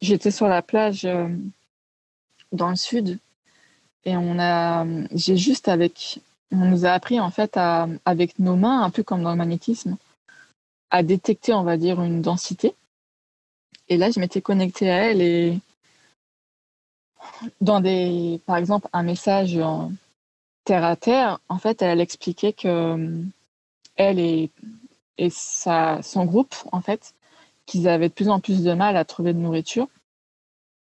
J'étais 0.00 0.30
sur 0.30 0.46
la 0.46 0.62
plage 0.62 1.04
euh, 1.04 1.28
dans 2.52 2.70
le 2.70 2.76
sud 2.76 3.18
et 4.04 4.16
on 4.16 4.38
a, 4.38 4.86
j'ai 5.12 5.36
juste 5.36 5.68
avec, 5.68 6.20
on 6.50 6.64
nous 6.64 6.86
a 6.86 6.90
appris 6.90 7.20
en 7.20 7.30
fait 7.30 7.56
à, 7.56 7.88
avec 8.04 8.38
nos 8.38 8.56
mains, 8.56 8.82
un 8.82 8.90
peu 8.90 9.02
comme 9.02 9.22
dans 9.22 9.30
le 9.30 9.36
magnétisme, 9.36 9.96
à 10.90 11.02
détecter, 11.02 11.52
on 11.52 11.62
va 11.62 11.76
dire, 11.76 12.00
une 12.02 12.22
densité. 12.22 12.74
Et 13.88 13.96
là, 13.96 14.10
je 14.10 14.20
m'étais 14.20 14.40
connectée 14.40 14.90
à 14.90 15.10
elle 15.10 15.20
et 15.20 15.58
dans 17.60 17.80
des, 17.80 18.40
par 18.46 18.56
exemple, 18.56 18.88
un 18.92 19.02
message 19.02 19.56
en, 19.58 19.92
terre 20.64 20.84
à 20.84 20.96
terre, 20.96 21.40
en 21.48 21.58
fait, 21.58 21.82
elle 21.82 22.00
expliquait 22.00 22.52
que 22.52 23.22
elle 23.96 24.18
et, 24.18 24.50
et 25.16 25.30
sa, 25.30 26.02
son 26.02 26.24
groupe, 26.24 26.54
en 26.72 26.80
fait, 26.80 27.14
qu'ils 27.66 27.88
avaient 27.88 28.08
de 28.08 28.14
plus 28.14 28.28
en 28.28 28.38
plus 28.38 28.62
de 28.62 28.72
mal 28.74 28.96
à 28.96 29.04
trouver 29.04 29.32
de 29.32 29.38
nourriture. 29.38 29.88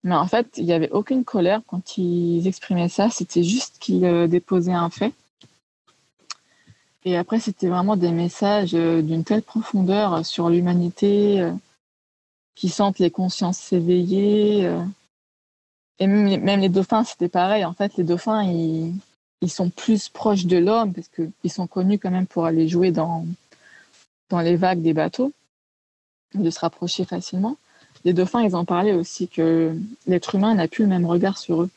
Mais 0.04 0.16
en 0.16 0.28
fait, 0.28 0.58
il 0.58 0.66
n'y 0.66 0.74
avait 0.74 0.92
aucune 0.92 1.24
colère 1.24 1.62
quand 1.66 1.98
ils 1.98 2.46
exprimaient 2.48 2.90
ça. 2.90 3.10
C'était 3.10 3.44
juste 3.44 3.78
qu'ils 3.80 4.06
euh, 4.06 4.28
déposaient 4.28 4.74
un 4.74 4.90
fait. 4.90 5.14
Et 7.06 7.18
après, 7.18 7.40
c'était 7.40 7.68
vraiment 7.68 7.96
des 7.98 8.12
messages 8.12 8.76
euh, 8.76 9.02
d'une 9.02 9.24
telle 9.24 9.42
profondeur 9.42 10.26
sur 10.26 10.50
l'humanité, 10.50 11.50
qui 12.56 12.70
sentent 12.70 13.00
les 13.00 13.12
consciences 13.12 13.58
s'éveiller. 13.58 14.70
Et 16.00 16.08
même 16.08 16.60
les 16.60 16.70
dauphins, 16.70 17.04
c'était 17.04 17.30
pareil. 17.30 17.66
En 17.66 17.74
fait, 17.74 17.96
les 17.98 18.04
dauphins, 18.04 18.44
ils, 18.44 18.94
ils 19.44 19.52
sont 19.52 19.70
plus 19.70 20.08
proches 20.08 20.46
de 20.46 20.58
l'homme 20.58 20.94
parce 20.94 21.10
qu'ils 21.10 21.52
sont 21.52 21.68
connus 21.68 22.00
quand 22.00 22.12
même 22.12 22.28
pour 22.28 22.46
aller 22.46 22.70
jouer 22.70 22.92
dans, 22.92 23.26
dans 24.30 24.40
les 24.40 24.56
vagues 24.56 24.82
des 24.82 24.94
bateaux, 24.94 25.34
de 26.34 26.50
se 26.50 26.62
rapprocher 26.62 27.04
facilement. 27.04 27.58
Les 28.06 28.14
dauphins, 28.14 28.42
ils 28.44 28.56
en 28.56 28.66
parlaient 28.66 28.94
aussi 28.94 29.28
que 29.28 29.76
l'être 30.08 30.36
humain 30.36 30.56
n'a 30.56 30.68
plus 30.68 30.84
le 30.84 30.90
même 30.90 31.06
regard 31.06 31.38
sur 31.38 31.64
eux. 31.64 31.70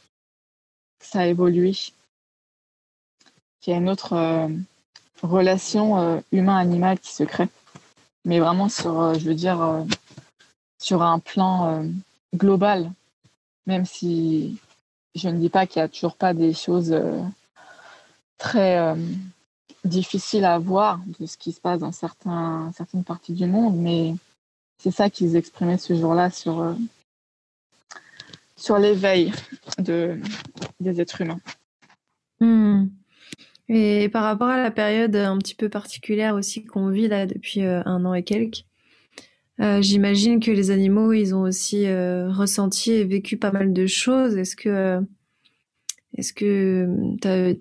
Ça 1.00 1.20
a 1.20 1.26
évolué. 1.26 1.72
Qu'il 3.60 3.72
y 3.72 3.74
a 3.74 3.78
une 3.78 3.88
autre 3.88 4.14
euh, 4.14 4.48
relation 5.22 5.98
euh, 5.98 6.20
humain-animal 6.32 6.98
qui 6.98 7.12
se 7.12 7.24
crée. 7.24 7.48
Mais 8.24 8.40
vraiment 8.40 8.68
sur, 8.68 9.00
euh, 9.00 9.14
je 9.14 9.28
veux 9.28 9.34
dire, 9.34 9.84
sur 10.78 11.02
un 11.02 11.18
plan 11.18 11.84
global. 12.34 12.90
Même 13.66 13.86
si 13.86 14.58
je 15.14 15.28
ne 15.28 15.38
dis 15.38 15.48
pas 15.48 15.66
qu'il 15.66 15.80
n'y 15.80 15.84
a 15.84 15.88
toujours 15.88 16.16
pas 16.16 16.34
des 16.34 16.52
choses 16.52 16.94
très 18.38 18.78
euh, 18.78 18.94
difficile 19.84 20.44
à 20.44 20.58
voir 20.58 21.00
de 21.18 21.26
ce 21.26 21.36
qui 21.36 21.52
se 21.52 21.60
passe 21.60 21.80
dans 21.80 21.92
certaines 21.92 23.04
parties 23.04 23.32
du 23.32 23.46
monde, 23.46 23.76
mais 23.76 24.14
c'est 24.78 24.90
ça 24.90 25.10
qu'ils 25.10 25.36
exprimaient 25.36 25.78
ce 25.78 25.94
jour-là 25.94 26.30
sur, 26.30 26.60
euh, 26.60 26.74
l'éveil 28.78 29.32
de, 29.78 30.18
des 30.80 31.00
êtres 31.00 31.20
humains. 31.20 31.40
Hmm. 32.40 32.86
Et 33.68 34.08
par 34.08 34.22
rapport 34.22 34.48
à 34.48 34.62
la 34.62 34.70
période 34.70 35.16
un 35.16 35.38
petit 35.38 35.54
peu 35.54 35.68
particulière 35.68 36.34
aussi 36.34 36.64
qu'on 36.64 36.90
vit 36.90 37.08
là 37.08 37.26
depuis 37.26 37.62
euh, 37.62 37.82
un 37.84 38.04
an 38.04 38.14
et 38.14 38.22
quelques, 38.22 38.64
j'imagine 39.58 40.38
que 40.38 40.50
les 40.50 40.70
animaux, 40.70 41.12
ils 41.12 41.34
ont 41.34 41.42
aussi 41.42 41.86
ressenti 41.86 42.92
et 42.92 43.04
vécu 43.04 43.38
pas 43.38 43.50
mal 43.50 43.72
de 43.72 43.86
choses. 43.86 44.36
Est-ce 44.36 44.54
que 44.54 45.02
est-ce 46.16 46.32
que 46.32 46.88
tu 47.20 47.28
as 47.28 47.54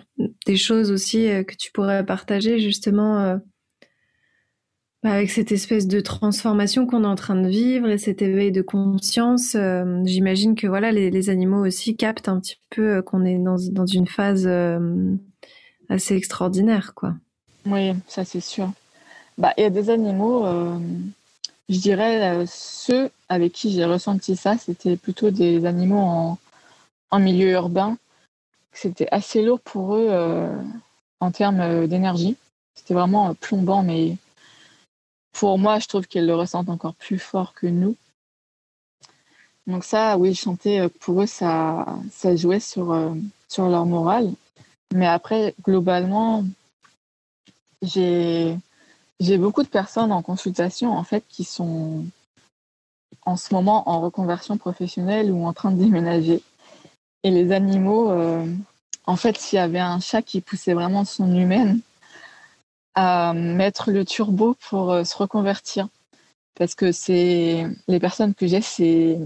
des 0.45 0.57
choses 0.57 0.91
aussi 0.91 1.29
euh, 1.29 1.43
que 1.43 1.55
tu 1.55 1.71
pourrais 1.71 2.05
partager 2.05 2.59
justement 2.59 3.19
euh, 3.19 3.37
bah, 5.05 5.13
avec 5.13 5.29
cette 5.29 5.51
espèce 5.51 5.87
de 5.87 5.99
transformation 5.99 6.85
qu'on 6.85 7.03
est 7.03 7.07
en 7.07 7.15
train 7.15 7.35
de 7.35 7.47
vivre 7.47 7.87
et 7.87 7.97
cet 7.97 8.21
éveil 8.21 8.51
de 8.51 8.61
conscience 8.61 9.55
euh, 9.55 10.01
J'imagine 10.05 10.55
que 10.55 10.67
voilà, 10.67 10.91
les, 10.91 11.29
animaux 11.29 11.65
aussi 11.65 11.95
captent 11.95 12.27
un 12.27 12.39
petit 12.39 12.57
peu 12.69 13.01
qu'on 13.01 13.23
est 13.23 13.37
dans, 13.37 13.57
dans, 13.71 13.85
une 13.85 14.07
phase 14.07 14.49
assez 15.89 16.15
extraordinaire. 16.15 16.93
quoi. 16.95 17.13
Oui, 17.65 17.93
ça 18.07 18.25
c'est 18.25 18.41
sûr. 18.41 18.71
Bah, 19.37 19.53
il 19.57 19.61
y 19.61 19.65
a 19.65 19.69
des 19.69 19.89
animaux, 19.89 20.45
je 21.69 21.79
dirais, 21.79 22.45
ceux 22.47 23.09
avec 23.29 23.53
qui 23.53 23.71
j'ai 23.71 23.85
ressenti 23.85 24.35
ça, 24.35 24.57
c'était 24.57 24.97
plutôt 24.97 25.31
des 25.31 25.65
animaux 25.65 25.99
en, 25.99 26.37
en 27.11 27.19
milieu 27.19 27.51
urbain 27.51 27.97
c'était 28.75 29.07
assez 29.11 29.41
lourd 29.41 29.59
pour 29.59 29.95
eux 29.95 30.07
euh, 30.09 30.53
en 31.19 31.31
termes 31.31 31.61
euh, 31.61 31.87
d'énergie. 31.87 32.35
C'était 32.75 32.93
vraiment 32.93 33.29
euh, 33.29 33.33
plombant, 33.33 33.83
mais 33.83 34.17
pour 35.35 35.59
moi, 35.59 35.79
je 35.79 35.87
trouve 35.87 36.07
qu'ils 36.07 36.25
le 36.25 36.35
ressentent 36.35 36.69
encore 36.69 36.95
plus 36.95 37.19
fort 37.19 37.53
que 37.53 37.67
nous. 37.67 37.95
Donc 39.67 39.83
ça, 39.83 40.17
oui, 40.17 40.33
chanter, 40.33 40.87
pour 41.01 41.21
eux, 41.21 41.27
ça, 41.27 41.85
ça 42.11 42.35
jouait 42.35 42.59
sur, 42.59 42.97
sur 43.49 43.67
leur 43.67 43.85
morale. 43.85 44.31
Mais 44.93 45.07
après, 45.07 45.53
globalement, 45.61 46.45
j'ai 47.81 48.57
beaucoup 49.37 49.63
de 49.63 49.67
personnes 49.67 50.13
en 50.13 50.21
consultation, 50.21 50.91
en 50.91 51.03
fait, 51.03 51.23
qui 51.27 51.43
sont 51.43 52.05
en 53.25 53.35
ce 53.35 53.53
moment 53.53 53.89
en 53.89 53.99
reconversion 54.01 54.57
professionnelle 54.57 55.31
ou 55.31 55.45
en 55.45 55.51
train 55.51 55.71
de 55.71 55.83
déménager. 55.83 56.41
Et 57.23 57.31
les 57.31 57.51
animaux, 57.51 58.11
euh, 58.11 58.45
en 59.05 59.15
fait, 59.17 59.37
s'il 59.37 59.57
y 59.57 59.59
avait 59.59 59.79
un 59.79 59.99
chat 59.99 60.21
qui 60.21 60.39
poussait 60.39 60.75
vraiment 60.75 61.03
son 61.03 61.35
humaine 61.35 61.81
à 62.95 63.33
mettre 63.33 63.91
le 63.91 64.05
turbo 64.05 64.55
pour 64.69 64.91
euh, 64.91 65.03
se 65.03 65.17
reconvertir. 65.17 65.87
Parce 66.55 66.75
que 66.75 66.91
c'est 66.91 67.67
les 67.87 67.99
personnes 67.99 68.33
que 68.33 68.47
j'ai, 68.47 68.61
c'est 68.61 69.19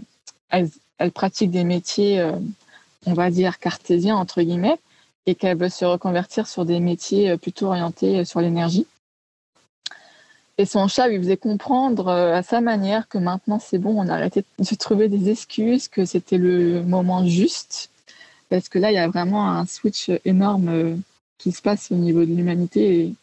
elles, 0.50 0.70
pratiquent 1.14 1.52
des 1.52 1.64
métiers, 1.64 2.20
euh, 2.20 2.32
on 3.06 3.14
va 3.14 3.30
dire 3.30 3.60
cartésiens 3.60 4.16
entre 4.16 4.42
guillemets, 4.42 4.80
et 5.26 5.36
qu'elles 5.36 5.58
veulent 5.58 5.72
se 5.72 5.86
reconvertir 5.86 6.48
sur 6.48 6.66
des 6.66 6.80
métiers 6.80 7.38
plutôt 7.38 7.68
orientés 7.68 8.26
sur 8.26 8.42
l'énergie. 8.42 8.88
Et 10.60 10.66
son 10.66 10.90
chat 10.90 11.08
lui 11.08 11.18
faisait 11.20 11.38
comprendre 11.38 12.10
euh, 12.10 12.36
à 12.36 12.44
sa 12.44 12.60
manière 12.60 13.08
que 13.08 13.18
maintenant 13.18 13.60
c'est 13.60 13.78
bon, 13.78 13.96
on 13.98 14.10
a 14.10 14.16
arrêté 14.16 14.44
de 14.60 14.76
trouver 14.76 15.08
des 15.08 15.30
excuses, 15.30 15.88
que 15.88 16.04
c'était 16.04 16.38
le 16.38 16.84
moment 16.84 17.26
juste. 17.26 17.90
Parce 18.50 18.68
que 18.68 18.78
là, 18.78 18.92
il 18.92 18.96
y 18.96 18.98
a 18.98 19.08
vraiment 19.08 19.50
un 19.50 19.66
switch 19.66 20.12
énorme 20.26 20.68
euh, 20.68 20.96
qui 21.38 21.54
se 21.54 21.62
passe 21.62 21.94
au 21.94 21.96
niveau 21.96 22.26
de 22.26 22.34
l'humanité 22.34 23.14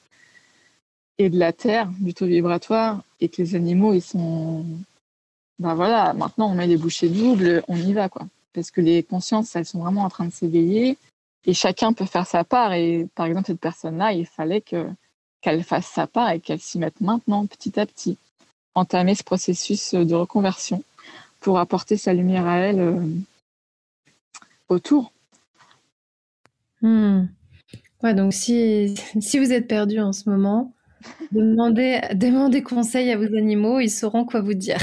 de 1.19 1.39
la 1.39 1.53
Terre, 1.53 1.91
du 2.01 2.15
taux 2.15 2.27
vibratoire, 2.27 3.03
et 3.21 3.29
que 3.29 3.43
les 3.43 3.55
animaux, 3.55 3.95
ils 3.95 4.03
sont. 4.03 4.65
Ben 5.59 5.75
voilà, 5.75 6.13
maintenant 6.13 6.51
on 6.51 6.55
met 6.55 6.67
les 6.67 6.77
bouchées 6.77 7.09
doubles, 7.09 7.63
on 7.69 7.77
y 7.77 7.95
va, 7.95 8.11
quoi. 8.11 8.27
parce 8.53 8.71
que 8.71 8.83
les 8.83 9.03
consciences, 9.03 9.57
elles 9.57 9.65
sont 9.65 9.79
vraiment 9.79 10.03
en 10.03 10.11
train 10.11 10.27
de 10.27 10.33
s'éveiller 10.33 10.99
et 11.47 11.55
chacun 11.55 11.93
peut 11.95 12.05
faire 12.05 12.27
sa 12.27 12.45
part. 12.45 12.75
Et 12.75 13.07
par 13.15 13.27
exemple, 13.27 13.47
cette 13.47 13.61
personne-là, 13.61 14.13
il 14.13 14.27
fallait 14.27 14.61
que 14.61 14.87
qu'elle 15.41 15.63
fasse 15.63 15.87
sa 15.87 16.07
part 16.07 16.31
et 16.31 16.41
qu'elle 16.41 16.61
s'y 16.61 16.79
mette 16.79 17.01
maintenant, 17.01 17.47
petit 17.47 17.79
à 17.79 17.87
petit, 17.87 18.19
entamer 18.75 19.15
ce 19.15 19.23
processus 19.23 19.95
de 19.95 20.15
reconversion 20.15 20.83
pour 21.41 21.59
apporter 21.59 21.97
sa 21.97 22.13
lumière 22.13 22.47
à 22.47 22.57
elle 22.57 22.81
euh, 22.81 23.07
autour. 24.69 25.13
Hmm. 26.83 27.27
Ouais, 28.03 28.15
donc 28.15 28.35
si, 28.35 28.95
si 29.21 29.39
vous 29.39 29.53
êtes 29.53 29.69
perdu 29.69 30.01
en 30.01 30.13
ce 30.13 30.29
moment, 30.29 30.73
demandez, 31.33 32.01
demandez 32.15 32.63
conseil 32.63 33.11
à 33.11 33.17
vos 33.17 33.37
animaux, 33.37 33.81
ils 33.81 33.91
sauront 33.91 34.25
quoi 34.25 34.41
vous 34.41 34.55
dire. 34.55 34.81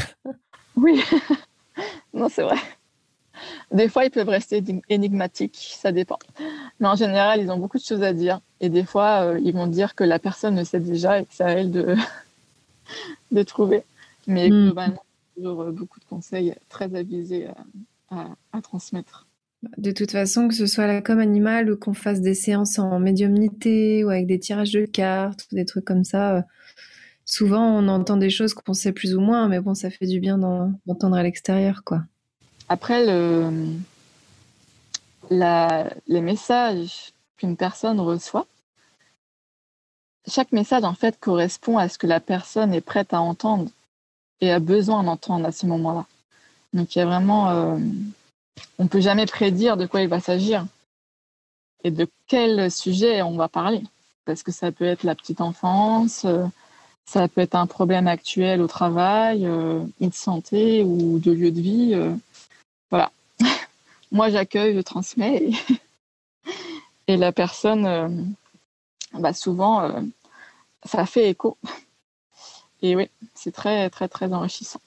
Oui, 0.76 1.02
non, 2.14 2.30
c'est 2.30 2.44
vrai. 2.44 2.58
Des 3.72 3.90
fois, 3.90 4.06
ils 4.06 4.12
peuvent 4.12 4.30
rester 4.30 4.64
énigmatiques, 4.90 5.76
ça 5.80 5.92
dépend. 5.92 6.20
Mais 6.80 6.88
en 6.88 6.96
général, 6.96 7.42
ils 7.42 7.52
ont 7.52 7.58
beaucoup 7.58 7.78
de 7.78 7.84
choses 7.84 8.04
à 8.04 8.14
dire. 8.14 8.40
Et 8.60 8.70
des 8.70 8.84
fois, 8.84 9.22
euh, 9.22 9.40
ils 9.44 9.54
vont 9.54 9.68
dire 9.68 9.96
que 9.96 10.04
la 10.04 10.20
personne 10.20 10.56
le 10.56 10.64
sait 10.64 10.80
déjà 10.80 11.20
et 11.20 11.26
que 11.26 11.34
c'est 11.34 11.44
à 11.44 11.50
elle 11.50 11.72
de, 11.72 11.96
de 13.32 13.44
trouver. 13.44 13.84
Mais 14.28 14.50
mm. 14.50 14.66
globalement, 14.66 15.04
toujours 15.36 15.62
euh, 15.64 15.72
beaucoup 15.72 16.00
de 16.00 16.06
conseils 16.06 16.54
très 16.70 16.94
avisés 16.96 17.48
à, 18.10 18.28
à, 18.52 18.62
transmettre. 18.62 19.28
De 19.78 19.92
toute 19.92 20.12
façon, 20.12 20.48
que 20.48 20.54
ce 20.54 20.66
soit 20.66 20.88
la 20.88 21.02
com 21.02 21.20
animale 21.20 21.72
ou 21.72 21.78
qu'on 21.78 21.94
fasse 21.94 22.22
des 22.22 22.34
séances 22.34 22.80
en 22.80 23.00
médiumnité 23.00 24.04
ou 24.04 24.10
avec 24.10 24.28
des 24.28 24.40
tirages 24.40 24.72
de 24.72 24.86
cartes 24.86 25.48
ou 25.52 25.56
des 25.56 25.66
trucs 25.66 25.86
comme 25.86 26.04
ça, 26.04 26.38
euh, 26.38 26.42
souvent 27.26 27.80
on 27.80 27.88
entend 27.88 28.18
des 28.18 28.30
choses 28.30 28.54
qu'on 28.54 28.74
sait 28.74 28.92
plus 28.92 29.16
ou 29.16 29.22
moins, 29.22 29.48
mais 29.48 29.62
bon, 29.62 29.74
ça 29.74 29.90
fait 29.90 30.08
du 30.08 30.20
bien 30.20 30.38
d'entendre 30.38 31.16
à 31.16 31.24
l'extérieur, 31.24 31.84
quoi. 31.86 32.04
Après, 32.70 33.06
le, 33.06 33.78
les 35.30 36.22
messages 36.22 37.14
qu'une 37.38 37.58
personne 37.58 38.00
reçoit, 38.00 38.48
chaque 40.28 40.52
message 40.52 40.84
en 40.84 40.94
fait 40.94 41.20
correspond 41.20 41.78
à 41.78 41.90
ce 41.90 41.98
que 41.98 42.08
la 42.08 42.20
personne 42.20 42.74
est 42.74 42.82
prête 42.82 43.14
à 43.14 43.22
entendre 43.22 43.70
et 44.42 44.52
a 44.52 44.60
besoin 44.60 45.04
d'entendre 45.04 45.46
à 45.46 45.52
ce 45.52 45.66
moment-là. 45.66 46.06
Donc 46.74 46.96
il 46.96 47.00
y 47.00 47.02
a 47.02 47.06
vraiment, 47.06 47.50
euh, 47.50 47.78
on 48.78 48.88
peut 48.88 49.02
jamais 49.02 49.26
prédire 49.26 49.78
de 49.78 49.86
quoi 49.86 50.02
il 50.02 50.08
va 50.08 50.20
s'agir 50.20 50.66
et 51.84 51.92
de 51.92 52.08
quel 52.28 52.72
sujet 52.72 53.22
on 53.22 53.36
va 53.36 53.50
parler, 53.50 53.84
parce 54.26 54.44
que 54.44 54.52
ça 54.52 54.72
peut 54.72 54.86
être 54.86 55.04
la 55.04 55.16
petite 55.16 55.42
enfance, 55.42 56.24
euh, 56.26 56.46
ça 57.06 57.28
peut 57.28 57.42
être 57.42 57.56
un 57.56 57.68
problème 57.68 58.08
actuel 58.08 58.62
au 58.62 58.68
travail, 58.68 59.46
euh, 59.46 59.84
une 60.00 60.14
santé 60.14 60.84
ou 60.84 61.20
de 61.20 61.32
lieu 61.32 61.52
de 61.52 61.62
vie. 61.62 61.96
voilà. 62.90 63.12
Moi 64.12 64.30
j'accueille, 64.30 64.76
je 64.76 64.82
transmets 64.82 65.50
et, 67.08 67.18
la 67.18 67.34
personne, 67.34 68.36
bah 69.14 69.34
souvent, 69.34 69.92
ça 70.86 71.06
fait 71.06 71.30
écho. 71.30 71.58
Et 72.84 72.98
oui, 72.98 73.10
c'est 73.34 73.54
très, 73.54 73.90
très, 73.90 74.10
très 74.10 74.34
enrichissant. 74.34 74.82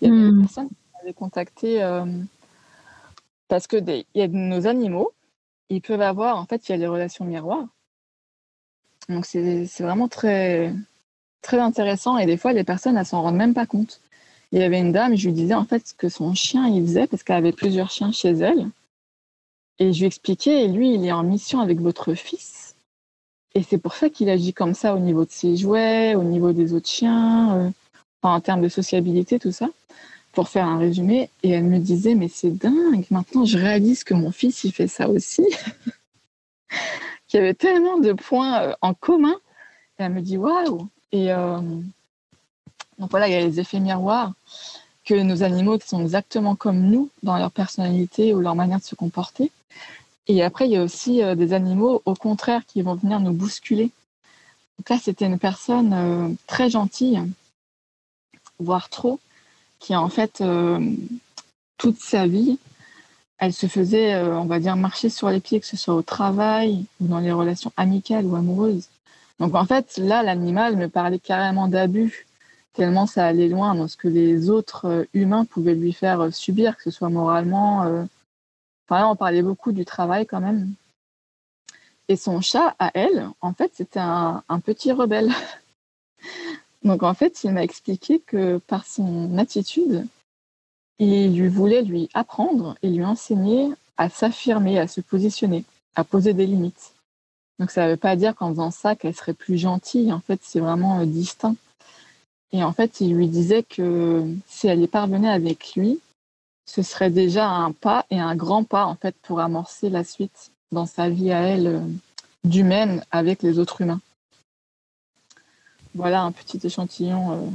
Il 0.00 0.08
y 0.08 0.10
a 0.10 0.14
des 0.14 0.32
hmm. 0.32 0.40
personnes 0.40 0.68
qui 0.68 0.74
m'avaient 0.94 1.12
contacté 1.12 1.82
euh, 1.82 2.06
parce 3.48 3.66
que 3.66 3.76
des, 3.76 4.06
y 4.14 4.22
a 4.22 4.28
nos 4.28 4.66
animaux, 4.66 5.12
ils 5.70 5.80
peuvent 5.82 6.00
avoir, 6.02 6.38
en 6.38 6.46
fait, 6.46 6.68
il 6.68 6.72
y 6.72 6.74
a 6.74 6.78
les 6.78 6.86
relations 6.86 7.24
miroirs. 7.24 7.66
Donc, 9.08 9.26
c'est 9.26 9.66
vraiment 9.80 10.08
très, 10.08 10.72
très 11.42 11.58
intéressant. 11.58 12.18
Et 12.18 12.26
des 12.26 12.36
fois, 12.36 12.52
les 12.52 12.64
personnes, 12.64 12.96
elles 12.96 13.06
s'en 13.06 13.22
rendent 13.22 13.36
même 13.36 13.54
pas 13.54 13.66
compte. 13.66 14.00
Il 14.52 14.60
y 14.60 14.62
avait 14.62 14.80
une 14.80 14.92
dame, 14.92 15.16
je 15.16 15.26
lui 15.26 15.34
disais 15.34 15.54
en 15.54 15.66
fait 15.66 15.88
ce 15.88 15.94
que 15.94 16.08
son 16.08 16.34
chien 16.34 16.66
il 16.68 16.82
faisait 16.82 17.06
parce 17.06 17.22
qu'elle 17.22 17.36
avait 17.36 17.52
plusieurs 17.52 17.90
chiens 17.90 18.12
chez 18.12 18.30
elle. 18.30 18.70
Et 19.78 19.92
je 19.92 20.00
lui 20.00 20.06
expliquais, 20.06 20.64
et 20.64 20.68
lui, 20.68 20.94
il 20.94 21.04
est 21.04 21.12
en 21.12 21.22
mission 21.22 21.60
avec 21.60 21.80
votre 21.80 22.14
fils. 22.14 22.74
Et 23.54 23.62
c'est 23.62 23.78
pour 23.78 23.94
ça 23.94 24.08
qu'il 24.08 24.28
agit 24.28 24.52
comme 24.52 24.74
ça 24.74 24.94
au 24.94 24.98
niveau 24.98 25.24
de 25.24 25.30
ses 25.30 25.56
jouets, 25.56 26.14
au 26.14 26.24
niveau 26.24 26.52
des 26.52 26.72
autres 26.72 26.88
chiens, 26.88 27.56
euh, 27.56 27.70
en 28.22 28.40
termes 28.40 28.62
de 28.62 28.68
sociabilité, 28.68 29.38
tout 29.38 29.52
ça, 29.52 29.68
pour 30.38 30.48
faire 30.48 30.68
un 30.68 30.78
résumé. 30.78 31.30
Et 31.42 31.50
elle 31.50 31.64
me 31.64 31.80
disait, 31.80 32.14
mais 32.14 32.28
c'est 32.28 32.52
dingue, 32.52 33.04
maintenant 33.10 33.44
je 33.44 33.58
réalise 33.58 34.04
que 34.04 34.14
mon 34.14 34.30
fils, 34.30 34.62
il 34.62 34.70
fait 34.70 34.86
ça 34.86 35.08
aussi. 35.08 35.42
Qu'il 37.26 37.40
y 37.40 37.42
avait 37.42 37.54
tellement 37.54 37.98
de 37.98 38.12
points 38.12 38.62
euh, 38.62 38.74
en 38.80 38.94
commun. 38.94 39.34
Et 39.98 40.04
elle 40.04 40.12
me 40.12 40.20
dit, 40.20 40.36
waouh 40.36 40.86
Et 41.10 41.32
euh, 41.32 41.58
donc 43.00 43.10
voilà, 43.10 43.26
il 43.26 43.32
y 43.32 43.34
a 43.34 43.40
les 43.40 43.58
effets 43.58 43.80
miroirs 43.80 44.32
que 45.04 45.14
nos 45.14 45.42
animaux 45.42 45.76
qui 45.76 45.88
sont 45.88 46.02
exactement 46.02 46.54
comme 46.54 46.82
nous 46.82 47.10
dans 47.24 47.36
leur 47.36 47.50
personnalité 47.50 48.32
ou 48.32 48.38
leur 48.38 48.54
manière 48.54 48.78
de 48.78 48.84
se 48.84 48.94
comporter. 48.94 49.50
Et 50.28 50.44
après, 50.44 50.66
il 50.66 50.70
y 50.70 50.76
a 50.76 50.84
aussi 50.84 51.20
euh, 51.20 51.34
des 51.34 51.52
animaux, 51.52 52.00
au 52.04 52.14
contraire, 52.14 52.64
qui 52.64 52.80
vont 52.82 52.94
venir 52.94 53.18
nous 53.18 53.32
bousculer. 53.32 53.90
Donc 54.78 54.88
là, 54.88 54.98
c'était 55.02 55.26
une 55.26 55.40
personne 55.40 56.36
très 56.46 56.70
gentille, 56.70 57.20
voire 58.60 58.88
trop, 58.88 59.18
qui 59.78 59.94
en 59.96 60.08
fait, 60.08 60.40
euh, 60.40 60.80
toute 61.76 61.98
sa 62.00 62.26
vie, 62.26 62.58
elle 63.38 63.52
se 63.52 63.66
faisait, 63.66 64.20
on 64.20 64.46
va 64.46 64.58
dire, 64.58 64.76
marcher 64.76 65.10
sur 65.10 65.30
les 65.30 65.40
pieds, 65.40 65.60
que 65.60 65.66
ce 65.66 65.76
soit 65.76 65.94
au 65.94 66.02
travail 66.02 66.84
ou 67.00 67.06
dans 67.06 67.20
les 67.20 67.30
relations 67.30 67.72
amicales 67.76 68.26
ou 68.26 68.34
amoureuses. 68.34 68.88
Donc 69.38 69.54
en 69.54 69.64
fait, 69.64 69.96
là, 69.98 70.24
l'animal 70.24 70.76
me 70.76 70.88
parlait 70.88 71.20
carrément 71.20 71.68
d'abus, 71.68 72.26
tellement 72.72 73.06
ça 73.06 73.26
allait 73.26 73.48
loin 73.48 73.76
dans 73.76 73.86
ce 73.86 73.96
que 73.96 74.08
les 74.08 74.50
autres 74.50 75.06
humains 75.14 75.44
pouvaient 75.44 75.76
lui 75.76 75.92
faire 75.92 76.34
subir, 76.34 76.76
que 76.76 76.82
ce 76.82 76.90
soit 76.90 77.10
moralement, 77.10 78.06
on 78.90 79.16
parlait 79.16 79.42
beaucoup 79.42 79.72
du 79.72 79.84
travail 79.84 80.26
quand 80.26 80.40
même. 80.40 80.72
Et 82.08 82.16
son 82.16 82.40
chat, 82.40 82.74
à 82.78 82.90
elle, 82.94 83.28
en 83.40 83.52
fait, 83.52 83.70
c'était 83.74 84.00
un, 84.00 84.42
petit 84.64 84.92
rebelle. 84.92 85.30
Donc, 86.84 87.02
en 87.02 87.14
fait, 87.14 87.44
il 87.44 87.52
m'a 87.52 87.62
expliqué 87.62 88.20
que 88.20 88.58
par 88.58 88.86
son 88.86 89.36
attitude, 89.38 90.06
il 90.98 91.36
lui 91.38 91.48
voulait 91.48 91.82
lui 91.82 92.08
apprendre 92.14 92.76
et 92.82 92.90
lui 92.90 93.04
enseigner 93.04 93.70
à 93.96 94.08
s'affirmer, 94.08 94.78
à 94.78 94.86
se 94.86 95.00
positionner, 95.00 95.64
à 95.96 96.04
poser 96.04 96.32
des 96.32 96.46
limites. 96.46 96.92
Donc, 97.58 97.70
ça 97.70 97.86
ne 97.86 97.90
veut 97.90 97.96
pas 97.96 98.16
dire 98.16 98.34
qu'en 98.36 98.50
faisant 98.50 98.70
ça, 98.70 98.94
qu'elle 98.94 99.14
serait 99.14 99.34
plus 99.34 99.58
gentille. 99.58 100.12
En 100.12 100.20
fait, 100.20 100.40
c'est 100.42 100.60
vraiment 100.60 101.00
euh, 101.00 101.06
distinct. 101.06 101.56
Et 102.52 102.62
en 102.62 102.72
fait, 102.72 103.00
il 103.00 103.14
lui 103.14 103.28
disait 103.28 103.62
que 103.62 104.24
si 104.46 104.68
elle 104.68 104.80
y 104.80 104.86
parvenait 104.86 105.28
avec 105.28 105.74
lui, 105.74 106.00
ce 106.64 106.82
serait 106.82 107.10
déjà 107.10 107.48
un 107.48 107.72
pas 107.72 108.06
et 108.10 108.20
un 108.20 108.36
grand 108.36 108.62
pas 108.64 108.84
en 108.84 108.94
fait 108.94 109.14
pour 109.22 109.40
amorcer 109.40 109.90
la 109.90 110.04
suite 110.04 110.50
dans 110.70 110.86
sa 110.86 111.08
vie 111.08 111.32
à 111.32 111.40
elle 111.40 111.66
euh, 111.66 111.80
d'humaine 112.44 113.02
avec 113.10 113.42
les 113.42 113.58
autres 113.58 113.80
humains. 113.80 114.00
Voilà 115.94 116.22
un 116.22 116.32
petit 116.32 116.60
échantillon. 116.64 117.50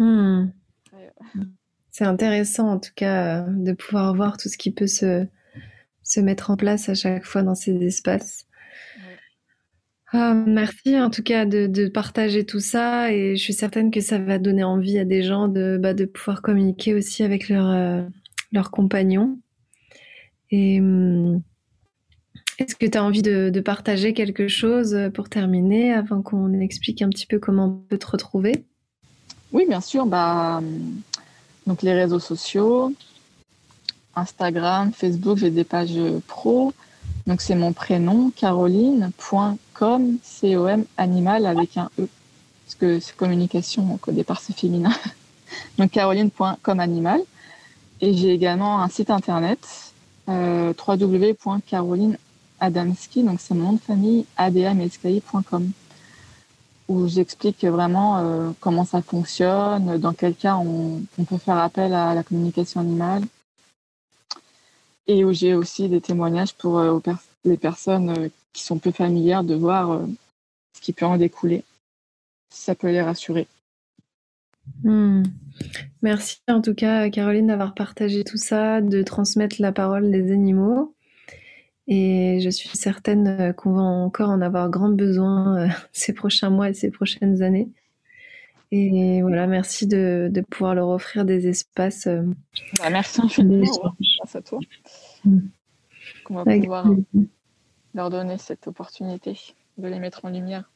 Euh. 0.00 0.04
Hmm. 0.04 0.50
C'est 1.90 2.04
intéressant 2.04 2.68
en 2.68 2.78
tout 2.78 2.92
cas 2.94 3.42
euh, 3.42 3.46
de 3.48 3.72
pouvoir 3.72 4.14
voir 4.14 4.36
tout 4.36 4.48
ce 4.48 4.56
qui 4.56 4.70
peut 4.70 4.86
se, 4.86 5.26
se 6.02 6.20
mettre 6.20 6.50
en 6.50 6.56
place 6.56 6.88
à 6.88 6.94
chaque 6.94 7.24
fois 7.24 7.42
dans 7.42 7.54
ces 7.54 7.74
espaces. 7.84 8.46
Ah, 10.12 10.34
merci 10.34 10.98
en 10.98 11.08
tout 11.10 11.22
cas 11.22 11.44
de, 11.44 11.88
partager 11.88 12.44
tout 12.44 12.58
ça 12.58 13.12
et 13.12 13.36
je 13.36 13.42
suis 13.42 13.52
certaine 13.52 13.92
que 13.92 14.00
ça 14.00 14.18
va 14.18 14.38
donner 14.38 14.64
envie 14.64 14.98
à 14.98 15.04
des 15.04 15.22
gens 15.22 15.46
de, 15.46 15.78
bah, 15.80 15.94
de 15.94 16.04
pouvoir 16.04 16.42
communiquer 16.42 16.94
aussi 16.94 17.22
avec 17.22 17.48
leur, 17.48 18.04
leurs 18.50 18.70
compagnons. 18.72 19.38
Et 20.50 20.80
hum, 20.80 21.42
est-ce 22.60 22.76
que 22.76 22.84
tu 22.84 22.98
as 22.98 23.02
envie 23.02 23.22
de, 23.22 23.60
partager 23.60 24.12
quelque 24.12 24.48
chose 24.48 24.96
pour 25.14 25.28
terminer 25.28 25.94
avant 25.94 26.20
qu'on 26.20 26.52
explique 26.60 27.00
un 27.02 27.08
petit 27.08 27.26
peu 27.26 27.38
comment 27.38 27.64
on 27.64 27.88
peut 27.88 27.98
te 27.98 28.06
retrouver? 28.06 28.64
Oui, 29.52 29.64
bien 29.66 29.80
sûr. 29.80 30.06
Bah, 30.06 30.58
hum, 30.58 31.00
donc 31.66 31.82
les 31.82 31.94
réseaux 31.94 32.18
sociaux, 32.18 32.92
Instagram, 34.14 34.92
Facebook, 34.92 35.38
j'ai 35.38 35.50
des 35.50 35.64
pages 35.64 35.98
pro. 36.26 36.72
Donc 37.26 37.40
c'est 37.40 37.54
mon 37.54 37.72
prénom, 37.72 38.30
caroline.com, 38.30 40.18
C-O-M, 40.22 40.84
animal 40.96 41.46
avec 41.46 41.76
un 41.76 41.90
E. 41.98 42.08
Parce 42.66 42.74
que 42.74 43.00
c'est 43.00 43.16
communication, 43.16 43.98
au 44.06 44.12
départ 44.12 44.40
c'est 44.40 44.56
féminin. 44.56 44.92
donc 45.78 45.90
caroline.com 45.90 46.80
animal. 46.80 47.20
Et 48.02 48.14
j'ai 48.14 48.32
également 48.32 48.82
un 48.82 48.88
site 48.88 49.10
internet, 49.10 49.92
euh, 50.28 50.72
www.carolineadamski, 52.60 53.22
donc 53.22 53.40
c'est 53.40 53.54
mon 53.54 53.64
nom 53.64 53.72
de 53.74 53.80
famille, 53.80 54.26
adamski.com, 54.36 55.70
où 56.88 57.08
j'explique 57.08 57.64
vraiment 57.64 58.18
euh, 58.18 58.50
comment 58.60 58.84
ça 58.84 59.02
fonctionne, 59.02 59.98
dans 59.98 60.12
quel 60.12 60.34
cas 60.34 60.56
on, 60.56 61.02
peut 61.24 61.38
faire 61.38 61.58
appel 61.58 61.94
à 61.94 62.14
la 62.14 62.22
communication 62.22 62.80
animale, 62.80 63.22
et 65.06 65.24
où 65.24 65.32
j'ai 65.32 65.54
aussi 65.54 65.88
des 65.88 66.00
témoignages 66.00 66.54
pour 66.54 66.78
euh, 66.78 66.98
les 67.44 67.56
personnes 67.56 68.10
euh, 68.10 68.28
qui 68.52 68.64
sont 68.64 68.78
peu 68.78 68.90
familières 68.90 69.44
de 69.44 69.54
voir 69.54 70.00
ce 70.74 70.80
qui 70.80 70.92
peut 70.92 71.06
en 71.06 71.16
découler, 71.16 71.64
si 72.50 72.62
ça 72.62 72.74
peut 72.74 72.90
les 72.90 73.02
rassurer. 73.02 73.46
Hmm. 74.82 75.22
Merci 76.02 76.40
en 76.48 76.60
tout 76.60 76.74
cas, 76.74 77.10
Caroline, 77.10 77.48
d'avoir 77.48 77.74
partagé 77.74 78.24
tout 78.24 78.36
ça, 78.36 78.80
de 78.80 79.02
transmettre 79.02 79.56
la 79.60 79.72
parole 79.72 80.10
des 80.10 80.32
animaux. 80.32 80.94
Et 81.92 82.38
je 82.40 82.48
suis 82.48 82.68
certaine 82.78 83.52
qu'on 83.54 83.72
va 83.72 83.82
encore 83.82 84.30
en 84.30 84.40
avoir 84.40 84.70
grand 84.70 84.90
besoin 84.90 85.58
euh, 85.58 85.68
ces 85.92 86.12
prochains 86.12 86.48
mois 86.48 86.70
et 86.70 86.74
ces 86.74 86.90
prochaines 86.90 87.42
années. 87.42 87.68
Et 88.72 89.20
voilà, 89.22 89.48
merci 89.48 89.88
de, 89.88 90.30
pouvoir 90.48 90.76
leur 90.76 90.88
offrir 90.88 91.24
des 91.24 91.48
espaces. 91.48 92.06
Euh, 92.06 92.22
bah, 92.78 92.90
merci 92.90 93.20
infiniment, 93.20 93.66
grâce 94.18 94.36
à 94.36 94.42
toi. 94.42 94.60
Hmm. 95.24 95.40
Qu'on 96.24 96.34
va 96.34 96.44
pouvoir 96.44 96.86
leur 97.94 98.10
donner 98.10 98.38
cette 98.38 98.68
opportunité 98.68 99.36
de 99.76 99.88
les 99.88 99.98
mettre 99.98 100.24
en 100.24 100.30
lumière. 100.30 100.70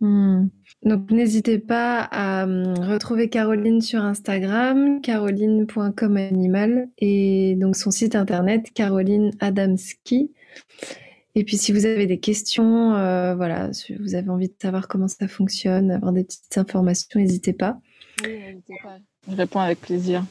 Hmm. 0.00 0.48
Donc 0.82 1.10
n'hésitez 1.10 1.58
pas 1.58 2.00
à 2.00 2.44
hum, 2.44 2.74
retrouver 2.78 3.30
Caroline 3.30 3.80
sur 3.80 4.02
Instagram, 4.02 5.00
caroline.comanimal 5.00 6.88
et 6.98 7.54
donc 7.56 7.76
son 7.76 7.90
site 7.90 8.14
internet 8.16 8.70
Caroline 8.74 9.30
Adamski. 9.40 10.30
Et 11.34 11.44
puis 11.44 11.56
si 11.56 11.72
vous 11.72 11.86
avez 11.86 12.06
des 12.06 12.18
questions, 12.18 12.94
euh, 12.94 13.34
voilà, 13.34 13.72
si 13.72 13.94
vous 13.94 14.14
avez 14.14 14.28
envie 14.30 14.48
de 14.48 14.54
savoir 14.60 14.88
comment 14.88 15.08
ça 15.08 15.28
fonctionne, 15.28 15.90
avoir 15.90 16.12
des 16.12 16.24
petites 16.24 16.58
informations, 16.58 17.20
n'hésitez 17.20 17.52
pas. 17.52 17.78
Oui, 18.24 18.38
n'hésitez 18.38 18.74
pas. 18.82 18.98
Je 19.30 19.36
réponds 19.36 19.60
avec 19.60 19.80
plaisir. 19.80 20.24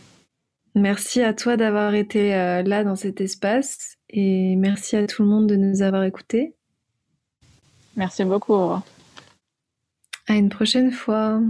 Merci 0.75 1.21
à 1.21 1.33
toi 1.33 1.57
d'avoir 1.57 1.93
été 1.93 2.35
euh, 2.35 2.63
là 2.63 2.83
dans 2.83 2.95
cet 2.95 3.21
espace 3.21 3.97
et 4.09 4.55
merci 4.55 4.95
à 4.95 5.07
tout 5.07 5.23
le 5.23 5.29
monde 5.29 5.47
de 5.47 5.55
nous 5.55 5.81
avoir 5.81 6.03
écoutés. 6.03 6.53
Merci 7.95 8.23
beaucoup. 8.23 8.53
À 10.27 10.35
une 10.35 10.49
prochaine 10.49 10.91
fois. 10.91 11.41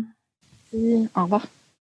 Oui, 0.73 1.07
au 1.15 1.23
revoir. 1.23 1.47